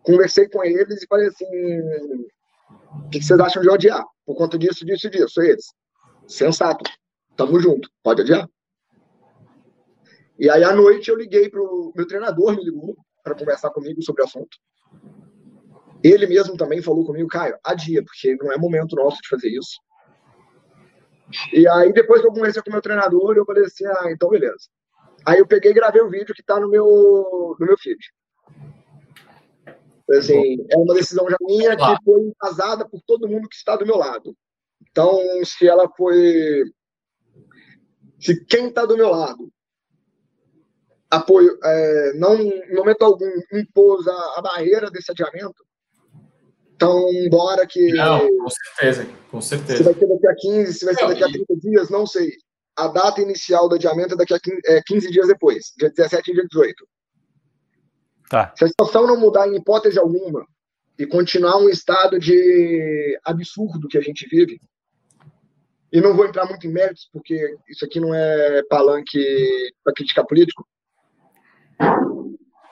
Conversei 0.03 0.49
com 0.49 0.65
eles 0.65 1.03
e 1.03 1.07
falei 1.07 1.27
assim: 1.27 1.45
o 3.05 3.11
que, 3.11 3.23
vocês 3.23 3.39
acham 3.39 3.61
de 3.61 3.69
odiar? 3.69 4.07
Por 4.25 4.35
conta 4.35 4.57
disso, 4.57 4.87
disso 4.87 5.07
e 5.09 5.11
disso. 5.11 5.43
Eles, 5.43 5.67
sensato, 6.27 6.83
tamo 7.37 7.61
junto, 7.61 7.91
pode 8.03 8.23
adiar. 8.23 8.49
E 10.39 10.49
aí, 10.49 10.63
à 10.63 10.73
noite, 10.73 11.11
eu 11.11 11.17
liguei 11.17 11.49
para 11.49 11.61
o 11.61 11.93
meu 11.97 12.07
treinador, 12.07 12.55
me 12.55 12.65
ligou 12.65 12.97
para 13.25 13.35
conversar 13.35 13.71
comigo 13.71 14.01
sobre 14.03 14.23
o 14.23 14.25
assunto. 14.25 14.57
Ele 16.03 16.29
mesmo 16.29 16.57
também 16.57 16.81
falou 16.81 17.05
comigo, 17.05 17.29
Caio, 17.29 17.59
adia, 17.65 18.05
porque 18.05 18.37
não 18.37 18.53
é 18.53 18.57
momento 18.57 18.95
nosso 18.95 19.19
de 19.21 19.29
fazer 19.29 19.49
isso. 19.49 19.81
E 21.53 21.67
aí, 21.69 21.93
depois 21.93 22.21
que 22.21 22.29
eu 22.29 22.33
conversei 22.33 22.63
com 22.63 22.71
o 22.71 22.73
meu 22.73 22.81
treinador, 22.81 23.37
eu 23.37 23.45
falei 23.45 23.65
assim, 23.65 23.85
ah, 23.85 24.13
então 24.13 24.31
beleza. 24.31 24.69
Aí 25.27 25.41
eu 25.41 25.47
peguei 25.47 25.73
e 25.73 25.75
gravei 25.75 26.01
o 26.01 26.09
vídeo 26.09 26.35
que 26.35 26.41
está 26.41 26.61
no 26.61 26.69
meu, 26.69 27.57
no 27.59 27.67
meu 27.67 27.77
feed. 27.77 27.99
Assim, 30.13 30.65
é 30.71 30.77
uma 30.79 30.95
decisão 30.95 31.29
já 31.29 31.37
minha 31.41 31.77
que 31.77 32.05
foi 32.05 32.21
embasada 32.21 32.89
por 32.89 33.01
todo 33.05 33.29
mundo 33.29 33.49
que 33.49 33.57
está 33.57 33.77
do 33.77 33.85
meu 33.85 33.97
lado. 33.97 34.35
Então, 34.89 35.19
se 35.45 35.67
ela 35.67 35.91
foi... 35.97 36.63
Se 38.21 38.45
quem 38.47 38.69
está 38.69 38.87
do 38.87 38.97
meu 38.97 39.11
lado 39.11 39.53
apoio, 41.11 41.59
é, 41.63 42.13
não, 42.15 42.35
em 42.37 42.75
momento 42.75 43.03
algum, 43.03 43.31
impôs 43.53 44.07
a, 44.07 44.35
a, 44.37 44.43
barreira 44.43 44.91
desse 44.91 45.11
adiamento, 45.11 45.65
Então, 46.75 47.05
bora 47.31 47.67
que. 47.67 47.93
Não, 47.93 48.21
com 48.39 48.51
certeza, 48.51 49.09
com 49.31 49.41
certeza. 49.41 49.79
Se 49.79 49.83
vai 49.83 49.95
ser 49.95 50.07
daqui 50.07 50.27
a 50.27 50.35
15, 50.35 50.73
se 50.75 50.85
vai 50.85 50.95
ser 50.95 51.09
daqui 51.09 51.25
a 51.25 51.29
30 51.29 51.57
dias, 51.57 51.91
não 51.91 52.07
sei. 52.07 52.31
A 52.77 52.87
data 52.87 53.21
inicial 53.21 53.69
do 53.69 53.75
adiamento 53.75 54.15
é 54.15 54.17
daqui 54.17 54.35
a 54.35 54.39
15, 54.39 54.61
é, 54.67 54.83
15 54.87 55.11
dias 55.11 55.27
depois, 55.27 55.73
dia 55.77 55.91
17 55.91 56.31
e 56.31 56.35
dia 56.35 56.47
18. 56.47 56.89
Tá. 58.31 58.53
Se 58.57 58.65
a 58.65 58.69
situação 58.69 59.07
não 59.07 59.19
mudar 59.19 59.49
em 59.49 59.57
hipótese 59.57 59.99
alguma 59.99 60.47
e 60.99 61.07
continuar 61.07 61.57
um 61.57 61.69
estado 61.69 62.19
de 62.19 63.19
absurdo 63.25 63.89
que 63.89 63.97
a 63.97 64.03
gente 64.03 64.29
vive, 64.29 64.61
e 65.91 66.01
não 66.01 66.15
vou 66.15 66.27
entrar 66.27 66.45
muito 66.45 66.67
em 66.67 66.71
méritos, 66.73 67.09
porque 67.13 67.57
isso 67.69 67.85
aqui 67.85 67.99
não 67.99 68.15
é 68.15 68.63
palanque 68.69 69.73
para 69.83 69.95
criticar 69.95 70.27
político, 70.27 70.67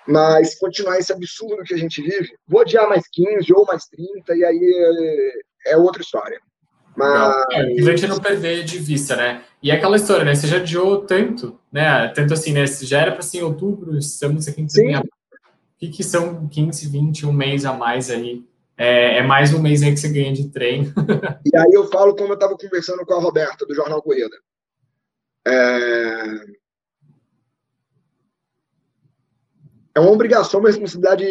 mas 0.06 0.54
continuar 0.58 0.98
esse 0.98 1.12
absurdo 1.12 1.64
que 1.64 1.74
a 1.74 1.78
gente 1.78 2.00
vive, 2.00 2.30
vou 2.46 2.60
adiar 2.60 2.88
mais 2.88 3.08
15 3.08 3.52
ou 3.52 3.66
mais 3.66 3.86
30, 3.86 4.36
e 4.36 4.44
aí 4.44 5.40
é, 5.66 5.72
é 5.72 5.76
outra 5.76 6.02
história. 6.02 6.40
Mas... 6.96 7.44
É, 7.52 7.60
a 7.60 7.96
gente 7.96 8.06
não 8.06 8.18
perder 8.18 8.64
de 8.64 8.78
vista, 8.78 9.16
né? 9.16 9.42
E 9.62 9.70
é 9.70 9.74
aquela 9.74 9.96
história, 9.96 10.24
né? 10.24 10.34
Você 10.34 10.46
já 10.46 10.56
adiou 10.56 11.04
tanto, 11.04 11.58
né? 11.70 12.08
Tanto 12.08 12.32
assim, 12.32 12.52
né? 12.52 12.66
Já 12.66 13.00
era 13.00 13.12
para 13.12 13.22
ser 13.22 13.38
em 13.38 13.42
outubro, 13.42 13.98
estamos 13.98 14.48
aqui 14.48 14.62
em 14.62 14.68
Sim. 14.68 14.96
O 14.96 15.02
que, 15.78 15.88
que 15.88 16.02
são 16.02 16.48
15, 16.48 16.88
20, 16.88 17.26
um 17.26 17.32
mês 17.32 17.66
a 17.66 17.72
mais 17.72 18.08
aí? 18.08 18.42
É, 18.78 19.18
é, 19.18 19.22
mais 19.22 19.52
um 19.52 19.60
mês 19.60 19.82
aí 19.82 19.92
que 19.92 20.00
você 20.00 20.08
ganha 20.08 20.32
de 20.32 20.48
treino. 20.48 20.92
e 21.44 21.56
aí 21.56 21.72
eu 21.72 21.86
falo 21.88 22.14
como 22.16 22.30
eu 22.30 22.34
estava 22.34 22.56
conversando 22.56 23.04
com 23.04 23.14
a 23.14 23.20
Roberta, 23.20 23.66
do 23.66 23.74
Jornal 23.74 24.02
Corrida. 24.02 24.36
É... 25.46 26.22
é 29.96 30.00
uma 30.00 30.10
obrigação, 30.10 30.60
uma 30.60 30.68
responsabilidade 30.68 31.24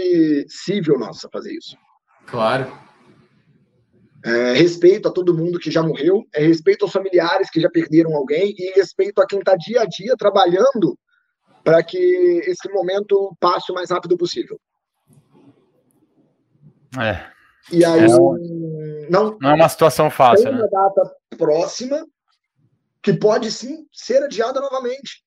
civil 0.50 0.98
nossa 0.98 1.30
fazer 1.32 1.54
isso. 1.54 1.78
Claro. 2.26 2.76
É, 4.26 4.54
respeito 4.54 5.08
a 5.08 5.12
todo 5.12 5.38
mundo 5.38 5.60
que 5.60 5.70
já 5.70 5.84
morreu, 5.84 6.26
é 6.34 6.44
respeito 6.44 6.84
aos 6.84 6.92
familiares 6.92 7.52
que 7.52 7.62
já 7.62 7.70
perderam 7.70 8.16
alguém 8.16 8.56
e 8.58 8.72
respeito 8.72 9.22
a 9.22 9.28
quem 9.28 9.38
está 9.38 9.56
dia 9.56 9.82
a 9.82 9.86
dia 9.86 10.16
trabalhando 10.18 10.98
para 11.64 11.84
que 11.84 12.42
esse 12.48 12.68
momento 12.74 13.38
passe 13.40 13.72
o 13.72 13.76
mais 13.76 13.92
rápido 13.92 14.18
possível. 14.18 14.60
É. 17.00 17.24
E 17.72 17.86
aí 17.86 18.00
é 18.00 19.10
não, 19.12 19.38
não 19.40 19.52
é 19.52 19.54
uma 19.54 19.70
situação 19.70 20.10
fácil, 20.10 20.46
tem 20.46 20.54
uma 20.54 20.64
né? 20.64 20.70
data 20.72 21.16
próxima 21.38 22.04
que 23.04 23.14
pode 23.14 23.52
sim 23.52 23.86
ser 23.94 24.24
adiada 24.24 24.60
novamente. 24.60 25.25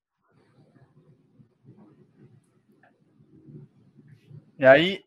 E 4.58 4.66
aí 4.66 5.04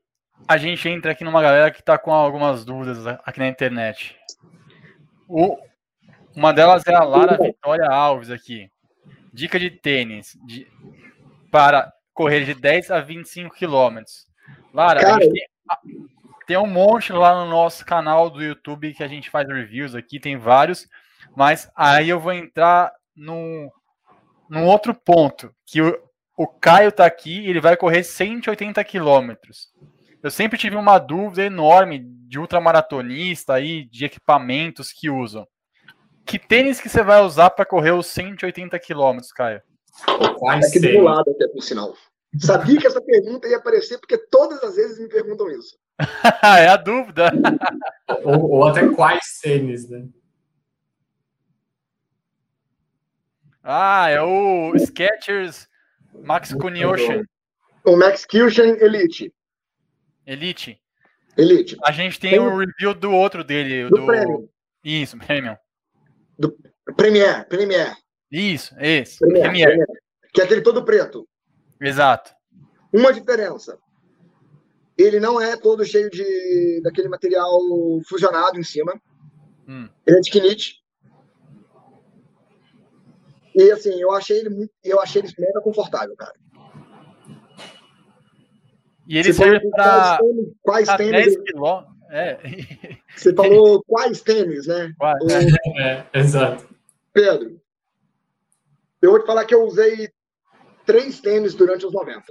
a 0.47 0.58
gente 0.58 0.88
entra 0.88 1.12
aqui 1.12 1.24
numa 1.24 1.41
galera 1.41 1.72
que 1.72 1.82
está 1.82 1.97
com 1.97 2.12
algumas 2.12 2.64
dúvidas 2.64 3.06
aqui 3.26 3.39
na 3.39 3.47
internet. 3.47 4.18
O, 5.28 5.58
uma 6.36 6.54
delas 6.54 6.86
é 6.88 6.95
a 6.95 7.04
Lara 7.04 7.38
Vitória 7.38 7.88
Alves 7.89 8.30
aqui. 8.30 8.72
Dica 9.34 9.60
de 9.60 9.70
tênis 9.70 10.38
de, 10.45 10.68
para 11.52 11.91
correr 12.14 12.45
de 12.45 12.54
10 12.54 12.91
a 12.91 13.02
25 13.02 13.56
quilômetros. 13.56 14.26
Lara, 14.74 15.02
Cara, 15.02 15.20
tem, 15.20 15.47
tem, 16.47 16.58
um 16.58 16.68
monte 16.68 17.12
lá 17.12 17.43
no 17.43 17.49
nosso 17.49 17.86
canal 17.86 18.30
do 18.30 18.41
YouTube 18.41 18.93
que 18.93 19.04
a 19.04 19.08
gente 19.08 19.30
faz 19.30 19.47
reviews 19.47 19.95
aqui, 19.95 20.20
tem 20.20 20.38
vários, 20.38 20.88
mas 21.36 21.70
aí 21.76 22.10
eu 22.10 22.20
vou 22.20 22.34
entrar 22.34 22.91
num, 23.16 23.70
num 24.49 24.66
outro 24.66 24.93
ponto, 24.93 25.54
que 25.66 25.80
o 26.42 26.48
Caio 26.48 26.92
tá 26.92 27.06
aqui, 27.06 27.48
ele 27.48 27.62
vai 27.62 27.78
correr 27.78 28.04
180 28.04 28.84
quilômetros. 28.84 29.70
Eu 30.24 30.32
sempre 30.32 30.58
tive 30.58 30.76
uma 30.76 30.98
dúvida 30.98 31.44
enorme 31.44 32.00
de 32.28 32.39
ultramaratonista 32.39 33.54
aí, 33.54 33.86
de 33.86 34.06
equipamentos 34.06 34.92
que 34.92 35.08
usam. 35.08 35.48
Que 36.26 36.39
tênis 36.39 36.82
que 36.82 36.89
você 36.89 37.04
vai 37.04 37.22
usar 37.22 37.52
para 37.52 37.66
correr 37.66 37.92
os 37.92 38.08
180 38.08 38.78
quilômetros, 38.80 39.32
Caio? 39.32 39.62
Quais 40.39 40.68
aqui 40.68 40.80
do 40.80 41.04
lado, 41.04 41.30
até 41.30 41.48
por 41.48 41.62
sinal. 41.62 41.94
Sabia 42.39 42.80
que 42.80 42.88
essa 42.88 43.02
pergunta 43.02 43.48
ia 43.48 43.58
aparecer, 43.58 44.00
porque 44.00 44.18
todas 44.18 44.64
as 44.64 44.76
vezes 44.76 45.00
me 45.00 45.10
perguntam 45.10 45.48
isso. 45.50 45.78
é 46.60 46.70
a 46.70 46.78
dúvida. 46.78 47.32
ou, 48.24 48.50
ou 48.50 48.68
até 48.68 48.88
quais 48.89 49.39
tênis, 49.42 49.88
né? 49.88 50.08
Ah, 53.64 54.10
é 54.10 54.20
o 54.22 54.74
Skechers 54.76 55.70
Max 56.24 56.53
Cuniocean. 56.53 57.24
O 57.84 57.95
Max 57.97 58.26
Cushion 58.26 58.76
Elite. 58.80 59.34
Elite. 60.26 60.80
Elite. 61.38 61.78
A 61.84 61.91
gente 61.91 62.20
tem, 62.20 62.38
o 62.39 62.43
um 62.43 62.57
review 62.57 62.93
do 62.93 63.12
outro 63.12 63.43
dele. 63.43 63.89
Do, 63.89 63.97
do 63.97 64.05
Premium. 64.05 64.47
Isso, 64.84 65.18
Premium. 65.18 65.55
Do 66.38 66.55
Premier, 66.95 67.47
Premier. 67.47 67.95
Isso, 68.32 68.76
esse. 68.80 69.20
Premier, 69.20 69.43
Premier. 69.43 69.68
Premier. 69.68 69.88
Que 70.34 70.41
é 70.41 70.43
aquele 70.43 70.62
todo 70.62 70.86
preto. 70.86 71.28
Exato. 71.80 72.32
Uma 72.93 73.12
diferença. 73.12 73.78
Ele 74.97 75.20
não 75.20 75.41
é 75.41 75.57
todo 75.57 75.86
cheio 75.86 76.09
de 76.09 76.82
daquele 76.84 77.09
material 77.09 77.59
fusionado 78.07 78.59
em 78.59 78.64
cima. 78.64 78.93
Hum. 79.68 79.89
Ele 80.05 80.18
é 80.18 80.22
de 80.22 80.32
knit. 80.32 80.81
E 83.56 83.72
assim, 83.72 83.99
eu 84.02 84.12
achei 84.12 84.39
ele 84.39 84.49
muito, 84.49 84.72
eu 84.84 84.99
achei 85.02 85.22
ele 85.22 85.34
mega 85.38 85.62
confortável, 85.62 86.16
cara. 86.16 86.34
E 89.08 89.18
ele 89.18 89.34
Você 89.34 89.43
serve 89.43 89.70
para 89.70 90.20
quais 90.62 90.88
tênis? 90.95 91.36
10 91.36 91.38
quilômetros. 91.43 91.95
É. 92.10 92.39
Você 93.16 93.34
falou 93.36 93.84
quais 93.86 94.22
tênis, 94.22 94.68
né? 94.68 94.93
Quais? 94.97 95.32
É, 95.32 95.82
é, 95.82 96.08
exato. 96.14 96.70
Pedro, 97.12 97.60
eu 99.02 99.12
vou 99.12 99.20
te 99.20 99.26
falar 99.26 99.45
que 99.45 99.54
eu 99.54 99.64
usei 99.64 100.10
três 100.86 101.20
tênis 101.20 101.54
durante 101.54 101.86
os 101.86 101.93
90. 101.93 102.24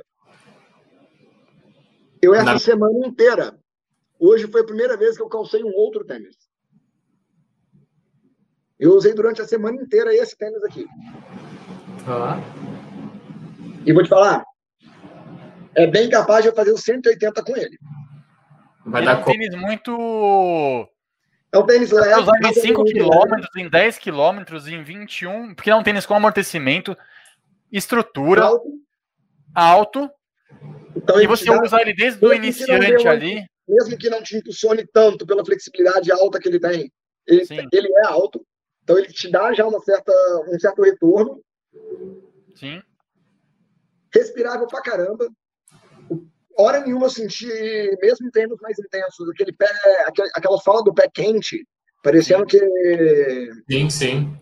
Eu 2.23 2.35
essa 2.35 2.45
Na... 2.45 2.59
semana 2.59 3.07
inteira. 3.07 3.59
Hoje 4.19 4.47
foi 4.47 4.61
a 4.61 4.67
primeira 4.67 4.97
vez 4.97 5.17
que 5.17 5.23
eu 5.23 5.29
calcei 5.29 5.65
um 5.65 5.75
outro 5.75 6.05
tênis. 6.05 6.37
Eu 8.81 8.93
usei 8.95 9.13
durante 9.13 9.43
a 9.43 9.47
semana 9.47 9.81
inteira 9.81 10.15
esse 10.15 10.37
tênis 10.37 10.65
aqui. 10.65 10.87
Ah. 12.09 12.41
E 13.85 13.93
vou 13.93 14.03
te 14.03 14.09
falar, 14.09 14.43
é 15.77 15.87
bem 15.87 16.09
capaz 16.09 16.43
de 16.43 16.49
eu 16.49 16.55
fazer 16.55 16.73
os 16.73 16.81
180 16.81 17.45
com 17.45 17.57
ele. 17.57 17.79
Vai 18.87 19.05
dar 19.05 19.19
é 19.19 19.21
um 19.21 19.25
tênis 19.25 19.55
muito. 19.55 20.89
É 21.53 21.59
um 21.59 21.67
tênis 21.67 21.91
leve. 21.91 22.23
Usar 22.23 22.33
em 22.43 22.55
5 22.55 22.85
km, 22.85 23.47
em 23.59 23.69
10 23.69 23.99
km, 23.99 24.69
em 24.69 24.83
21, 24.83 25.55
porque 25.55 25.71
é 25.71 25.77
um 25.77 25.83
tênis 25.83 26.07
com 26.07 26.15
amortecimento, 26.15 26.97
estrutura, 27.71 28.45
alto. 28.45 28.69
alto 29.55 30.11
então, 30.97 31.21
e 31.21 31.27
você 31.27 31.45
dá, 31.45 31.63
usa 31.63 31.81
ele 31.81 31.95
desde 31.95 32.25
o 32.25 32.33
iniciante 32.33 33.07
ali. 33.07 33.45
Mesmo 33.69 33.97
que 33.97 34.11
não 34.11 34.23
te 34.23 34.37
impulsione 34.37 34.87
tanto 34.93 35.27
pela 35.27 35.45
flexibilidade 35.45 36.11
alta 36.11 36.41
que 36.41 36.49
ele 36.49 36.59
tem, 36.59 36.91
ele, 37.27 37.45
ele 37.73 37.89
é 37.93 38.07
alto. 38.07 38.45
Então 38.83 38.99
ele 38.99 39.09
te 39.09 39.31
dá 39.31 39.53
já 39.53 39.67
uma 39.67 39.81
certa, 39.81 40.13
um 40.49 40.59
certo 40.59 40.83
retorno. 40.83 41.41
Sim. 42.55 42.83
Respirável 44.13 44.67
pra 44.67 44.83
caramba. 44.83 45.29
Hora 46.59 46.81
nenhuma 46.81 47.07
eu 47.07 47.11
senti, 47.11 47.47
mesmo 48.03 48.27
em 48.27 48.31
treinos 48.31 48.59
mais 48.61 48.79
intensos, 48.79 49.29
aquele 49.31 49.53
pé, 49.53 49.69
aquela 50.35 50.61
fala 50.61 50.83
do 50.83 50.93
pé 50.93 51.09
quente, 51.13 51.67
parecendo 52.03 52.45
que. 52.45 52.59
Sim, 53.71 53.89
sim. 53.89 54.37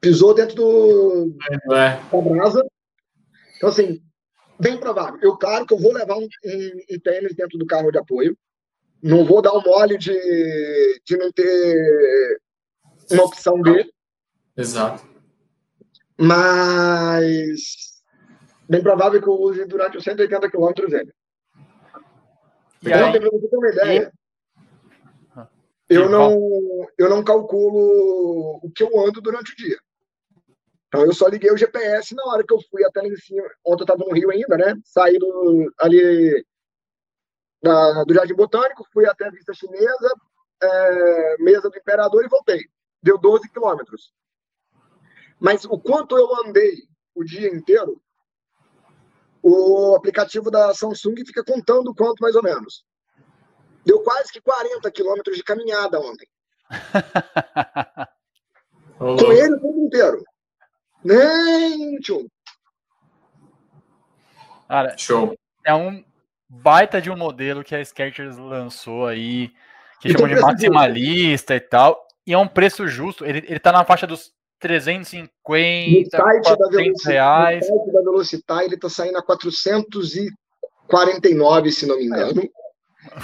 Pisou 0.00 0.34
dentro 0.34 0.56
do, 0.56 1.36
é. 1.72 2.00
da 2.10 2.20
brasa. 2.20 2.66
Então, 3.56 3.68
assim, 3.68 4.02
bem 4.58 4.78
provável. 4.78 5.20
Eu, 5.22 5.36
claro 5.36 5.66
que 5.66 5.74
eu 5.74 5.78
vou 5.78 5.92
levar 5.92 6.16
um, 6.16 6.26
um, 6.44 6.94
um 6.94 6.98
tênis 6.98 7.34
dentro 7.34 7.58
do 7.58 7.66
carro 7.66 7.90
de 7.92 7.98
apoio. 7.98 8.36
Não 9.02 9.24
vou 9.24 9.42
dar 9.42 9.52
um 9.52 9.62
mole 9.62 9.98
de, 9.98 10.12
de 11.06 11.16
não 11.16 11.30
ter 11.30 12.40
uma 13.10 13.24
opção 13.24 13.60
B. 13.60 13.90
Exato. 14.56 15.04
Mas 16.18 18.02
bem 18.68 18.82
provável 18.82 19.20
que 19.20 19.28
eu 19.28 19.40
use 19.40 19.64
durante 19.64 19.96
os 19.96 20.04
180 20.04 20.50
quilômetros 20.50 20.92
ele. 20.92 21.12
Então, 22.82 23.12
para 23.12 23.30
você 23.30 23.48
ter 23.48 23.56
uma 23.56 23.68
ideia, 23.68 24.12
eu 25.88 26.08
não, 26.08 26.36
eu 26.96 27.10
não 27.10 27.24
calculo 27.24 28.60
o 28.62 28.70
que 28.70 28.82
eu 28.82 28.90
ando 29.00 29.20
durante 29.20 29.52
o 29.52 29.56
dia. 29.56 29.78
Então, 30.88 31.04
eu 31.04 31.12
só 31.12 31.26
liguei 31.26 31.50
o 31.50 31.56
GPS 31.56 32.14
na 32.14 32.24
hora 32.26 32.44
que 32.46 32.52
eu 32.52 32.60
fui 32.70 32.84
até 32.84 33.00
lá 33.00 33.08
em 33.08 33.16
cima. 33.16 33.48
Ontem 33.64 33.82
eu 33.82 33.84
estava 33.84 34.04
no 34.04 34.14
Rio 34.14 34.30
ainda, 34.30 34.56
né? 34.56 34.76
Saí 34.84 35.18
do, 35.18 35.72
ali 35.78 36.44
da, 37.62 38.04
do 38.04 38.14
Jardim 38.14 38.34
Botânico, 38.34 38.86
fui 38.92 39.06
até 39.06 39.26
a 39.26 39.30
Vista 39.30 39.52
Chinesa, 39.52 40.14
é, 40.62 41.36
Mesa 41.38 41.70
do 41.70 41.78
Imperador 41.78 42.24
e 42.24 42.28
voltei 42.28 42.64
deu 43.02 43.18
12 43.18 43.48
quilômetros. 43.50 44.12
Mas 45.38 45.64
o 45.64 45.78
quanto 45.78 46.16
eu 46.16 46.28
andei 46.44 46.88
o 47.14 47.24
dia 47.24 47.48
inteiro, 47.48 48.00
o 49.42 49.94
aplicativo 49.96 50.50
da 50.50 50.74
Samsung 50.74 51.16
fica 51.26 51.42
contando 51.42 51.94
quanto 51.94 52.20
mais 52.20 52.36
ou 52.36 52.42
menos. 52.42 52.84
Deu 53.84 54.02
quase 54.02 54.30
que 54.30 54.40
40 54.40 54.90
quilômetros 54.90 55.36
de 55.36 55.42
caminhada 55.42 55.98
ontem. 55.98 56.28
Com 58.98 59.32
ele 59.32 59.54
o 59.54 59.60
tempo 59.60 59.86
inteiro. 59.86 60.22
Nem 61.02 61.98
tchum. 62.00 62.26
Cara, 64.68 64.96
Show. 64.98 65.34
é 65.64 65.74
um 65.74 66.04
baita 66.46 67.00
de 67.00 67.10
um 67.10 67.16
modelo 67.16 67.64
que 67.64 67.74
a 67.74 67.82
Skechers 67.82 68.36
lançou 68.36 69.06
aí, 69.06 69.48
que 70.00 70.08
E 70.08 70.12
chamou 70.12 70.28
de 70.28 70.34
preço 70.34 70.46
maximalista 70.46 71.56
e 71.56 71.60
tal. 71.60 72.06
E 72.26 72.32
é 72.32 72.38
um 72.38 72.46
preço 72.46 72.86
justo. 72.86 73.24
Ele, 73.24 73.38
ele 73.48 73.58
tá 73.58 73.72
na 73.72 73.84
faixa 73.84 74.06
dos 74.06 74.26
No 74.26 74.32
350, 74.60 76.10
site, 76.10 76.44
da 76.44 76.56
400 76.56 76.70
Velocity, 76.70 77.08
reais. 77.08 77.68
no 77.68 77.76
site 77.76 77.92
da 77.92 78.00
Velocitar, 78.00 78.60
ele 78.62 78.74
está 78.74 78.88
saindo 78.90 79.16
a 79.18 79.22
449, 79.22 81.72
se 81.72 81.86
não 81.86 81.96
me 81.96 82.04
engano. 82.04 82.42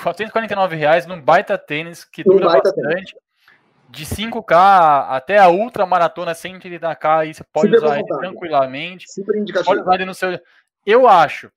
449 0.02 0.76
reais 0.76 1.06
num 1.06 1.20
baita 1.20 1.58
tênis 1.58 2.04
que 2.04 2.26
Num 2.26 2.36
dura 2.36 2.60
bastante. 2.60 3.14
De 3.88 4.04
5K 4.04 5.06
até 5.10 5.38
a 5.38 5.48
ultra 5.48 5.86
maratona 5.86 6.32
130K, 6.32 7.18
aí 7.20 7.32
você 7.34 7.44
pode 7.44 7.68
Super 7.68 7.84
usar 7.84 7.98
ele 7.98 8.08
tranquilamente. 8.08 9.06
Super 9.08 9.26
Pode 9.26 9.38
indicativo. 9.40 9.80
usar 9.80 9.94
ele 9.94 10.04
no 10.04 10.14
seu. 10.14 10.38
Eu 10.84 11.06
acho 11.08 11.50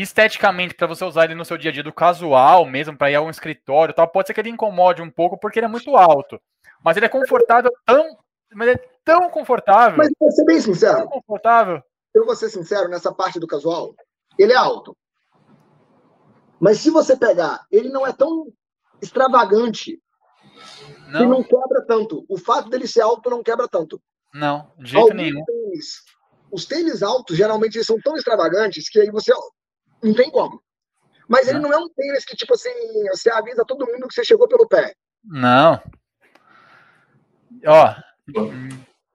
esteticamente, 0.00 0.74
para 0.74 0.86
você 0.86 1.04
usar 1.04 1.24
ele 1.24 1.34
no 1.34 1.44
seu 1.44 1.58
dia 1.58 1.70
a 1.70 1.74
dia 1.74 1.82
do 1.82 1.92
casual 1.92 2.64
mesmo, 2.64 2.96
para 2.96 3.10
ir 3.10 3.16
a 3.16 3.20
um 3.20 3.28
escritório 3.30 3.92
tal, 3.94 4.08
pode 4.08 4.26
ser 4.28 4.34
que 4.34 4.40
ele 4.40 4.48
incomode 4.50 5.02
um 5.02 5.10
pouco 5.10 5.36
porque 5.38 5.58
ele 5.58 5.66
é 5.66 5.68
muito 5.68 5.94
alto. 5.96 6.40
Mas 6.82 6.96
ele 6.96 7.06
é 7.06 7.08
confortável, 7.08 7.70
tão. 7.84 8.16
Mas 8.54 8.68
é 8.68 8.76
tão 9.04 9.30
confortável. 9.30 9.96
Mas 9.98 10.10
vou 10.18 10.30
ser 10.30 10.44
bem 10.44 10.56
Tão 10.56 10.64
sincero, 10.74 11.08
confortável. 11.08 11.82
eu 12.14 12.24
vou 12.26 12.34
ser 12.36 12.48
sincero, 12.50 12.88
nessa 12.88 13.12
parte 13.12 13.38
do 13.40 13.46
casual, 13.46 13.94
ele 14.38 14.52
é 14.52 14.56
alto. 14.56 14.96
Mas 16.60 16.78
se 16.78 16.90
você 16.90 17.16
pegar, 17.16 17.64
ele 17.70 17.88
não 17.88 18.06
é 18.06 18.12
tão 18.12 18.46
extravagante 19.00 20.00
que 21.06 21.08
Não, 21.08 21.28
não 21.28 21.42
quebra 21.42 21.84
tanto. 21.86 22.24
O 22.28 22.38
fato 22.38 22.68
dele 22.70 22.86
ser 22.86 23.00
alto 23.00 23.28
não 23.30 23.42
quebra 23.42 23.66
tanto. 23.68 24.00
não, 24.34 24.70
de 24.78 24.90
jeito 24.92 25.02
Alguns 25.10 25.16
nenhum. 25.16 25.44
tênis- 25.44 26.02
os 26.50 26.64
tênis 26.66 27.02
altos, 27.02 27.36
geralmente, 27.36 27.76
eles 27.76 27.86
são 27.86 27.98
tão 28.00 28.14
extravagantes 28.16 28.88
que 28.90 29.00
aí 29.00 29.10
você 29.10 29.32
não 30.02 30.14
tem 30.14 30.30
como. 30.30 30.62
Mas 31.28 31.48
ele 31.48 31.60
Não. 31.60 31.72
é 31.72 31.78
um 31.78 31.88
tênis 31.88 32.24
que, 32.24 32.36
tipo 32.36 32.54
assim, 32.54 32.70
você 33.10 33.30
avisa 33.30 33.64
todo 33.64 33.86
mundo 33.86 34.08
que 34.08 34.14
você 34.14 34.24
chegou 34.24 34.48
pelo 34.48 34.68
pé. 34.68 34.94
Não. 35.24 35.80
Ó, 37.64 37.94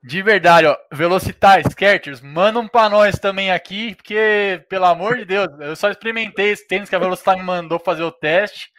de 0.04 0.22
verdade, 0.22 0.68
ó, 0.68 0.78
Velocitar, 0.92 1.62
Skechers, 1.70 2.22
mandam 2.22 2.68
pra 2.68 2.90
nós 2.90 3.20
também 3.20 3.52
aqui, 3.52 3.94
porque, 3.96 4.66
pelo 4.70 4.86
amor 4.86 5.18
de 5.18 5.26
Deus, 5.26 5.48
eu 5.60 5.76
só 5.76 5.90
experimentei 5.90 6.52
esse 6.52 6.66
tênis 6.68 6.90
que 6.90 6.96
a 6.96 7.00
Velocitar 7.00 7.38
me 7.38 7.44
mandou 7.44 7.78
fazer 7.78 8.04
o 8.04 8.12
teste, 8.12 8.72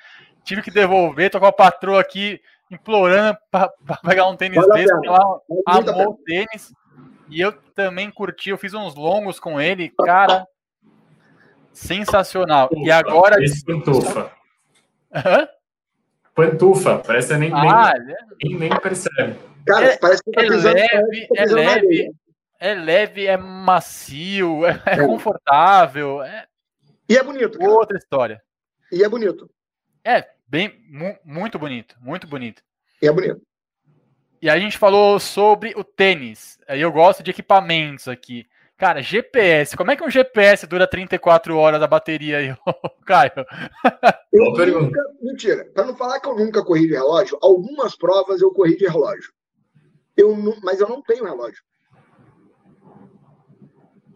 tive 0.43 0.63
que 0.63 0.71
devolver, 0.71 1.31
tô 1.31 1.39
com 1.39 1.47
a 1.47 1.53
patroa 1.53 2.01
aqui 2.01 2.41
implorando 2.71 3.39
pra, 3.51 3.69
pra 3.87 3.97
pegar 3.99 4.27
um 4.27 4.37
tênis 4.37 4.57
Vale 4.57 4.71
a 4.71 4.75
desse, 4.75 5.07
ela 5.07 5.41
amou 5.67 6.13
o 6.13 6.19
tênis, 6.25 6.73
e 7.29 7.41
eu 7.41 7.53
também 7.75 8.11
curti, 8.11 8.51
eu 8.51 8.59
fiz 8.59 8.73
uns 8.73 8.95
longos 8.95 9.39
com 9.39 9.61
ele, 9.61 9.93
cara, 10.05 10.47
sensacional. 11.79 12.69
E 12.85 12.91
agora... 12.91 13.43
Esse 13.43 13.65
pantufa. 13.65 14.31
Hã? 15.13 15.49
Pantufa. 16.35 16.99
Parece 16.99 17.29
que 17.29 17.37
nem, 17.39 17.51
Ah, 17.53 17.93
nem, 18.43 18.59
nem 18.59 18.81
percebe. 18.81 19.37
Cara, 19.67 19.87
É- 19.87 19.97
parece 19.99 20.23
que 20.23 20.31
tá 20.31 20.43
é 20.43 20.49
pisando, 20.49 20.75
leve, 20.75 20.91
parece 21.01 21.29
que 21.29 21.35
tá 21.37 21.43
é 21.43 21.47
leve. 21.47 22.13
é 22.61 22.75
leve, 22.75 23.27
é 23.27 23.37
macio, 23.37 24.65
é, 24.67 24.81
é 24.87 25.07
confortável, 25.07 26.23
é 26.23 26.47
E 27.09 27.17
é 27.17 27.23
bonito, 27.23 27.59
cara. 27.59 27.71
outra 27.71 27.99
história. 27.99 28.43
E 28.91 29.03
é 29.03 29.09
bonito. 29.09 29.51
É 30.05 30.27
bem, 30.47 30.73
mu- 30.89 31.19
muito 31.25 31.59
bonito, 31.59 31.97
muito 32.01 32.27
bonito. 32.27 32.63
E 33.03 33.07
é 33.07 33.13
bonito. 33.13 33.43
E 34.41 34.49
a 34.49 34.59
gente 34.59 34.79
falou 34.79 35.19
sobre 35.19 35.75
o 35.77 35.83
tênis. 35.83 36.59
Aí 36.69 36.81
eu 36.81 36.93
gosto 36.93 37.23
de 37.23 37.31
equipamentos 37.31 38.07
aqui. 38.09 38.47
Cara, 38.79 39.03
GPS. 39.03 39.77
Como 39.77 39.91
é 39.91 39.97
que 39.97 40.05
um 40.05 40.11
GPS 40.11 40.65
dura 40.65 40.87
34 40.87 41.57
horas 41.57 41.83
a 41.83 41.87
bateria 41.89 42.39
aí, 42.39 42.57
Caio? 43.05 43.33
Eu 44.33 44.81
nunca, 44.81 45.01
mentira, 45.21 45.69
para 45.75 45.85
não 45.85 45.97
falar 45.97 46.21
que 46.21 46.29
eu 46.29 46.37
nunca 46.37 46.65
corri 46.65 46.87
de 46.87 46.95
relógio, 46.95 47.37
algumas 47.43 47.97
provas 47.97 48.41
eu 48.41 48.53
corri 48.53 48.77
de 48.77 48.87
relógio. 48.87 49.33
Eu 50.17 50.37
não, 50.37 50.57
mas 50.63 50.79
eu 50.79 50.89
não 50.89 51.03
tenho 51.03 51.25
relógio. 51.25 51.61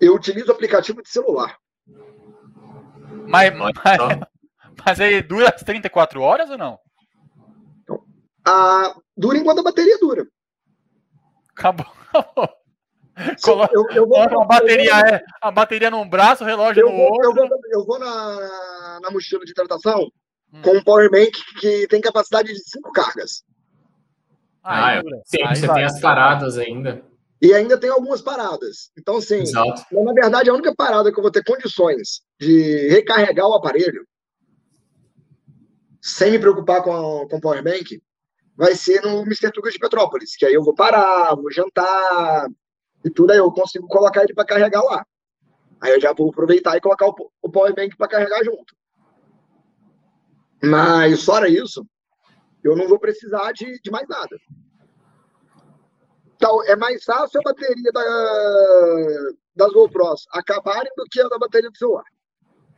Eu 0.00 0.14
utilizo 0.14 0.52
aplicativo 0.52 1.02
de 1.02 1.08
celular. 1.08 1.58
Mas, 3.26 3.52
mas, 3.56 3.72
mas 4.86 5.00
aí 5.00 5.22
dura 5.22 5.48
as 5.48 5.62
34 5.62 6.22
horas 6.22 6.50
ou 6.50 6.58
não? 6.58 6.78
Ah, 8.46 8.94
dura 9.16 9.38
enquanto 9.38 9.58
a 9.58 9.64
bateria 9.64 9.98
dura. 9.98 10.24
Acabou. 11.50 11.86
acabou. 12.14 12.61
Coloca 13.42 13.74
eu, 13.74 13.84
eu 13.94 14.06
vou, 14.08 14.16
coloca 14.28 14.42
a 14.42 14.44
bateria, 14.46 15.00
é, 15.00 15.24
a 15.40 15.50
bateria 15.50 15.90
num 15.90 16.08
braço, 16.08 16.42
o 16.44 16.46
relógio 16.46 16.80
eu 16.82 16.90
no 16.90 16.96
vou, 16.96 17.12
outro. 17.12 17.28
eu 17.42 17.48
vou, 17.48 17.58
eu 17.70 17.84
vou 17.84 17.98
na, 17.98 19.00
na 19.02 19.10
mochila 19.10 19.44
de 19.44 19.50
hidratação 19.50 20.10
Hum. 20.52 20.60
com 20.62 20.76
um 20.76 20.84
power 20.84 21.10
bank 21.10 21.32
que 21.58 21.86
tem 21.88 22.00
capacidade 22.00 22.52
de 22.52 22.58
cinco 22.68 22.92
cargas. 22.92 23.42
Ah, 24.62 24.92
é. 24.92 25.02
dura. 25.02 25.22
Sim, 25.24 25.38
você 25.48 25.66
vai. 25.66 25.76
tem 25.76 25.84
as 25.84 26.00
paradas 26.00 26.58
ainda. 26.58 27.02
E 27.40 27.52
ainda 27.52 27.78
tem 27.78 27.90
algumas 27.90 28.20
paradas. 28.20 28.92
Então, 28.96 29.16
assim, 29.16 29.40
Exato. 29.40 29.82
Mas, 29.90 30.04
na 30.04 30.12
verdade, 30.12 30.50
a 30.50 30.54
única 30.54 30.72
parada 30.76 31.10
que 31.10 31.18
eu 31.18 31.22
vou 31.22 31.32
ter 31.32 31.42
condições 31.42 32.20
de 32.38 32.88
recarregar 32.88 33.48
o 33.48 33.54
aparelho, 33.54 34.06
sem 36.00 36.30
me 36.30 36.38
preocupar 36.38 36.82
com, 36.82 36.92
a, 36.92 37.28
com 37.28 37.36
o 37.36 37.40
Power 37.40 37.64
Bank, 37.64 38.00
vai 38.56 38.76
ser 38.76 39.02
no 39.02 39.22
Mr. 39.22 39.50
Tugas 39.50 39.72
de 39.72 39.78
Petrópolis, 39.80 40.36
que 40.36 40.44
aí 40.46 40.54
eu 40.54 40.62
vou 40.62 40.74
parar, 40.74 41.34
vou 41.34 41.50
jantar 41.50 42.46
e 43.05 43.11
tudo, 43.11 43.32
aí 43.32 43.38
eu 43.38 43.50
consigo 43.50 43.86
colocar 43.88 44.22
ele 44.22 44.34
para 44.34 44.44
carregar 44.44 44.82
lá. 44.82 45.05
Aí 45.80 45.92
eu 45.92 46.00
já 46.00 46.12
vou 46.12 46.30
aproveitar 46.30 46.76
e 46.76 46.80
colocar 46.80 47.07
o, 47.07 47.32
o 47.42 47.50
Power 47.50 47.74
Bank 47.74 47.96
para 47.96 48.09
carregar 48.09 48.44
junto. 48.44 48.74
Mas, 50.62 51.24
fora 51.24 51.48
isso, 51.48 51.84
eu 52.62 52.76
não 52.76 52.86
vou 52.86 52.98
precisar 52.98 53.53
de, 53.53 53.80
de 53.80 53.90
mais 53.90 54.09
nada. 54.09 54.36
Então, 56.36 56.62
é 56.64 56.76
mais 56.76 57.05
fácil 57.05 57.40
a 57.40 57.50
bateria 57.50 57.90
da, 57.92 58.03
das 59.57 59.72
GoPros 59.72 60.26
acabarem 60.32 60.92
do 60.96 61.05
que 61.11 61.20
a 61.20 61.28
da 61.28 61.38
bateria 61.38 61.70
do 61.70 61.76
celular. 61.76 62.05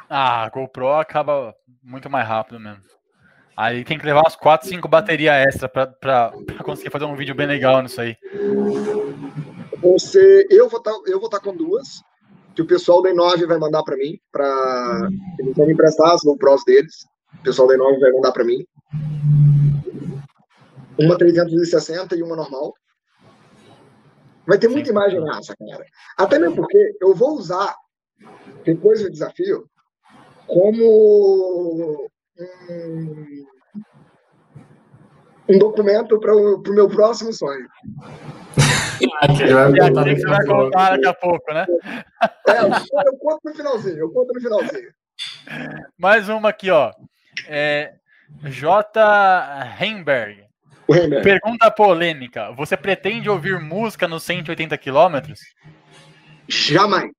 Ah, 0.08 0.44
a 0.44 0.48
GoPro 0.50 0.92
acaba 0.92 1.54
muito 1.82 2.08
mais 2.08 2.26
rápido 2.26 2.58
mesmo. 2.58 2.82
Aí 3.56 3.84
tem 3.84 3.98
que 3.98 4.04
levar 4.04 4.22
umas 4.22 4.34
4, 4.34 4.68
5 4.68 4.88
baterias 4.88 5.46
extra 5.46 5.68
pra 5.68 6.32
conseguir 6.64 6.90
fazer 6.90 7.04
um 7.04 7.14
vídeo 7.14 7.34
bem 7.34 7.46
legal 7.46 7.80
nisso 7.82 8.00
aí. 8.00 8.16
Você, 9.84 10.46
eu 10.50 10.66
vou 10.66 10.78
estar 10.78 10.98
eu 11.06 11.20
vou 11.20 11.28
tá 11.28 11.38
com 11.38 11.54
duas, 11.54 12.00
que 12.54 12.62
o 12.62 12.66
pessoal 12.66 13.02
da 13.02 13.10
Inove 13.10 13.44
vai 13.44 13.58
mandar 13.58 13.82
para 13.82 13.96
mim, 13.98 14.18
para 14.32 15.08
eles 15.38 15.54
vão 15.54 15.66
me 15.66 15.74
emprestar 15.74 16.14
as 16.14 16.22
GoPros 16.22 16.64
deles. 16.64 17.04
O 17.40 17.42
pessoal 17.42 17.68
da 17.68 17.74
Inove 17.74 18.00
vai 18.00 18.10
mandar 18.12 18.32
para 18.32 18.44
mim. 18.44 18.64
Uma 20.98 21.18
360 21.18 22.16
e 22.16 22.22
uma 22.22 22.34
normal. 22.34 22.72
Vai 24.46 24.58
ter 24.58 24.68
muita 24.68 24.88
imagem 24.88 25.20
nessa, 25.20 25.54
cara. 25.54 25.84
Até 26.16 26.38
mesmo 26.38 26.56
porque 26.56 26.96
eu 27.02 27.14
vou 27.14 27.36
usar, 27.36 27.74
depois 28.64 29.02
do 29.02 29.10
desafio, 29.10 29.68
como 30.46 32.08
um, 32.38 33.46
um 35.48 35.58
documento 35.58 36.18
para 36.20 36.34
o 36.34 36.62
meu 36.68 36.88
próximo 36.88 37.32
sonho. 37.32 37.66
Ah, 39.20 39.26
que 39.26 39.52
vai 39.52 39.70
E 39.70 39.78
contar 39.78 40.04
você 40.04 40.26
a 40.26 40.30
vai 40.30 40.46
pouco. 40.46 40.62
contar 40.64 40.90
daqui 40.90 41.06
a 41.06 41.14
pouco, 41.14 41.52
né? 41.52 41.66
É, 42.48 42.60
eu, 42.60 43.18
conto 43.18 43.40
no 43.44 43.54
finalzinho, 43.54 43.98
eu 43.98 44.10
conto 44.10 44.32
no 44.34 44.40
finalzinho. 44.40 44.90
Mais 45.98 46.28
uma 46.28 46.48
aqui, 46.50 46.70
ó. 46.70 46.92
É, 47.46 47.94
J. 48.44 49.00
Heimberg. 49.80 50.44
Pergunta 51.22 51.70
polêmica. 51.70 52.52
Você 52.52 52.76
pretende 52.76 53.28
ouvir 53.28 53.58
música 53.60 54.06
nos 54.06 54.22
180 54.22 54.76
quilômetros? 54.78 55.40
Jamais. 56.46 57.10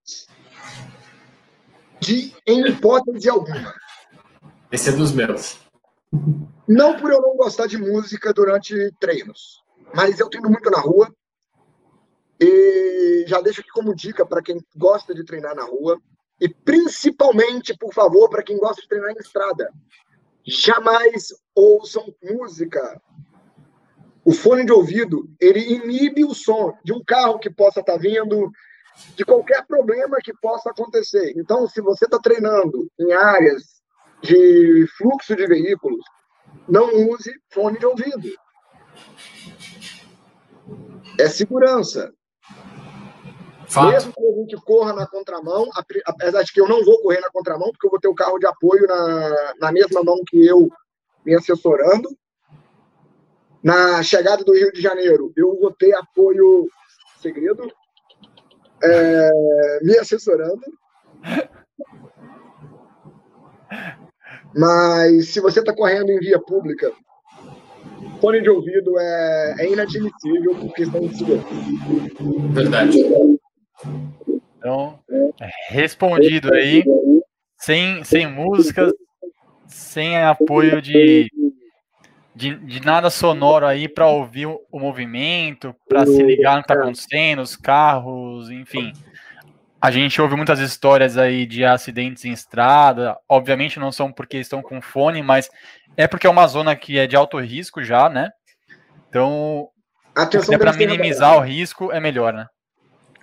De, 1.99 2.33
em 2.45 2.67
hipótese 2.67 3.29
alguma. 3.29 3.73
Esse 4.71 4.89
é 4.89 4.91
dos 4.93 5.11
meus. 5.13 5.59
Não 6.67 6.97
por 6.97 7.11
eu 7.11 7.21
não 7.21 7.35
gostar 7.35 7.67
de 7.67 7.77
música 7.77 8.33
durante 8.33 8.91
treinos, 8.99 9.63
mas 9.93 10.19
eu 10.19 10.29
treino 10.29 10.49
muito 10.49 10.69
na 10.71 10.79
rua. 10.79 11.13
E 12.39 13.25
já 13.27 13.39
deixo 13.39 13.61
aqui 13.61 13.69
como 13.69 13.95
dica 13.95 14.25
para 14.25 14.41
quem 14.41 14.59
gosta 14.75 15.13
de 15.13 15.23
treinar 15.23 15.55
na 15.55 15.63
rua. 15.63 15.99
E 16.39 16.49
principalmente, 16.49 17.77
por 17.77 17.93
favor, 17.93 18.29
para 18.29 18.43
quem 18.43 18.57
gosta 18.57 18.81
de 18.81 18.87
treinar 18.87 19.11
em 19.11 19.19
estrada. 19.19 19.71
Jamais 20.43 21.27
ouçam 21.55 22.13
música. 22.21 23.01
O 24.23 24.33
fone 24.33 24.65
de 24.65 24.71
ouvido, 24.71 25.29
ele 25.39 25.59
inibe 25.59 26.25
o 26.25 26.33
som 26.33 26.75
de 26.83 26.91
um 26.91 27.03
carro 27.03 27.39
que 27.39 27.49
possa 27.49 27.79
estar 27.79 27.97
vindo, 27.97 28.51
de 29.15 29.23
qualquer 29.23 29.65
problema 29.67 30.17
que 30.21 30.33
possa 30.41 30.71
acontecer. 30.71 31.33
Então, 31.37 31.67
se 31.67 31.79
você 31.79 32.05
está 32.05 32.19
treinando 32.19 32.89
em 32.99 33.13
áreas 33.13 33.81
de 34.21 34.87
fluxo 34.97 35.35
de 35.35 35.45
veículos, 35.45 36.03
não 36.67 37.09
use 37.09 37.31
fone 37.49 37.77
de 37.77 37.85
ouvido. 37.85 38.29
É 41.19 41.29
segurança. 41.29 42.13
Fato. 43.67 43.91
Mesmo 43.91 44.13
que 44.13 44.25
a 44.25 44.33
gente 44.33 44.55
corra 44.57 44.93
na 44.93 45.07
contramão, 45.07 45.69
apesar 46.05 46.43
de 46.43 46.53
que 46.53 46.61
eu 46.61 46.67
não 46.67 46.83
vou 46.83 47.01
correr 47.01 47.19
na 47.19 47.29
contramão, 47.29 47.71
porque 47.71 47.87
eu 47.87 47.91
vou 47.91 47.99
ter 47.99 48.07
o 48.07 48.15
carro 48.15 48.37
de 48.37 48.45
apoio 48.45 48.87
na, 48.87 49.53
na 49.59 49.71
mesma 49.71 50.03
mão 50.03 50.17
que 50.27 50.45
eu 50.45 50.69
me 51.25 51.35
assessorando. 51.35 52.09
Na 53.63 54.03
chegada 54.03 54.43
do 54.43 54.53
Rio 54.53 54.71
de 54.71 54.79
Janeiro, 54.79 55.33
eu 55.35 55.57
vou 55.59 55.71
ter 55.71 55.95
apoio 55.95 56.69
segredo, 57.19 57.67
é, 58.83 59.79
me 59.81 59.97
assessorando. 59.97 60.61
Mas 64.55 65.29
se 65.29 65.41
você 65.41 65.59
está 65.59 65.73
correndo 65.73 66.09
em 66.11 66.19
via 66.19 66.39
pública, 66.39 66.91
fone 68.21 68.41
de 68.41 68.49
ouvido 68.49 68.97
é, 68.97 69.55
é 69.59 69.71
inadmissível 69.71 70.55
por 70.55 70.73
questão 70.73 71.01
de 71.07 71.17
segurança. 71.17 71.47
Verdade. 72.53 72.97
Então, 74.57 74.97
respondido 75.67 76.53
aí, 76.53 76.83
sem, 77.57 78.03
sem 78.05 78.31
músicas, 78.31 78.93
sem 79.67 80.17
apoio 80.17 80.81
de, 80.81 81.29
de, 82.33 82.55
de 82.55 82.79
nada 82.85 83.09
sonoro 83.09 83.65
aí 83.65 83.89
para 83.89 84.07
ouvir 84.07 84.45
o, 84.45 84.61
o 84.71 84.79
movimento, 84.79 85.75
para 85.87 86.05
se 86.05 86.23
ligar 86.23 86.55
no 86.55 86.63
que 86.63 86.71
está 86.71 86.81
acontecendo, 86.81 87.41
os 87.41 87.57
carros, 87.57 88.49
enfim. 88.49 88.93
A 89.85 89.91
gente 89.91 90.19
ouve 90.19 90.35
muitas 90.35 90.57
histórias 90.57 91.15
aí 91.15 91.45
de 91.45 91.63
acidentes 91.63 92.25
em 92.25 92.31
estrada. 92.31 93.15
Obviamente 93.29 93.79
não 93.79 93.91
são 93.91 94.11
porque 94.11 94.37
estão 94.37 94.59
com 94.59 94.81
fone, 94.81 95.21
mas 95.21 95.47
é 95.95 96.07
porque 96.07 96.25
é 96.25 96.29
uma 96.29 96.47
zona 96.47 96.75
que 96.75 96.97
é 96.97 97.05
de 97.05 97.15
alto 97.15 97.37
risco 97.37 97.83
já, 97.83 98.09
né? 98.09 98.31
Então, 99.07 99.69
é 100.51 100.57
para 100.57 100.73
minimizar 100.73 101.37
o 101.37 101.39
risco, 101.39 101.91
é 101.91 101.99
melhor, 101.99 102.33
né? 102.33 102.47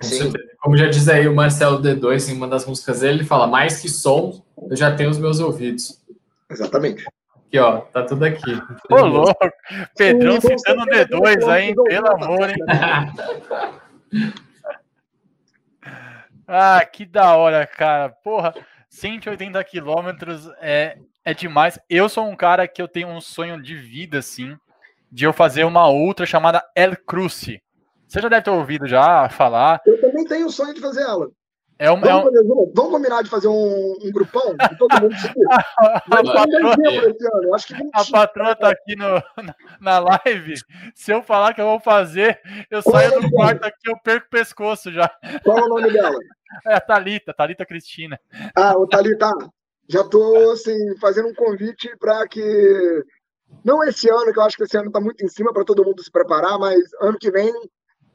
Sim. 0.01 0.33
Como 0.61 0.77
já 0.77 0.87
diz 0.87 1.09
aí 1.09 1.27
o 1.27 1.35
Marcelo 1.35 1.83
D2 1.83 2.29
em 2.29 2.37
uma 2.37 2.47
das 2.47 2.65
músicas 2.65 3.01
dele, 3.01 3.19
ele 3.19 3.25
fala: 3.25 3.49
mais 3.49 3.81
que 3.81 3.89
som, 3.89 4.41
eu 4.71 4.77
já 4.77 4.95
tenho 4.95 5.11
os 5.11 5.19
meus 5.19 5.41
ouvidos. 5.41 6.01
Exatamente. 6.49 7.05
Aqui, 7.49 7.59
ó, 7.59 7.81
tá 7.81 8.05
tudo 8.05 8.25
aqui. 8.25 8.57
Ô, 8.89 9.05
louco! 9.05 9.51
Pedrão 9.97 10.41
citando 10.41 10.87
D2 10.87 11.49
aí, 11.49 11.75
pelo 11.75 12.07
amor, 12.07 12.51
hein? 12.51 12.57
Ah, 16.55 16.85
que 16.85 17.07
da 17.07 17.35
hora, 17.35 17.67
cara. 17.67 18.11
Porra, 18.11 18.55
180 18.91 19.65
quilômetros 19.65 20.47
é, 20.61 20.99
é 21.25 21.33
demais. 21.33 21.79
Eu 21.89 22.11
sou 22.11 22.29
um 22.29 22.37
cara 22.37 22.69
que 22.69 22.83
eu 22.83 22.87
tenho 22.87 23.09
um 23.09 23.23
sonho 23.23 23.61
de 23.63 23.75
vida, 23.75 24.19
assim, 24.19 24.55
de 25.11 25.25
eu 25.25 25.33
fazer 25.33 25.65
uma 25.65 25.89
outra 25.89 26.27
chamada 26.27 26.63
El 26.77 26.95
Cruce. 27.07 27.63
Você 28.07 28.21
já 28.21 28.29
deve 28.29 28.43
ter 28.43 28.51
ouvido 28.51 28.87
já 28.87 29.31
falar. 29.31 29.81
Eu 29.87 29.99
também 29.99 30.27
tenho 30.27 30.47
o 30.47 30.51
sonho 30.51 30.75
de 30.75 30.81
fazer 30.83 31.01
ela. 31.01 31.31
É 31.83 31.91
um, 31.91 32.01
vamos, 32.01 32.33
é 32.33 32.41
um... 32.43 32.73
vamos, 32.73 32.93
combinar 32.93 33.23
de 33.23 33.29
fazer 33.29 33.49
um, 33.49 33.97
um 34.01 34.13
grupão 34.13 34.55
de 34.55 34.79
todo 34.79 35.01
mundo 35.01 35.13
a, 35.51 35.61
patroa, 36.09 36.77
a 37.93 38.05
patroa 38.05 38.55
tá 38.55 38.69
aqui 38.71 38.95
no, 38.95 39.21
na 39.81 39.99
live. 39.99 40.55
Se 40.95 41.11
eu 41.11 41.25
falar 41.25 41.53
que 41.55 41.61
eu 41.61 41.67
vou 41.67 41.81
fazer, 41.81 42.41
eu 42.71 42.85
Qual 42.85 42.95
saio 42.95 43.15
é 43.15 43.21
do 43.21 43.29
quarto 43.33 43.65
aqui, 43.65 43.91
eu 43.91 43.99
perco 43.99 44.29
o 44.29 44.31
pescoço 44.31 44.93
já. 44.93 45.11
Qual 45.43 45.59
é 45.59 45.63
o 45.63 45.69
nome 45.69 45.93
dela? 45.93 46.17
É 46.67 46.75
a 46.75 46.81
Thalita, 46.81 47.33
Thalita 47.33 47.65
Cristina. 47.65 48.21
Ah, 48.55 48.77
o 48.77 48.87
Thalita, 48.87 49.31
já 49.89 50.05
tô 50.05 50.53
assim, 50.53 50.77
fazendo 51.01 51.29
um 51.29 51.35
convite 51.35 51.91
para 51.99 52.29
que. 52.29 53.03
Não 53.65 53.83
esse 53.83 54.09
ano, 54.09 54.31
que 54.33 54.39
eu 54.39 54.43
acho 54.43 54.57
que 54.57 54.65
esse 54.65 54.77
ano 54.77 54.89
está 54.89 55.01
muito 55.01 55.25
em 55.25 55.29
cima 55.29 55.51
para 55.51 55.65
todo 55.65 55.83
mundo 55.83 56.05
se 56.05 56.13
preparar, 56.13 56.59
mas 56.59 56.79
ano 57.01 57.19
que 57.19 57.31
vem 57.31 57.51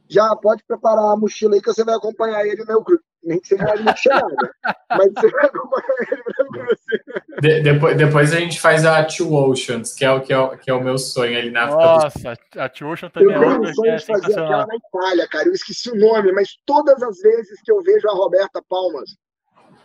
já 0.07 0.35
pode 0.35 0.63
preparar 0.65 1.13
a 1.13 1.17
mochila 1.17 1.55
aí 1.55 1.61
que 1.61 1.73
você 1.73 1.83
vai 1.83 1.95
acompanhar 1.95 2.45
ele 2.45 2.63
no 2.63 2.83
cruze. 2.83 3.01
Nem 3.27 3.41
que 3.41 3.47
seja 3.49 3.65
chegada, 3.97 4.51
mas 4.89 5.11
você 5.11 5.29
vai 5.29 5.45
acompanhar 5.45 5.95
ele 5.99 6.23
no 6.25 6.47
cruze. 6.47 7.41
De, 7.41 7.61
depois, 7.61 7.97
depois 7.97 8.33
a 8.33 8.39
gente 8.39 8.57
faz 8.57 8.85
a 8.85 9.03
Two 9.03 9.33
Oceans, 9.33 9.93
que 9.93 10.05
é 10.05 10.11
o, 10.11 10.21
que 10.21 10.31
é 10.31 10.39
o, 10.39 10.57
que 10.57 10.71
é 10.71 10.73
o 10.73 10.81
meu 10.81 10.97
sonho 10.97 11.37
ali 11.37 11.51
na 11.51 11.65
África. 11.65 11.83
Nossa, 11.83 12.33
do... 12.53 12.61
a 12.61 12.69
Two 12.69 12.89
Oceans 12.89 13.11
também 13.11 13.35
eu 13.35 13.43
é 13.43 13.47
outra. 13.47 13.69
Eu 13.69 13.73
sonho 13.75 13.91
é 13.91 13.95
de 13.97 14.05
fazer 14.05 14.31
aquela 14.31 14.65
na 14.65 14.75
Itália, 14.75 15.27
cara. 15.27 15.47
Eu 15.49 15.53
esqueci 15.53 15.91
o 15.91 15.95
nome, 15.95 16.31
mas 16.31 16.57
todas 16.65 17.03
as 17.03 17.19
vezes 17.19 17.61
que 17.61 17.71
eu 17.71 17.83
vejo 17.83 18.07
a 18.07 18.13
Roberta 18.13 18.63
Palmas 18.69 19.09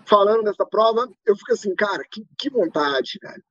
falando 0.07 0.45
dessa 0.45 0.64
prova, 0.64 1.09
eu 1.26 1.36
fico 1.36 1.53
assim, 1.53 1.74
cara, 1.74 2.05
que, 2.09 2.24
que 2.38 2.49
vontade, 2.49 3.18
velho. 3.20 3.43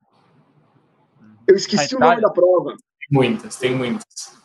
Eu 1.46 1.54
esqueci 1.54 1.94
o 1.94 1.98
nome 1.98 2.22
da 2.22 2.30
prova. 2.30 2.70
Tem 2.70 3.08
muitas, 3.10 3.56
tem 3.56 3.74
muitas. 3.74 4.40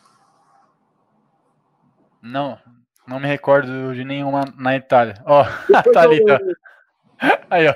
Não, 2.22 2.60
não 3.08 3.20
me 3.20 3.28
recordo 3.28 3.93
de 3.93 4.03
nenhuma 4.03 4.43
na 4.58 4.76
Itália. 4.76 5.16
Ó, 5.26 5.43
oh, 5.70 5.91
Thalita. 5.91 6.39
Aí, 7.49 7.68
ó. 7.68 7.76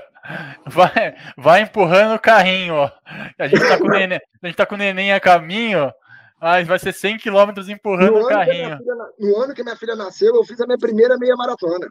Vai, 0.68 1.16
vai 1.36 1.62
empurrando 1.62 2.16
o 2.16 2.20
carrinho, 2.20 2.76
ó. 2.76 2.92
A 3.40 3.48
gente 3.48 3.68
tá 3.68 3.78
com 3.78 3.86
o 3.86 3.90
neném, 3.90 4.20
a, 4.44 4.48
gente 4.48 4.56
tá 4.56 4.66
com 4.66 4.76
o 4.76 4.78
neném 4.78 5.14
a 5.14 5.20
caminho. 5.20 5.92
Mas 6.40 6.68
vai 6.68 6.80
ser 6.80 6.92
100 6.92 7.20
km 7.20 7.52
empurrando 7.70 8.18
o 8.18 8.28
carrinho. 8.28 8.76
Filha, 8.78 8.96
no 9.20 9.38
ano 9.38 9.54
que 9.54 9.64
minha 9.64 9.76
filha 9.76 9.96
nasceu, 9.96 10.36
eu 10.36 10.44
fiz 10.44 10.60
a 10.60 10.66
minha 10.66 10.78
primeira 10.78 11.16
meia 11.16 11.36
maratona. 11.36 11.88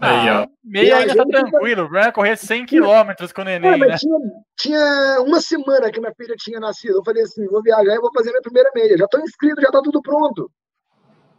Aí, 0.00 0.30
ó. 0.30 0.42
Ah, 0.42 0.48
meia 0.64 0.96
ainda 0.96 1.14
tá 1.14 1.24
tranquilo, 1.24 1.88
vai 1.88 2.10
correr 2.10 2.36
100 2.36 2.66
km 2.66 3.32
com 3.32 3.42
o 3.42 3.44
neném, 3.44 3.74
é, 3.74 3.76
né? 3.76 3.96
Tinha, 3.96 4.18
tinha, 4.56 5.20
uma 5.20 5.40
semana 5.40 5.90
que 5.92 6.00
minha 6.00 6.12
filha 6.16 6.34
tinha 6.36 6.58
nascido. 6.58 6.96
Eu 6.96 7.04
falei 7.04 7.22
assim: 7.22 7.46
vou 7.46 7.62
viajar 7.62 7.94
e 7.94 8.00
vou 8.00 8.10
fazer 8.12 8.30
minha 8.30 8.42
primeira 8.42 8.70
meia. 8.74 8.96
Já 8.96 9.06
tô 9.06 9.20
inscrito, 9.20 9.60
já 9.60 9.70
tá 9.70 9.80
tudo 9.80 10.02
pronto. 10.02 10.50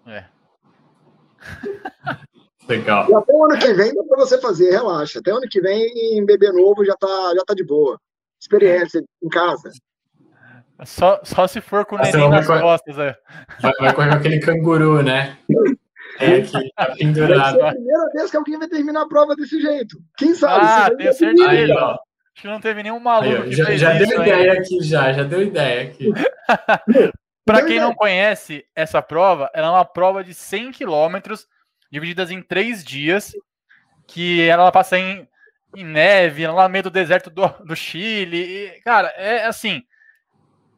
É. 0.08 0.26
Legal. 2.68 3.10
E 3.10 3.16
até 3.16 3.34
o 3.34 3.46
ano 3.46 3.60
que 3.60 3.74
vem 3.74 3.94
dá 3.94 4.04
pra 4.04 4.18
você 4.18 4.40
fazer, 4.40 4.72
relaxa. 4.72 5.20
Até 5.20 5.34
o 5.34 5.38
ano 5.38 5.48
que 5.50 5.60
vem, 5.60 6.18
em 6.18 6.26
bebê 6.26 6.52
novo, 6.52 6.86
já 6.86 6.96
tá, 6.96 7.34
já 7.36 7.44
tá 7.46 7.54
de 7.54 7.64
boa. 7.64 8.00
Experiência 8.40 9.04
em 9.22 9.30
casa. 9.30 9.72
Só, 10.86 11.20
só 11.24 11.48
se 11.48 11.62
for 11.62 11.86
com 11.86 11.96
o 11.96 12.00
neném 12.00 12.30
nas 12.30 12.48
costas, 12.48 12.98
é. 12.98 13.16
Vai, 13.62 13.72
vai 13.80 13.94
correr 13.94 14.10
com 14.10 14.16
aquele 14.16 14.40
canguru, 14.40 15.04
né? 15.04 15.38
É 16.20 16.38
aqui, 16.38 16.72
tá 16.76 16.96
pendurado. 16.98 17.60
Vai 17.60 17.62
ser 17.62 17.68
a 17.68 17.72
primeira 17.74 18.10
vez 18.14 18.32
que 18.32 18.38
alguém 18.38 18.60
vai 18.60 18.68
terminar 18.68 19.02
a 19.02 19.08
prova 19.08 19.36
desse 19.36 19.62
jeito. 19.62 19.98
Quem 20.18 20.34
sabe? 20.34 20.66
Ah, 20.66 20.96
tenho 20.96 21.14
certeza. 21.14 21.50
Aí, 21.50 21.72
ó. 21.72 21.92
Acho 22.34 22.42
que 22.42 22.48
não 22.48 22.62
teve 22.62 22.82
nenhum 22.82 23.00
maluco. 23.00 23.44
Aí, 23.44 23.52
já, 23.52 23.76
já 23.78 23.94
deu 23.94 24.22
ideia 24.22 24.54
aqui, 24.54 24.82
já, 24.82 25.14
já 25.14 25.24
deu 25.24 25.42
ideia 25.44 25.84
aqui. 25.84 26.12
Para 27.46 27.66
quem 27.66 27.80
não 27.80 27.94
conhece 27.94 28.66
essa 28.76 29.02
prova, 29.02 29.50
ela 29.54 29.68
é 29.68 29.72
uma 29.72 29.86
prova 29.86 30.24
de 30.24 30.34
100 30.34 30.72
quilômetros, 30.72 31.48
divididas 31.92 32.32
em 32.32 32.42
três 32.42 32.84
dias, 32.84 33.34
que 34.08 34.42
ela 34.48 34.72
passa 34.72 34.98
em, 34.98 35.28
em 35.76 35.84
neve, 35.84 36.46
lá 36.48 36.64
no 36.64 36.70
meio 36.70 36.84
do 36.84 36.92
deserto 36.92 37.30
do, 37.30 37.48
do 37.66 37.76
Chile. 37.76 38.38
E, 38.38 38.82
cara, 38.82 39.08
é 39.10 39.46
assim, 39.46 39.82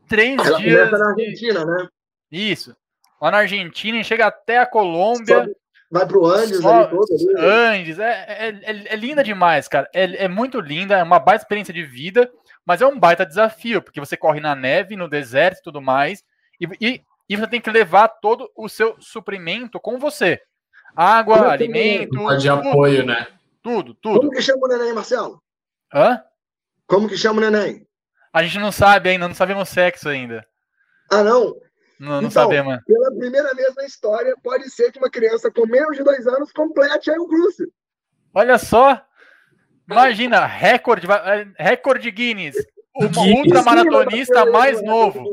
três 0.08 0.38
ela 0.40 0.58
dias. 0.58 0.92
na 0.92 1.10
Argentina, 1.10 1.66
né? 1.66 1.88
Isso 2.32 2.76
lá 3.24 3.32
na 3.32 3.38
Argentina 3.38 3.98
e 3.98 4.04
chega 4.04 4.28
até 4.28 4.60
a 4.60 4.66
Colômbia. 4.66 5.50
Vai 5.90 6.06
pro 6.06 6.26
Andes 6.26 6.60
só, 6.60 6.82
ali 6.82 6.90
todo. 6.90 7.14
Ali, 7.14 7.34
né? 7.34 7.42
Andes, 7.42 8.00
é, 8.00 8.26
é, 8.28 8.50
é, 8.50 8.94
é, 8.94 8.96
linda 8.98 9.24
demais, 9.24 9.68
cara. 9.70 9.90
É, 9.94 10.26
é 10.26 10.28
muito 10.28 10.60
linda, 10.60 10.98
é 10.98 11.04
uma 11.04 11.20
baita 11.20 11.44
experiência 11.44 11.74
de 11.74 11.84
vida, 11.84 12.30
mas 12.66 12.82
é 12.82 12.86
um 12.86 13.00
baita 13.00 13.26
desafio, 13.26 13.82
porque 13.82 14.00
você 14.02 14.18
corre 14.18 14.42
na 14.42 14.56
neve, 14.56 14.98
no 14.98 15.08
deserto 15.08 15.60
e 15.60 15.64
tudo 15.64 15.82
mais, 15.82 16.22
e, 16.60 16.68
e, 16.80 17.02
e 17.30 17.36
você 17.36 17.48
tem 17.48 17.62
que 17.62 17.72
levar 17.72 18.08
todo 18.08 18.50
o 18.56 18.68
seu 18.68 18.96
suprimento 19.00 19.80
com 19.80 20.00
você. 20.00 20.42
Água, 20.96 21.38
Como 21.38 21.50
alimento. 21.50 22.38
De 22.38 22.50
apoio, 22.50 23.06
né? 23.06 23.28
Tudo, 23.62 23.94
tudo. 23.96 24.20
Como 24.20 24.32
que 24.32 24.42
chama 24.42 24.66
o 24.66 24.68
neném, 24.68 24.94
Marcelo? 24.94 25.42
Hã? 25.94 26.22
Como 26.86 27.08
que 27.08 27.18
chama 27.18 27.42
o 27.42 27.50
neném? 27.50 27.88
A 28.32 28.44
gente 28.44 28.60
não 28.60 28.72
sabe 28.72 29.10
ainda, 29.10 29.28
não 29.28 29.36
sabemos 29.36 29.70
o 29.70 29.74
sexo 29.74 30.10
ainda. 30.10 30.46
Ah, 31.12 31.24
não? 31.24 31.56
Não, 32.00 32.22
não 32.22 32.30
então, 32.30 32.32
sabemos. 32.32 32.78
Pela 32.86 33.12
primeira 33.16 33.54
vez 33.54 33.74
na 33.76 33.86
história, 33.86 34.36
pode 34.44 34.70
ser 34.70 34.92
que 34.92 35.00
uma 35.00 35.10
criança 35.10 35.52
com 35.52 35.66
menos 35.66 35.96
de 35.96 36.04
dois 36.04 36.28
anos 36.28 36.52
complete 36.52 37.10
aí 37.10 37.18
o 37.18 37.28
Cruze. 37.28 37.72
Olha 38.34 38.58
só. 38.58 39.02
Imagina, 39.90 40.46
recorde, 40.46 41.08
é, 41.08 41.48
recorde 41.58 42.10
Guinness. 42.10 42.56
O 42.96 43.06
ultramaratonista 43.06 44.46
mais 44.46 44.84
novo. 44.84 45.24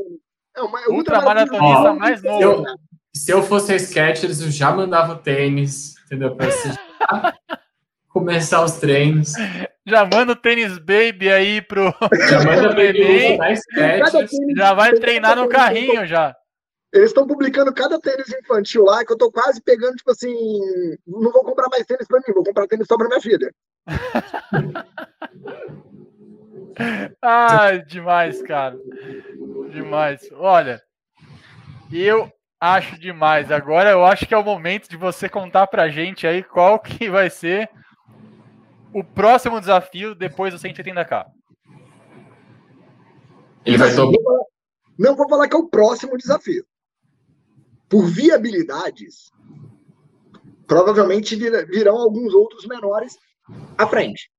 É, 0.61 0.93
ultramaratonista 0.93 1.95
mais 1.95 2.23
novo. 2.23 2.43
Eu, 2.43 2.65
se 3.15 3.33
eu 3.33 3.43
fosse 3.43 3.73
a 3.73 3.79
Skechers, 3.79 4.41
eu 4.41 4.51
já 4.51 4.73
mandava 4.73 5.15
o 5.15 5.19
tênis, 5.19 5.95
entendeu? 6.05 6.37
Pra 6.37 6.49
começar 8.09 8.65
os 8.65 8.73
treinos. 8.73 9.33
Já 9.87 10.05
manda 10.05 10.33
o 10.33 10.37
tênis 10.37 10.79
baby 10.79 11.31
aí 11.31 11.63
pro. 11.63 11.95
Já 12.29 12.41
manda 12.45 12.71
o 12.71 12.75
neném. 12.75 13.39
Já 14.57 14.75
vai 14.75 14.93
treinar 14.95 15.37
no 15.37 15.49
carrinho 15.49 16.05
já. 16.07 16.35
Eles 16.93 17.11
estão 17.11 17.27
publicando 17.27 17.73
cada 17.73 18.01
tênis 18.01 18.33
infantil 18.33 18.85
lá 18.85 19.05
que 19.05 19.13
eu 19.13 19.17
tô 19.17 19.31
quase 19.31 19.63
pegando, 19.63 19.95
tipo 19.95 20.11
assim, 20.11 20.35
não 21.07 21.31
vou 21.31 21.45
comprar 21.45 21.69
mais 21.69 21.87
tênis 21.87 22.09
para 22.09 22.19
mim, 22.19 22.35
vou 22.35 22.43
comprar 22.43 22.67
tênis 22.67 22.89
só 22.89 22.97
para 22.97 23.07
minha 23.07 23.21
filha. 23.21 23.55
ah, 27.23 27.77
demais, 27.77 28.43
cara. 28.43 28.77
Demais. 29.73 30.29
Olha, 30.33 30.83
eu 31.93 32.31
acho 32.61 32.99
demais. 32.99 33.51
Agora 33.51 33.91
eu 33.91 34.05
acho 34.05 34.27
que 34.27 34.35
é 34.35 34.39
o 34.39 34.45
momento 34.45 34.89
de 34.89 34.97
você 34.97 35.29
contar 35.29 35.67
pra 35.67 35.89
gente 35.89 36.27
aí 36.27 36.43
qual 36.43 36.79
que 36.79 37.09
vai 37.09 37.31
ser 37.31 37.69
o 38.93 39.03
próximo 39.03 39.61
desafio 39.61 40.15
depois 40.15 40.53
do 40.53 40.61
180k. 40.61 41.27
Ele 43.65 43.79
vai 43.79 43.95
tomar. 43.95 44.15
Não 44.99 45.17
vou 45.17 45.29
falar 45.29 45.49
que 45.49 45.57
é 45.57 45.59
o 45.59 45.69
próximo 45.69 46.17
desafio. 46.17 46.65
Por 47.89 48.07
viabilidades, 48.07 49.31
provavelmente 50.67 51.37
virão 51.37 51.97
alguns 51.97 52.35
outros 52.35 52.67
menores 52.67 53.19
à 53.77 53.87
frente. 53.87 54.31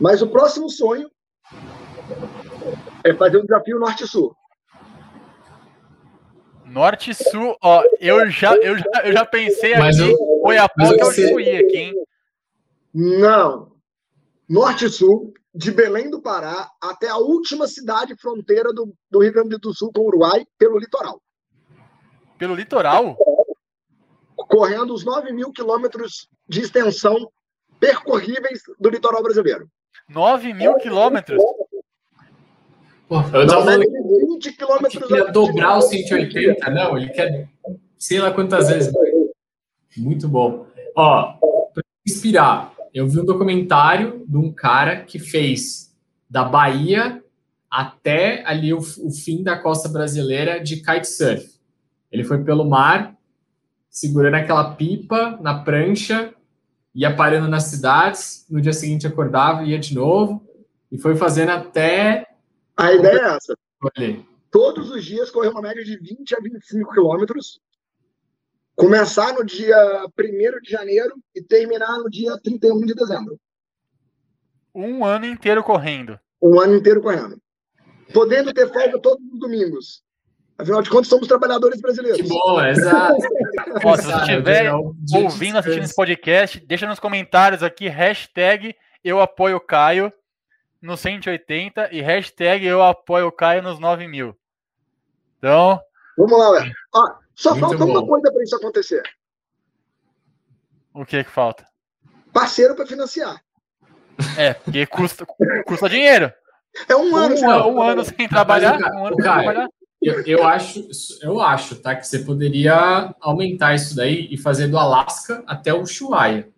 Mas 0.00 0.22
o 0.22 0.28
próximo 0.28 0.70
sonho 0.70 1.10
é 3.04 3.14
fazer 3.14 3.36
um 3.36 3.42
desafio 3.42 3.78
norte-sul. 3.78 4.34
Norte-sul, 6.64 7.56
ó, 7.62 7.82
eu 8.00 8.30
já, 8.30 8.54
eu 8.56 8.78
já, 8.78 8.84
eu 9.04 9.12
já 9.12 9.26
pensei 9.26 9.76
mas 9.76 10.00
aqui, 10.00 10.10
eu, 10.10 10.16
Oiapoque 10.44 11.00
é 11.00 11.04
o 11.04 11.12
Chuí 11.12 11.56
aqui, 11.56 11.76
hein? 11.76 11.94
Não. 12.94 13.72
Norte-sul, 14.48 15.34
de 15.54 15.70
Belém 15.70 16.08
do 16.08 16.22
Pará 16.22 16.70
até 16.80 17.08
a 17.08 17.16
última 17.16 17.66
cidade 17.66 18.16
fronteira 18.16 18.72
do, 18.72 18.94
do 19.10 19.20
Rio 19.20 19.32
Grande 19.32 19.58
do 19.58 19.74
Sul 19.74 19.92
com 19.92 20.02
o 20.02 20.06
Uruguai, 20.06 20.46
pelo 20.56 20.78
litoral. 20.78 21.20
Pelo 22.38 22.54
litoral? 22.54 23.16
Correndo 24.36 24.94
os 24.94 25.04
9 25.04 25.32
mil 25.32 25.52
quilômetros 25.52 26.28
de 26.48 26.60
extensão 26.60 27.30
percorríveis 27.78 28.62
do 28.78 28.88
litoral 28.88 29.22
brasileiro. 29.22 29.68
9 30.10 30.52
mil 30.52 30.74
quilômetros? 30.74 31.42
eu 33.10 33.46
tava 33.46 33.64
falando 33.64 33.82
que 33.82 34.26
20 34.26 34.52
quilômetros. 34.52 34.94
Ele 34.94 35.24
quer 35.24 35.32
dobrar 35.32 35.78
os 35.78 35.88
180, 35.88 36.70
não, 36.70 36.96
ele 36.96 37.08
quer 37.10 37.48
sei 37.98 38.18
lá 38.18 38.32
quantas 38.32 38.68
vezes. 38.68 38.92
Muito 39.96 40.28
bom. 40.28 40.66
Ó, 40.96 41.34
para 41.74 41.84
inspirar, 42.06 42.72
eu 42.92 43.06
vi 43.06 43.20
um 43.20 43.24
documentário 43.24 44.24
de 44.26 44.36
um 44.36 44.52
cara 44.52 45.02
que 45.02 45.18
fez 45.18 45.94
da 46.28 46.44
Bahia 46.44 47.22
até 47.70 48.42
ali 48.46 48.72
o, 48.72 48.78
o 48.78 49.10
fim 49.10 49.42
da 49.42 49.56
costa 49.56 49.88
brasileira 49.88 50.58
de 50.60 50.76
kitesurf. 50.76 51.60
Ele 52.10 52.24
foi 52.24 52.42
pelo 52.42 52.64
mar, 52.64 53.16
segurando 53.88 54.34
aquela 54.34 54.74
pipa 54.74 55.38
na 55.40 55.62
prancha, 55.62 56.34
ia 56.94 57.14
parando 57.14 57.48
nas 57.48 57.64
cidades, 57.64 58.46
no 58.50 58.60
dia 58.60 58.72
seguinte 58.72 59.06
acordava, 59.06 59.64
ia 59.64 59.78
de 59.78 59.94
novo, 59.94 60.46
e 60.90 60.98
foi 60.98 61.16
fazendo 61.16 61.50
até 61.50 62.26
a 62.80 62.94
ideia 62.94 63.18
é 63.18 63.36
essa. 63.36 63.54
Todos 64.50 64.90
os 64.90 65.04
dias 65.04 65.30
correr 65.30 65.48
uma 65.48 65.60
média 65.60 65.84
de 65.84 65.98
20 65.98 66.34
a 66.34 66.40
25 66.40 66.92
quilômetros. 66.92 67.60
Começar 68.74 69.34
no 69.34 69.44
dia 69.44 69.76
1 70.18 70.60
de 70.62 70.70
janeiro 70.70 71.14
e 71.34 71.42
terminar 71.42 71.98
no 71.98 72.08
dia 72.08 72.38
31 72.42 72.80
de 72.86 72.94
dezembro. 72.94 73.38
Um 74.74 75.04
ano 75.04 75.26
inteiro 75.26 75.62
correndo. 75.62 76.18
Um 76.40 76.58
ano 76.58 76.76
inteiro 76.76 77.02
correndo. 77.02 77.38
Podendo 78.14 78.50
ter 78.54 78.72
folga 78.72 78.98
todos 78.98 79.22
os 79.30 79.38
domingos. 79.38 80.02
Afinal 80.60 80.82
de 80.82 80.90
contas, 80.90 81.08
somos 81.08 81.26
trabalhadores 81.26 81.80
brasileiros. 81.80 82.20
Que 82.20 82.28
bom, 82.28 82.62
exato. 82.64 83.16
Ó, 83.84 83.96
se 83.96 84.02
você 84.02 84.16
estiver 84.16 84.72
ouvindo, 84.72 85.58
assistindo 85.58 85.84
esse 85.84 85.94
podcast, 85.94 86.60
deixa 86.66 86.86
nos 86.86 87.00
comentários 87.00 87.62
aqui, 87.62 87.88
hashtag 87.88 88.76
eu 89.02 89.20
apoio 89.20 89.56
o 89.56 89.60
Caio 89.60 90.12
no 90.82 90.96
180 90.96 91.88
e 91.92 92.02
hashtag 92.02 92.66
eu 92.66 92.82
apoio 92.82 93.28
o 93.28 93.32
Caio 93.32 93.62
nos 93.62 93.78
9 93.78 94.06
mil. 94.06 94.36
Então. 95.38 95.80
Vamos 96.18 96.38
lá, 96.38 96.50
ué. 96.50 96.72
Ó, 96.94 97.14
só 97.34 97.50
Muito 97.50 97.60
falta 97.62 97.86
bom. 97.86 97.92
uma 97.92 98.06
coisa 98.06 98.30
para 98.30 98.42
isso 98.42 98.56
acontecer. 98.56 99.02
O 100.92 101.06
que 101.06 101.24
que 101.24 101.30
falta? 101.30 101.64
Parceiro 102.32 102.74
para 102.74 102.86
financiar. 102.86 103.42
É, 104.36 104.52
porque 104.52 104.84
custa, 104.86 105.26
custa 105.66 105.88
dinheiro. 105.88 106.30
É 106.88 106.94
um 106.94 107.16
ano, 107.16 107.34
um, 107.34 107.76
um 107.76 107.82
ano 107.82 108.04
sem 108.04 108.28
trabalhar. 108.28 108.78
Um 108.78 109.06
ano 109.06 109.16
sem 109.16 109.24
trabalhar. 109.24 109.68
Eu, 110.02 110.22
eu, 110.24 110.44
acho, 110.44 110.88
eu 111.20 111.40
acho, 111.40 111.76
tá, 111.76 111.94
que 111.94 112.06
você 112.06 112.20
poderia 112.20 113.14
aumentar 113.20 113.74
isso 113.74 113.94
daí 113.94 114.28
e 114.30 114.38
fazer 114.38 114.68
do 114.68 114.78
Alasca 114.78 115.42
até 115.46 115.74
o 115.74 115.82
Ushuaia. 115.82 116.48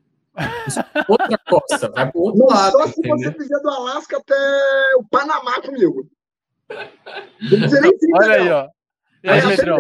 Outra 1.09 1.39
costa, 1.49 1.91
vai 1.91 2.11
pro 2.11 2.21
outro 2.21 2.39
Não 2.39 2.47
lado. 2.47 2.73
Só 2.73 2.87
se 2.87 3.01
entendeu? 3.01 3.19
você 3.19 3.33
fizer 3.33 3.59
do 3.61 3.69
Alasca 3.69 4.17
até 4.17 4.35
o 4.97 5.05
Panamá 5.05 5.61
comigo. 5.61 6.09
Não 6.71 7.59
precisa 7.59 7.81
nem 7.81 7.93
Olha 8.15 8.35
aí, 8.35 8.51
ó. 8.51 8.69
E 9.25 9.29
aí, 9.29 9.57
Pedrão? 9.57 9.79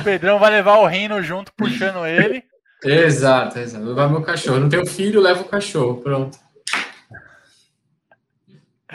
O 0.00 0.04
Pedrão 0.04 0.38
vai 0.38 0.50
levar 0.50 0.78
o 0.78 0.86
reino 0.86 1.22
junto, 1.22 1.52
puxando 1.54 2.06
ele. 2.06 2.42
Exato, 2.82 3.58
exato. 3.58 3.84
Levar 3.84 4.08
meu 4.08 4.22
cachorro. 4.22 4.60
Não 4.60 4.68
tenho 4.68 4.86
filho, 4.86 5.20
leva 5.20 5.42
o 5.42 5.48
cachorro. 5.48 6.00
Pronto. 6.00 6.38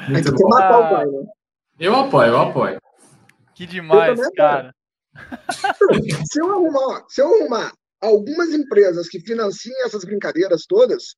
Muito 0.09 0.31
bom. 0.33 0.49
Matar 0.49 0.79
o 0.79 0.89
pai, 0.89 1.05
né? 1.05 1.25
Eu 1.79 1.95
apoio, 1.95 2.29
eu 2.29 2.37
apoio. 2.37 2.81
Que 3.53 3.65
demais, 3.65 4.19
cara. 4.35 4.73
se 6.31 6.39
eu 6.39 6.51
arrumar, 6.51 7.05
se 7.07 7.21
eu 7.21 7.27
arrumar 7.27 7.73
algumas 8.01 8.49
empresas 8.53 9.07
que 9.07 9.19
financiam 9.19 9.85
essas 9.85 10.03
brincadeiras 10.03 10.65
todas, 10.67 11.15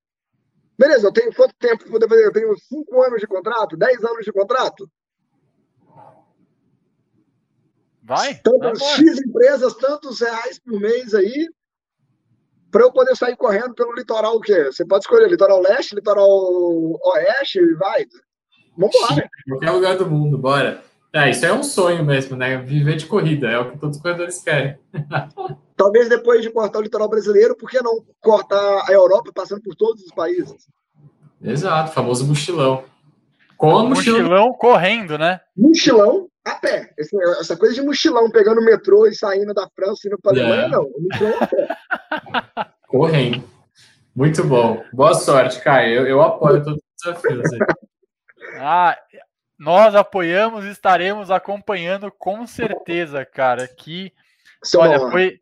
beleza, 0.77 1.07
eu 1.07 1.13
tenho 1.13 1.33
quanto 1.33 1.53
tempo 1.59 1.83
para 1.83 1.91
poder 1.91 2.09
fazer? 2.09 2.25
Eu 2.25 2.33
tenho 2.33 2.55
cinco 2.57 3.01
anos 3.03 3.19
de 3.19 3.27
contrato, 3.27 3.77
dez 3.77 4.03
anos 4.03 4.23
de 4.23 4.31
contrato? 4.31 4.89
Vai. 8.03 8.35
Tantas 8.35 8.81
X 8.81 9.19
empresas, 9.19 9.73
tantos 9.75 10.21
reais 10.21 10.59
por 10.59 10.79
mês 10.79 11.13
aí, 11.13 11.47
para 12.71 12.83
eu 12.83 12.91
poder 12.91 13.15
sair 13.15 13.35
correndo 13.35 13.73
pelo 13.73 13.93
litoral 13.93 14.35
o 14.35 14.41
quê? 14.41 14.65
Você 14.65 14.85
pode 14.85 15.03
escolher 15.03 15.29
litoral 15.29 15.61
leste, 15.61 15.95
litoral 15.95 16.29
oeste, 16.29 17.59
vai. 17.75 18.05
Vamos 18.77 18.95
lá, 19.01 19.15
né? 19.15 19.27
Qualquer 19.47 19.71
lugar 19.71 19.97
do 19.97 20.09
mundo, 20.09 20.37
bora. 20.37 20.83
É, 21.13 21.29
isso 21.29 21.45
é 21.45 21.53
um 21.53 21.63
sonho 21.63 22.03
mesmo, 22.03 22.37
né? 22.37 22.57
Viver 22.57 22.97
de 22.97 23.05
corrida, 23.05 23.49
é 23.49 23.57
o 23.57 23.71
que 23.71 23.77
todos 23.79 23.97
os 23.97 24.01
corredores 24.01 24.39
querem. 24.43 24.77
Talvez 25.75 26.09
depois 26.09 26.41
de 26.41 26.49
cortar 26.49 26.79
o 26.79 26.81
litoral 26.81 27.09
brasileiro, 27.09 27.55
por 27.55 27.69
que 27.69 27.81
não 27.81 28.03
cortar 28.21 28.85
a 28.87 28.91
Europa 28.91 29.31
passando 29.33 29.61
por 29.61 29.75
todos 29.75 30.03
os 30.03 30.11
países? 30.11 30.67
Exato, 31.41 31.91
famoso 31.91 32.27
mochilão. 32.27 32.83
Com 33.55 33.87
mochilão, 33.87 34.19
mochilão 34.19 34.53
correndo, 34.53 35.17
né? 35.17 35.39
Mochilão 35.55 36.27
a 36.45 36.55
pé. 36.55 36.93
Essa 37.39 37.55
coisa 37.55 37.73
de 37.73 37.81
mochilão 37.81 38.29
pegando 38.29 38.61
o 38.61 38.65
metrô 38.65 39.07
e 39.07 39.15
saindo 39.15 39.53
da 39.53 39.67
França 39.75 40.01
e 40.05 40.07
indo 40.07 40.19
para 40.21 40.31
a 40.31 40.35
Alemanha, 40.35 40.63
é. 40.63 40.69
não. 40.69 40.89
Mochilão 40.99 41.33
a 41.39 41.47
pé. 41.47 41.67
Correndo. 42.87 43.43
Muito 44.15 44.43
bom. 44.43 44.83
Boa 44.93 45.13
sorte, 45.13 45.61
Caio. 45.61 46.01
Eu, 46.01 46.07
eu 46.07 46.21
apoio 46.21 46.63
todos 46.63 46.79
os 46.79 47.03
desafios 47.03 47.53
aí. 47.53 47.59
ah, 48.59 48.97
nós 49.57 49.95
apoiamos 49.95 50.65
e 50.65 50.69
estaremos 50.69 51.31
acompanhando 51.31 52.11
com 52.11 52.45
certeza, 52.45 53.25
cara. 53.25 53.67
Que 53.67 54.13
olha, 54.75 54.99
foi 55.11 55.39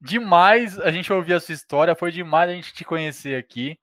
demais 0.00 0.78
a 0.78 0.90
gente 0.90 1.12
ouvir 1.12 1.34
a 1.34 1.40
sua 1.40 1.54
história, 1.54 1.94
foi 1.94 2.10
demais 2.10 2.50
a 2.50 2.54
gente 2.54 2.72
te 2.72 2.84
conhecer 2.84 3.38
aqui. 3.38 3.78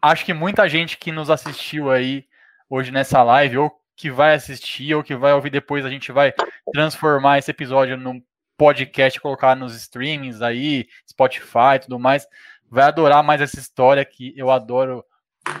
Acho 0.00 0.24
que 0.24 0.32
muita 0.32 0.68
gente 0.68 0.96
que 0.96 1.12
nos 1.12 1.30
assistiu 1.30 1.90
aí 1.90 2.26
hoje 2.68 2.90
nessa 2.90 3.22
live, 3.22 3.58
ou 3.58 3.80
que 3.96 4.10
vai 4.10 4.34
assistir, 4.34 4.94
ou 4.94 5.02
que 5.02 5.14
vai 5.14 5.32
ouvir 5.34 5.50
depois, 5.50 5.84
a 5.84 5.90
gente 5.90 6.10
vai 6.10 6.32
transformar 6.72 7.38
esse 7.38 7.50
episódio 7.50 7.96
num 7.96 8.22
podcast, 8.56 9.20
colocar 9.20 9.54
nos 9.54 9.74
streamings 9.74 10.40
aí, 10.40 10.86
Spotify 11.08 11.76
e 11.76 11.78
tudo 11.80 11.98
mais. 11.98 12.26
Vai 12.70 12.84
adorar 12.84 13.22
mais 13.22 13.40
essa 13.40 13.58
história 13.58 14.04
que 14.04 14.32
eu 14.36 14.50
adoro 14.50 15.04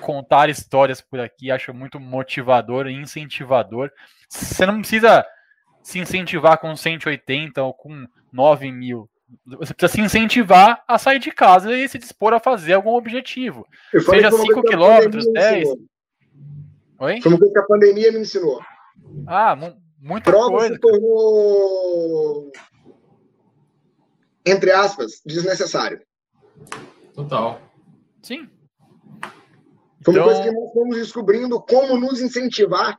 contar 0.00 0.48
histórias 0.48 1.00
por 1.00 1.20
aqui, 1.20 1.50
acho 1.50 1.72
muito 1.74 1.98
motivador 1.98 2.86
e 2.86 2.92
incentivador. 2.92 3.90
Você 4.28 4.64
não 4.66 4.80
precisa 4.80 5.26
se 5.82 5.98
incentivar 5.98 6.58
com 6.58 6.76
180 6.76 7.62
ou 7.62 7.72
com 7.74 8.06
9 8.32 8.70
mil. 8.70 9.08
Você 9.46 9.72
precisa 9.72 9.92
se 9.92 10.00
incentivar 10.00 10.82
a 10.86 10.98
sair 10.98 11.18
de 11.18 11.30
casa 11.30 11.72
e 11.72 11.88
se 11.88 11.98
dispor 11.98 12.32
a 12.32 12.40
fazer 12.40 12.74
algum 12.74 12.94
objetivo. 12.94 13.66
Seja 13.90 14.30
5 14.30 14.62
quilômetros, 14.62 15.24
10. 15.32 15.68
Oi? 16.98 17.20
Foi 17.20 17.32
uma 17.32 17.38
coisa 17.38 17.52
que 17.54 17.60
a 17.60 17.66
pandemia 17.66 18.12
me 18.12 18.20
ensinou. 18.20 18.60
Ah, 19.26 19.56
muita 19.98 20.30
Prova 20.30 20.58
coisa. 20.58 20.74
se 20.74 20.80
tornou, 20.80 22.52
entre 24.44 24.70
aspas, 24.70 25.22
desnecessário. 25.24 26.02
Total. 27.14 27.60
Sim. 28.22 28.48
Foi 30.04 30.14
uma 30.14 30.20
então... 30.20 30.24
coisa 30.24 30.42
que 30.42 30.50
nós 30.50 30.72
fomos 30.72 30.96
descobrindo 30.96 31.60
como 31.60 31.98
nos 31.98 32.20
incentivar 32.20 32.98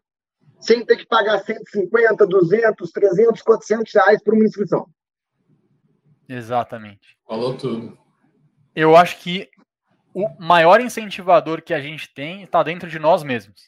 sem 0.60 0.86
ter 0.86 0.98
que 0.98 1.08
pagar 1.08 1.40
150, 1.40 2.28
200, 2.28 2.92
300, 2.92 3.42
400 3.42 3.94
reais 3.94 4.24
por 4.24 4.36
uma 4.36 4.46
inscrição. 4.46 4.88
Exatamente. 6.30 7.18
Falou 7.28 7.58
tudo. 7.58 7.98
Eu 8.76 8.96
acho 8.96 9.18
que 9.18 9.50
o 10.14 10.30
maior 10.40 10.80
incentivador 10.80 11.62
que 11.64 11.74
a 11.74 11.82
gente 11.82 12.14
tem 12.14 12.44
está 12.44 12.62
dentro 12.62 12.90
de 12.90 13.00
nós 13.00 13.24
mesmos. 13.24 13.64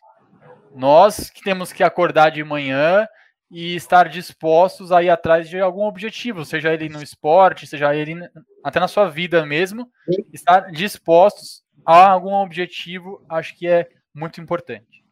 Nós 0.73 1.29
que 1.29 1.41
temos 1.41 1.73
que 1.73 1.83
acordar 1.83 2.29
de 2.29 2.43
manhã 2.43 3.07
e 3.49 3.75
estar 3.75 4.07
dispostos 4.07 4.91
a 4.91 5.01
ir 5.03 5.09
atrás 5.09 5.49
de 5.49 5.59
algum 5.59 5.83
objetivo, 5.83 6.45
seja 6.45 6.73
ele 6.73 6.89
no 6.89 7.01
esporte, 7.01 7.67
seja 7.67 7.95
ele 7.95 8.15
até 8.63 8.79
na 8.79 8.87
sua 8.87 9.09
vida 9.09 9.45
mesmo, 9.45 9.89
estar 10.31 10.71
dispostos 10.71 11.62
a 11.85 12.09
algum 12.09 12.33
objetivo, 12.33 13.23
acho 13.29 13.57
que 13.57 13.67
é 13.67 13.89
muito 14.13 14.39
importante. 14.39 15.03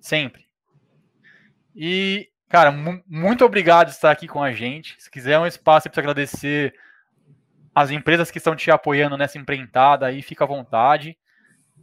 Sempre. 0.00 0.46
E, 1.74 2.28
cara, 2.48 2.72
muito 3.06 3.44
obrigado 3.44 3.88
por 3.88 3.92
estar 3.92 4.10
aqui 4.10 4.28
com 4.28 4.42
a 4.42 4.52
gente. 4.52 4.94
Se 4.98 5.10
quiser 5.10 5.38
um 5.38 5.46
espaço 5.46 5.90
para 5.90 6.00
agradecer 6.00 6.74
as 7.74 7.90
empresas 7.90 8.30
que 8.30 8.38
estão 8.38 8.54
te 8.54 8.70
apoiando 8.70 9.16
nessa 9.16 9.38
empreitada 9.38 10.06
aí, 10.06 10.22
fica 10.22 10.44
à 10.44 10.46
vontade, 10.46 11.18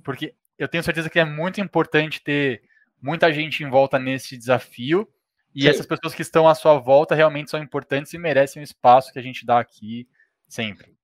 porque 0.03 0.33
eu 0.57 0.67
tenho 0.67 0.83
certeza 0.83 1.09
que 1.09 1.19
é 1.19 1.25
muito 1.25 1.59
importante 1.59 2.23
ter 2.23 2.63
muita 3.01 3.33
gente 3.33 3.63
em 3.63 3.69
volta 3.69 3.99
nesse 3.99 4.37
desafio 4.37 5.07
e 5.53 5.63
Sim. 5.63 5.67
essas 5.67 5.85
pessoas 5.85 6.13
que 6.13 6.21
estão 6.21 6.47
à 6.47 6.55
sua 6.55 6.79
volta 6.79 7.13
realmente 7.13 7.49
são 7.49 7.61
importantes 7.61 8.13
e 8.13 8.17
merecem 8.17 8.61
o 8.61 8.63
espaço 8.63 9.11
que 9.11 9.19
a 9.19 9.21
gente 9.21 9.45
dá 9.45 9.59
aqui 9.59 10.07
sempre. 10.47 10.95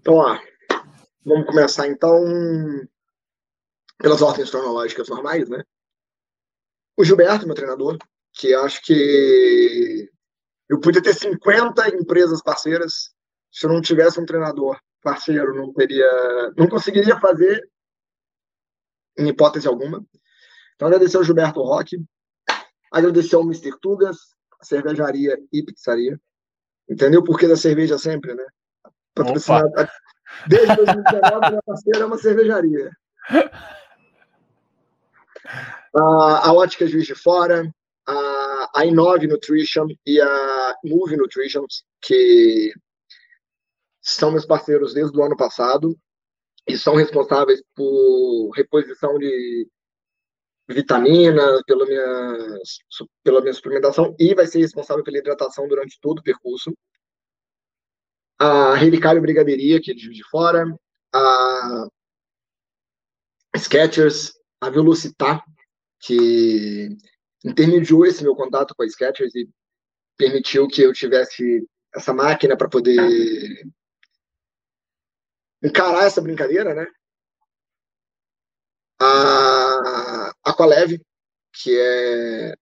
Então, 0.00 0.14
ó, 0.14 0.38
vamos 1.24 1.46
começar 1.46 1.86
então 1.88 2.22
pelas 3.98 4.22
ordens 4.22 4.50
cronológicas 4.50 5.08
normais, 5.08 5.48
né? 5.48 5.62
O 6.96 7.04
Gilberto, 7.04 7.46
meu 7.46 7.54
treinador, 7.54 7.98
que 8.32 8.54
acho 8.54 8.82
que 8.82 10.10
eu 10.68 10.80
podia 10.80 11.02
ter 11.02 11.14
50 11.14 11.96
empresas 11.96 12.42
parceiras 12.42 13.14
se 13.50 13.66
eu 13.66 13.72
não 13.72 13.80
tivesse 13.80 14.20
um 14.20 14.26
treinador 14.26 14.78
parceiro, 15.02 15.54
não 15.54 15.72
teria, 15.72 16.10
não 16.56 16.68
conseguiria 16.68 17.18
fazer 17.20 17.68
em 19.18 19.28
hipótese 19.28 19.68
alguma. 19.68 20.04
Então 20.74 20.88
agradecer 20.88 21.16
ao 21.16 21.24
Gilberto 21.24 21.62
Roque, 21.62 22.04
Agradecer 22.94 23.34
ao 23.34 23.42
Mr. 23.42 23.76
Tugas, 23.80 24.16
a 24.60 24.64
cervejaria 24.64 25.36
e 25.52 25.64
pizzaria. 25.64 26.16
Entendeu 26.88 27.22
o 27.22 27.24
porquê 27.24 27.48
da 27.48 27.56
cerveja 27.56 27.98
sempre, 27.98 28.32
né? 28.34 28.46
Patrocinada. 29.12 29.90
Desde 30.48 30.76
2019, 30.76 31.48
minha 31.48 31.62
parceira 31.62 32.00
é 32.00 32.04
uma 32.04 32.18
cervejaria. 32.18 32.90
A, 35.96 36.52
Ótica 36.52 36.86
Juiz 36.86 37.06
de 37.06 37.14
Fora, 37.14 37.70
a, 38.06 38.70
a 38.76 38.86
Inove 38.86 39.26
Nutrition 39.26 39.86
e 40.06 40.20
a 40.20 40.76
Move 40.84 41.16
Nutrition, 41.16 41.64
que 42.02 42.72
são 44.00 44.30
meus 44.30 44.44
parceiros 44.44 44.92
desde 44.92 45.16
o 45.18 45.22
ano 45.22 45.36
passado 45.36 45.96
e 46.68 46.76
são 46.76 46.94
responsáveis 46.96 47.62
por 47.74 48.50
reposição 48.50 49.18
de 49.18 49.68
vitaminas, 50.68 51.62
pela 51.66 51.86
minha, 51.86 52.58
pela 53.22 53.40
minha 53.40 53.52
suplementação 53.52 54.14
e 54.18 54.34
vai 54.34 54.46
ser 54.46 54.60
responsável 54.60 55.04
pela 55.04 55.18
hidratação 55.18 55.68
durante 55.68 55.98
todo 56.00 56.18
o 56.18 56.22
percurso. 56.22 56.74
A 58.38 58.74
Relicário 58.74 59.20
Brigadeiria, 59.20 59.80
que 59.80 59.90
é 59.90 59.94
de 59.94 60.10
de 60.10 60.28
Fora, 60.28 60.64
a 61.14 61.88
Sketchers, 63.56 64.32
a 64.60 64.70
Velocitar, 64.70 65.44
que 66.00 66.88
intermediou 67.44 68.04
esse 68.04 68.22
meu 68.22 68.34
contato 68.34 68.74
com 68.74 68.82
a 68.82 68.86
Sketchers 68.86 69.34
e 69.34 69.48
permitiu 70.16 70.66
que 70.68 70.82
eu 70.82 70.92
tivesse 70.92 71.66
essa 71.94 72.12
máquina 72.12 72.56
para 72.56 72.68
poder 72.68 72.98
encarar 75.62 76.04
essa 76.04 76.20
brincadeira, 76.20 76.74
né? 76.74 76.86
A 79.00 80.32
Aqualev, 80.44 81.00
que 81.52 81.78
é 81.78 82.54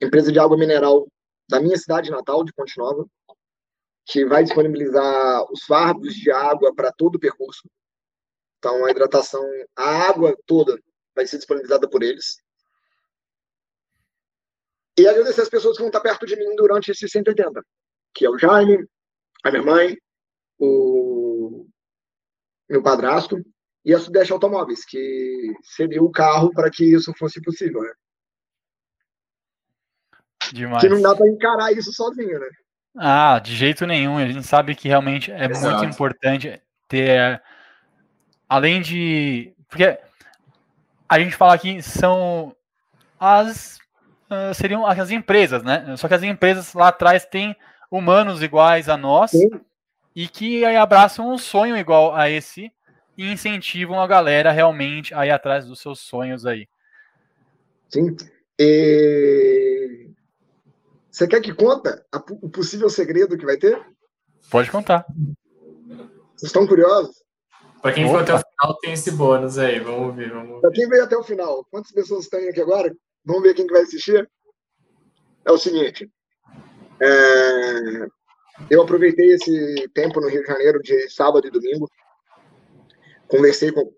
empresa 0.00 0.32
de 0.32 0.38
água 0.38 0.56
mineral 0.56 1.06
da 1.48 1.60
minha 1.60 1.76
cidade 1.76 2.10
natal, 2.10 2.44
de 2.44 2.52
Ponte 2.52 2.78
Nova, 2.78 3.06
que 4.06 4.24
vai 4.24 4.42
disponibilizar 4.42 5.44
os 5.52 5.64
fardos 5.64 6.14
de 6.14 6.30
água 6.30 6.74
para 6.74 6.92
todo 6.92 7.16
o 7.16 7.20
percurso. 7.20 7.68
Então, 8.58 8.84
a 8.84 8.90
hidratação, 8.90 9.42
a 9.76 10.08
água 10.08 10.36
toda 10.46 10.78
vai 11.14 11.26
ser 11.26 11.38
disponibilizada 11.38 11.88
por 11.88 12.02
eles. 12.02 12.36
E 14.98 15.06
agradecer 15.06 15.40
as 15.40 15.48
pessoas 15.48 15.76
que 15.76 15.82
vão 15.82 15.88
estar 15.88 16.00
perto 16.00 16.26
de 16.26 16.36
mim 16.36 16.54
durante 16.56 16.90
esses 16.90 17.10
180, 17.10 17.64
que 18.12 18.26
é 18.26 18.30
o 18.30 18.36
Jaime, 18.36 18.86
a 19.42 19.50
minha 19.50 19.62
mãe, 19.62 19.96
o 20.58 21.66
meu 22.68 22.82
padrasto, 22.82 23.42
e 23.82 23.94
a 23.94 23.98
Sudeste 23.98 24.32
Automóveis, 24.32 24.84
que 24.84 25.54
cedeu 25.62 26.04
o 26.04 26.10
carro 26.10 26.52
para 26.52 26.70
que 26.70 26.84
isso 26.84 27.14
fosse 27.18 27.40
possível, 27.40 27.80
né? 27.82 27.92
Demais. 30.52 30.82
Que 30.82 30.88
não 30.88 31.00
dá 31.00 31.14
para 31.14 31.28
encarar 31.28 31.72
isso 31.72 31.92
sozinho, 31.92 32.38
né? 32.38 32.50
Ah, 32.96 33.38
de 33.38 33.54
jeito 33.54 33.86
nenhum. 33.86 34.18
A 34.18 34.26
gente 34.26 34.46
sabe 34.46 34.74
que 34.74 34.88
realmente 34.88 35.30
é 35.30 35.46
Exato. 35.46 35.78
muito 35.78 35.94
importante 35.94 36.60
ter, 36.88 37.40
além 38.48 38.80
de, 38.80 39.52
porque 39.68 39.98
a 41.08 41.18
gente 41.18 41.36
fala 41.36 41.54
aqui 41.54 41.82
são 41.82 42.54
as 43.18 43.78
uh, 44.30 44.54
seriam 44.54 44.86
as 44.86 45.10
empresas, 45.10 45.62
né? 45.62 45.96
Só 45.96 46.08
que 46.08 46.14
as 46.14 46.22
empresas 46.22 46.72
lá 46.72 46.88
atrás 46.88 47.24
têm 47.24 47.54
humanos 47.90 48.42
iguais 48.42 48.88
a 48.88 48.96
nós 48.96 49.32
Sim. 49.32 49.50
e 50.14 50.28
que 50.28 50.64
abraçam 50.64 51.30
um 51.30 51.36
sonho 51.38 51.76
igual 51.76 52.14
a 52.14 52.30
esse 52.30 52.72
e 53.16 53.30
incentivam 53.30 54.00
a 54.00 54.06
galera 54.06 54.52
realmente 54.52 55.12
a 55.12 55.26
ir 55.26 55.30
atrás 55.30 55.66
dos 55.66 55.80
seus 55.80 56.00
sonhos 56.00 56.46
aí. 56.46 56.68
Sim. 57.88 58.16
E... 58.58 60.08
Você 61.10 61.26
quer 61.26 61.40
que 61.40 61.52
conta 61.52 62.04
o 62.42 62.48
possível 62.48 62.88
segredo 62.88 63.36
que 63.36 63.44
vai 63.44 63.56
ter? 63.56 63.80
Pode 64.50 64.70
contar. 64.70 65.04
Vocês 66.36 66.48
estão 66.48 66.66
curiosos? 66.66 67.16
Para 67.82 67.92
quem 67.92 68.08
for 68.08 68.20
até 68.22 68.34
o 68.34 68.38
final, 68.38 68.78
tem 68.80 68.92
esse 68.92 69.10
bônus 69.10 69.58
aí. 69.58 69.80
Vamos 69.80 70.14
ver. 70.14 70.30
Vamos 70.30 70.60
Para 70.60 70.70
quem 70.70 70.88
veio 70.88 71.04
até 71.04 71.16
o 71.16 71.22
final, 71.24 71.66
quantas 71.70 71.92
pessoas 71.92 72.28
tem 72.28 72.48
aqui 72.48 72.60
agora? 72.60 72.94
Vamos 73.24 73.42
ver 73.42 73.54
quem 73.54 73.66
que 73.66 73.72
vai 73.72 73.82
assistir. 73.82 74.28
É 75.44 75.52
o 75.52 75.58
seguinte. 75.58 76.08
É... 77.00 78.06
Eu 78.68 78.82
aproveitei 78.82 79.32
esse 79.32 79.88
tempo 79.94 80.20
no 80.20 80.28
Rio 80.28 80.42
de 80.42 80.46
Janeiro 80.46 80.80
de 80.80 81.08
sábado 81.10 81.46
e 81.46 81.50
domingo 81.50 81.88
conversei 83.30 83.72
com, 83.72 83.90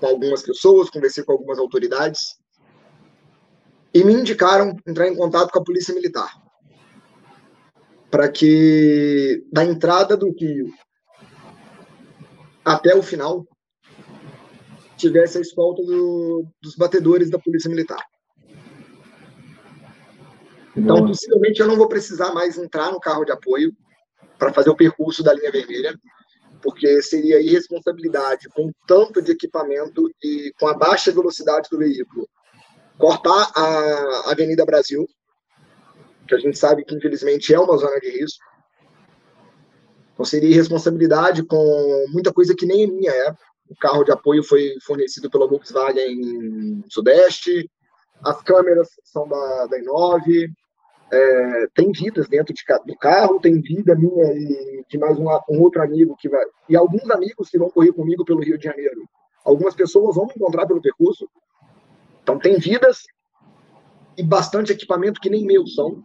com 0.00 0.06
algumas 0.06 0.42
pessoas, 0.42 0.90
conversei 0.90 1.22
com 1.22 1.32
algumas 1.32 1.58
autoridades 1.58 2.38
e 3.92 4.02
me 4.02 4.14
indicaram 4.14 4.74
entrar 4.86 5.06
em 5.06 5.14
contato 5.14 5.52
com 5.52 5.60
a 5.60 5.64
Polícia 5.64 5.94
Militar 5.94 6.47
para 8.10 8.28
que 8.28 9.44
da 9.52 9.64
entrada 9.64 10.16
do 10.16 10.32
Rio 10.32 10.72
até 12.64 12.94
o 12.94 13.02
final 13.02 13.46
tivesse 14.96 15.38
a 15.38 15.40
escolta 15.40 15.82
do, 15.82 16.46
dos 16.60 16.74
batedores 16.74 17.30
da 17.30 17.38
Polícia 17.38 17.70
Militar. 17.70 18.04
Então, 20.76 21.06
possivelmente, 21.06 21.60
eu 21.60 21.66
não 21.66 21.76
vou 21.76 21.88
precisar 21.88 22.32
mais 22.32 22.56
entrar 22.56 22.92
no 22.92 23.00
carro 23.00 23.24
de 23.24 23.32
apoio 23.32 23.72
para 24.38 24.52
fazer 24.52 24.70
o 24.70 24.76
percurso 24.76 25.22
da 25.22 25.32
linha 25.32 25.50
vermelha 25.50 25.94
porque 26.62 27.00
seria 27.02 27.40
irresponsabilidade 27.40 28.48
com 28.50 28.70
tanto 28.86 29.22
de 29.22 29.32
equipamento 29.32 30.10
e 30.22 30.52
com 30.58 30.68
a 30.68 30.74
baixa 30.74 31.12
velocidade 31.12 31.68
do 31.70 31.78
veículo 31.78 32.28
cortar 32.98 33.52
a 33.54 34.30
Avenida 34.32 34.66
Brasil, 34.66 35.06
que 36.28 36.34
a 36.34 36.38
gente 36.38 36.58
sabe 36.58 36.84
que 36.84 36.94
infelizmente 36.94 37.52
é 37.52 37.58
uma 37.58 37.76
zona 37.76 37.98
de 37.98 38.10
risco. 38.10 38.44
Então 40.12 40.24
seria 40.24 40.50
irresponsabilidade 40.50 41.44
com 41.44 42.06
muita 42.10 42.32
coisa 42.32 42.54
que 42.54 42.66
nem 42.66 42.86
minha 42.86 43.10
é. 43.10 43.34
O 43.68 43.76
carro 43.76 44.04
de 44.04 44.12
apoio 44.12 44.42
foi 44.42 44.74
fornecido 44.84 45.30
pela 45.30 45.46
Volkswagen 45.46 46.82
Sudeste, 46.88 47.70
as 48.24 48.42
câmeras 48.42 48.88
são 49.04 49.28
da, 49.28 49.66
da 49.66 49.78
Inove, 49.78 50.50
é, 51.12 51.66
tem 51.74 51.90
vidas 51.92 52.28
dentro 52.28 52.52
de, 52.52 52.62
do 52.86 52.96
carro, 52.98 53.40
tem 53.40 53.60
vida 53.60 53.94
minha 53.94 54.24
e 54.34 54.84
de 54.88 54.98
mais 54.98 55.18
um, 55.18 55.26
um, 55.50 55.60
outro 55.62 55.82
amigo 55.82 56.16
que 56.18 56.28
vai. 56.28 56.44
E 56.68 56.76
alguns 56.76 57.08
amigos 57.10 57.48
que 57.48 57.58
vão 57.58 57.70
correr 57.70 57.92
comigo 57.92 58.24
pelo 58.24 58.42
Rio 58.42 58.58
de 58.58 58.64
Janeiro. 58.64 59.08
Algumas 59.44 59.74
pessoas 59.74 60.16
vão 60.16 60.26
me 60.26 60.32
encontrar 60.36 60.66
pelo 60.66 60.82
percurso. 60.82 61.28
Então, 62.22 62.38
tem 62.38 62.58
vidas 62.58 63.04
e 64.16 64.22
bastante 64.22 64.72
equipamento 64.72 65.20
que 65.20 65.30
nem 65.30 65.46
meus 65.46 65.74
são. 65.74 66.02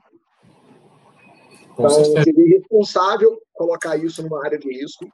Então, 1.74 1.90
seria 2.24 2.48
irresponsável 2.48 3.42
colocar 3.54 3.98
isso 3.98 4.22
numa 4.22 4.46
área 4.46 4.58
de 4.58 4.72
risco. 4.72 5.08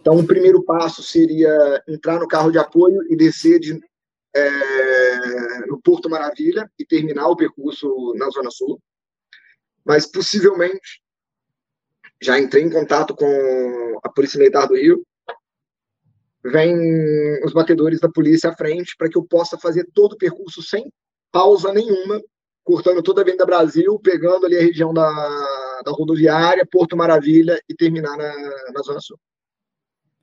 Então, 0.00 0.18
o 0.18 0.26
primeiro 0.26 0.62
passo 0.64 1.02
seria 1.02 1.82
entrar 1.88 2.18
no 2.18 2.26
carro 2.26 2.50
de 2.50 2.58
apoio 2.58 3.00
e 3.08 3.16
descer 3.16 3.60
de, 3.60 3.78
é, 4.34 5.66
no 5.66 5.80
Porto 5.80 6.10
Maravilha 6.10 6.68
e 6.78 6.84
terminar 6.84 7.28
o 7.28 7.36
percurso 7.36 8.12
na 8.16 8.28
Zona 8.30 8.50
Sul. 8.50 8.80
Mas 9.84 10.06
possivelmente 10.06 11.00
já 12.20 12.38
entrei 12.38 12.64
em 12.64 12.70
contato 12.70 13.14
com 13.14 14.00
a 14.02 14.08
Polícia 14.08 14.38
Militar 14.38 14.66
do 14.66 14.74
Rio. 14.74 15.04
Vem 16.44 16.74
os 17.44 17.52
batedores 17.52 18.00
da 18.00 18.08
polícia 18.08 18.50
à 18.50 18.56
frente 18.56 18.96
para 18.96 19.08
que 19.08 19.16
eu 19.16 19.24
possa 19.24 19.56
fazer 19.56 19.88
todo 19.94 20.14
o 20.14 20.18
percurso 20.18 20.62
sem 20.62 20.92
pausa 21.30 21.72
nenhuma, 21.72 22.20
cortando 22.64 23.02
toda 23.02 23.20
a 23.20 23.22
Avenida 23.22 23.44
Brasil, 23.44 23.98
pegando 23.98 24.46
ali 24.46 24.56
a 24.56 24.62
região 24.62 24.92
da, 24.92 25.08
da 25.84 25.90
rodoviária, 25.90 26.66
Porto 26.70 26.96
Maravilha 26.96 27.60
e 27.68 27.74
terminar 27.74 28.16
na, 28.16 28.32
na 28.72 28.82
Zona 28.82 29.00
Sul. 29.00 29.18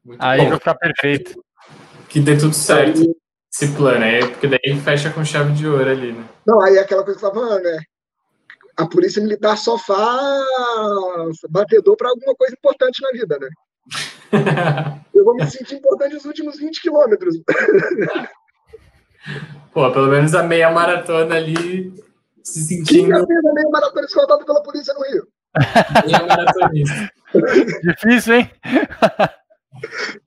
Muito 0.04 0.22
aí 0.22 0.42
bom. 0.42 0.50
vai 0.50 0.58
ficar 0.58 0.76
perfeito. 0.76 1.44
Que 2.08 2.20
dê 2.20 2.38
tudo 2.38 2.54
certo 2.54 3.02
aí, 3.02 3.16
esse 3.54 3.76
plano 3.76 4.04
aí, 4.04 4.28
porque 4.28 4.48
daí 4.48 4.80
fecha 4.84 5.12
com 5.12 5.24
chave 5.24 5.54
de 5.54 5.68
ouro 5.68 5.90
ali, 5.90 6.14
né? 6.14 6.26
Não, 6.46 6.62
aí 6.62 6.78
é 6.78 6.80
aquela 6.80 7.04
coisa 7.04 7.20
que 7.20 7.26
eu 7.26 7.30
tava 7.30 7.46
falando, 7.46 7.64
né? 7.64 7.80
A 8.78 8.88
polícia 8.88 9.22
militar 9.22 9.58
só 9.58 9.78
faz 9.78 11.36
batedor 11.50 11.98
para 11.98 12.10
alguma 12.10 12.34
coisa 12.36 12.56
importante 12.58 13.02
na 13.02 13.12
vida, 13.12 13.38
né? 13.38 13.50
eu 15.14 15.26
vou 15.26 15.36
me 15.36 15.46
sentir 15.50 15.76
importante 15.76 16.14
nos 16.14 16.26
últimos 16.26 16.58
20 16.58 16.82
quilômetros. 16.82 17.36
Pô, 19.74 19.92
pelo 19.92 20.08
menos 20.08 20.34
a 20.34 20.42
meia 20.42 20.72
maratona 20.72 21.36
ali 21.36 21.94
se 22.44 22.62
sentindo. 22.64 23.10
Quem 23.16 23.28
fez 23.28 23.46
a 23.46 23.54
meia 23.54 23.70
maratona 23.70 24.06
escoltada 24.06 24.46
pela 24.46 24.64
polícia 24.64 24.94
no 24.94 25.02
Rio? 25.04 25.28
Meia 26.06 26.26
maratonista. 26.26 27.12
Difícil, 27.84 28.36
hein? 28.36 28.52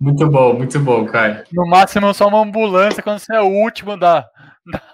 Muito 0.01 0.31
bom, 0.31 0.55
muito 0.55 0.79
bom, 0.81 1.07
Caio. 1.07 1.45
No 1.53 1.67
máximo, 1.67 2.13
só 2.15 2.29
uma 2.29 2.41
ambulância 2.41 3.03
quando 3.03 3.19
você 3.19 3.35
é 3.35 3.41
o 3.41 3.49
último 3.49 3.97
da, 3.97 4.29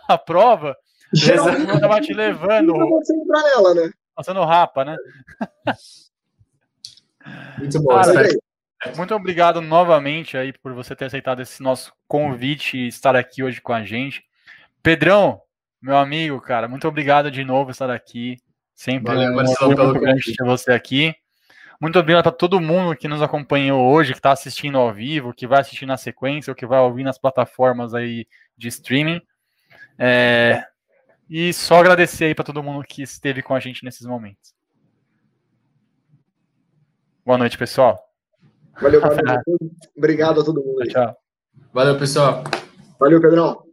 da 0.08 0.18
prova. 0.18 0.76
Geralmente 1.12 1.80
tava 1.80 2.00
te 2.00 2.12
levando. 2.12 2.72
Você 2.74 3.14
entrar 3.14 3.42
nela, 3.42 3.74
né? 3.74 3.90
Passando 4.14 4.44
rapa, 4.44 4.84
né? 4.84 4.96
Muito 7.58 7.82
bom, 7.82 7.94
Cara, 7.94 8.28
Muito 8.96 9.14
obrigado 9.14 9.60
novamente 9.60 10.36
aí 10.36 10.52
por 10.52 10.72
você 10.72 10.94
ter 10.94 11.06
aceitado 11.06 11.40
esse 11.40 11.62
nosso 11.62 11.92
convite 12.06 12.76
e 12.76 12.88
estar 12.88 13.16
aqui 13.16 13.42
hoje 13.42 13.60
com 13.60 13.72
a 13.72 13.84
gente. 13.84 14.24
Pedrão, 14.82 15.40
meu 15.80 15.96
amigo, 15.96 16.40
cara, 16.40 16.68
muito 16.68 16.86
obrigado 16.88 17.30
de 17.30 17.44
novo 17.44 17.66
por 17.66 17.70
estar 17.72 17.90
aqui. 17.90 18.36
Sempre 18.74 19.14
Valeu, 19.14 19.32
um 19.32 19.34
Marcelo, 19.36 19.76
muito 19.76 20.00
grande 20.00 20.36
ter 20.36 20.44
você 20.44 20.72
aqui. 20.72 21.14
Muito 21.80 21.98
obrigado 21.98 22.24
para 22.24 22.32
todo 22.32 22.60
mundo 22.60 22.96
que 22.96 23.06
nos 23.06 23.22
acompanhou 23.22 23.88
hoje, 23.92 24.12
que 24.12 24.18
está 24.18 24.32
assistindo 24.32 24.78
ao 24.78 24.92
vivo, 24.92 25.32
que 25.32 25.46
vai 25.46 25.60
assistir 25.60 25.86
na 25.86 25.96
sequência 25.96 26.50
ou 26.50 26.54
que 26.54 26.66
vai 26.66 26.80
ouvir 26.80 27.04
nas 27.04 27.18
plataformas 27.18 27.94
aí 27.94 28.26
de 28.56 28.68
streaming. 28.68 29.20
É... 29.96 30.64
E 31.30 31.52
só 31.52 31.78
agradecer 31.78 32.26
aí 32.26 32.34
para 32.34 32.44
todo 32.44 32.62
mundo 32.62 32.84
que 32.84 33.02
esteve 33.02 33.42
com 33.42 33.54
a 33.54 33.60
gente 33.60 33.84
nesses 33.84 34.06
momentos. 34.06 34.54
Boa 37.24 37.38
noite, 37.38 37.58
pessoal. 37.58 37.98
Valeu, 38.80 39.00
valeu. 39.00 39.18
Obrigado 39.96 40.40
a 40.40 40.44
todo 40.44 40.64
mundo. 40.64 40.82
Aí. 40.82 40.88
Tchau. 40.88 41.16
Valeu, 41.72 41.98
pessoal. 41.98 42.42
Valeu, 42.98 43.20
Pedrão. 43.20 43.67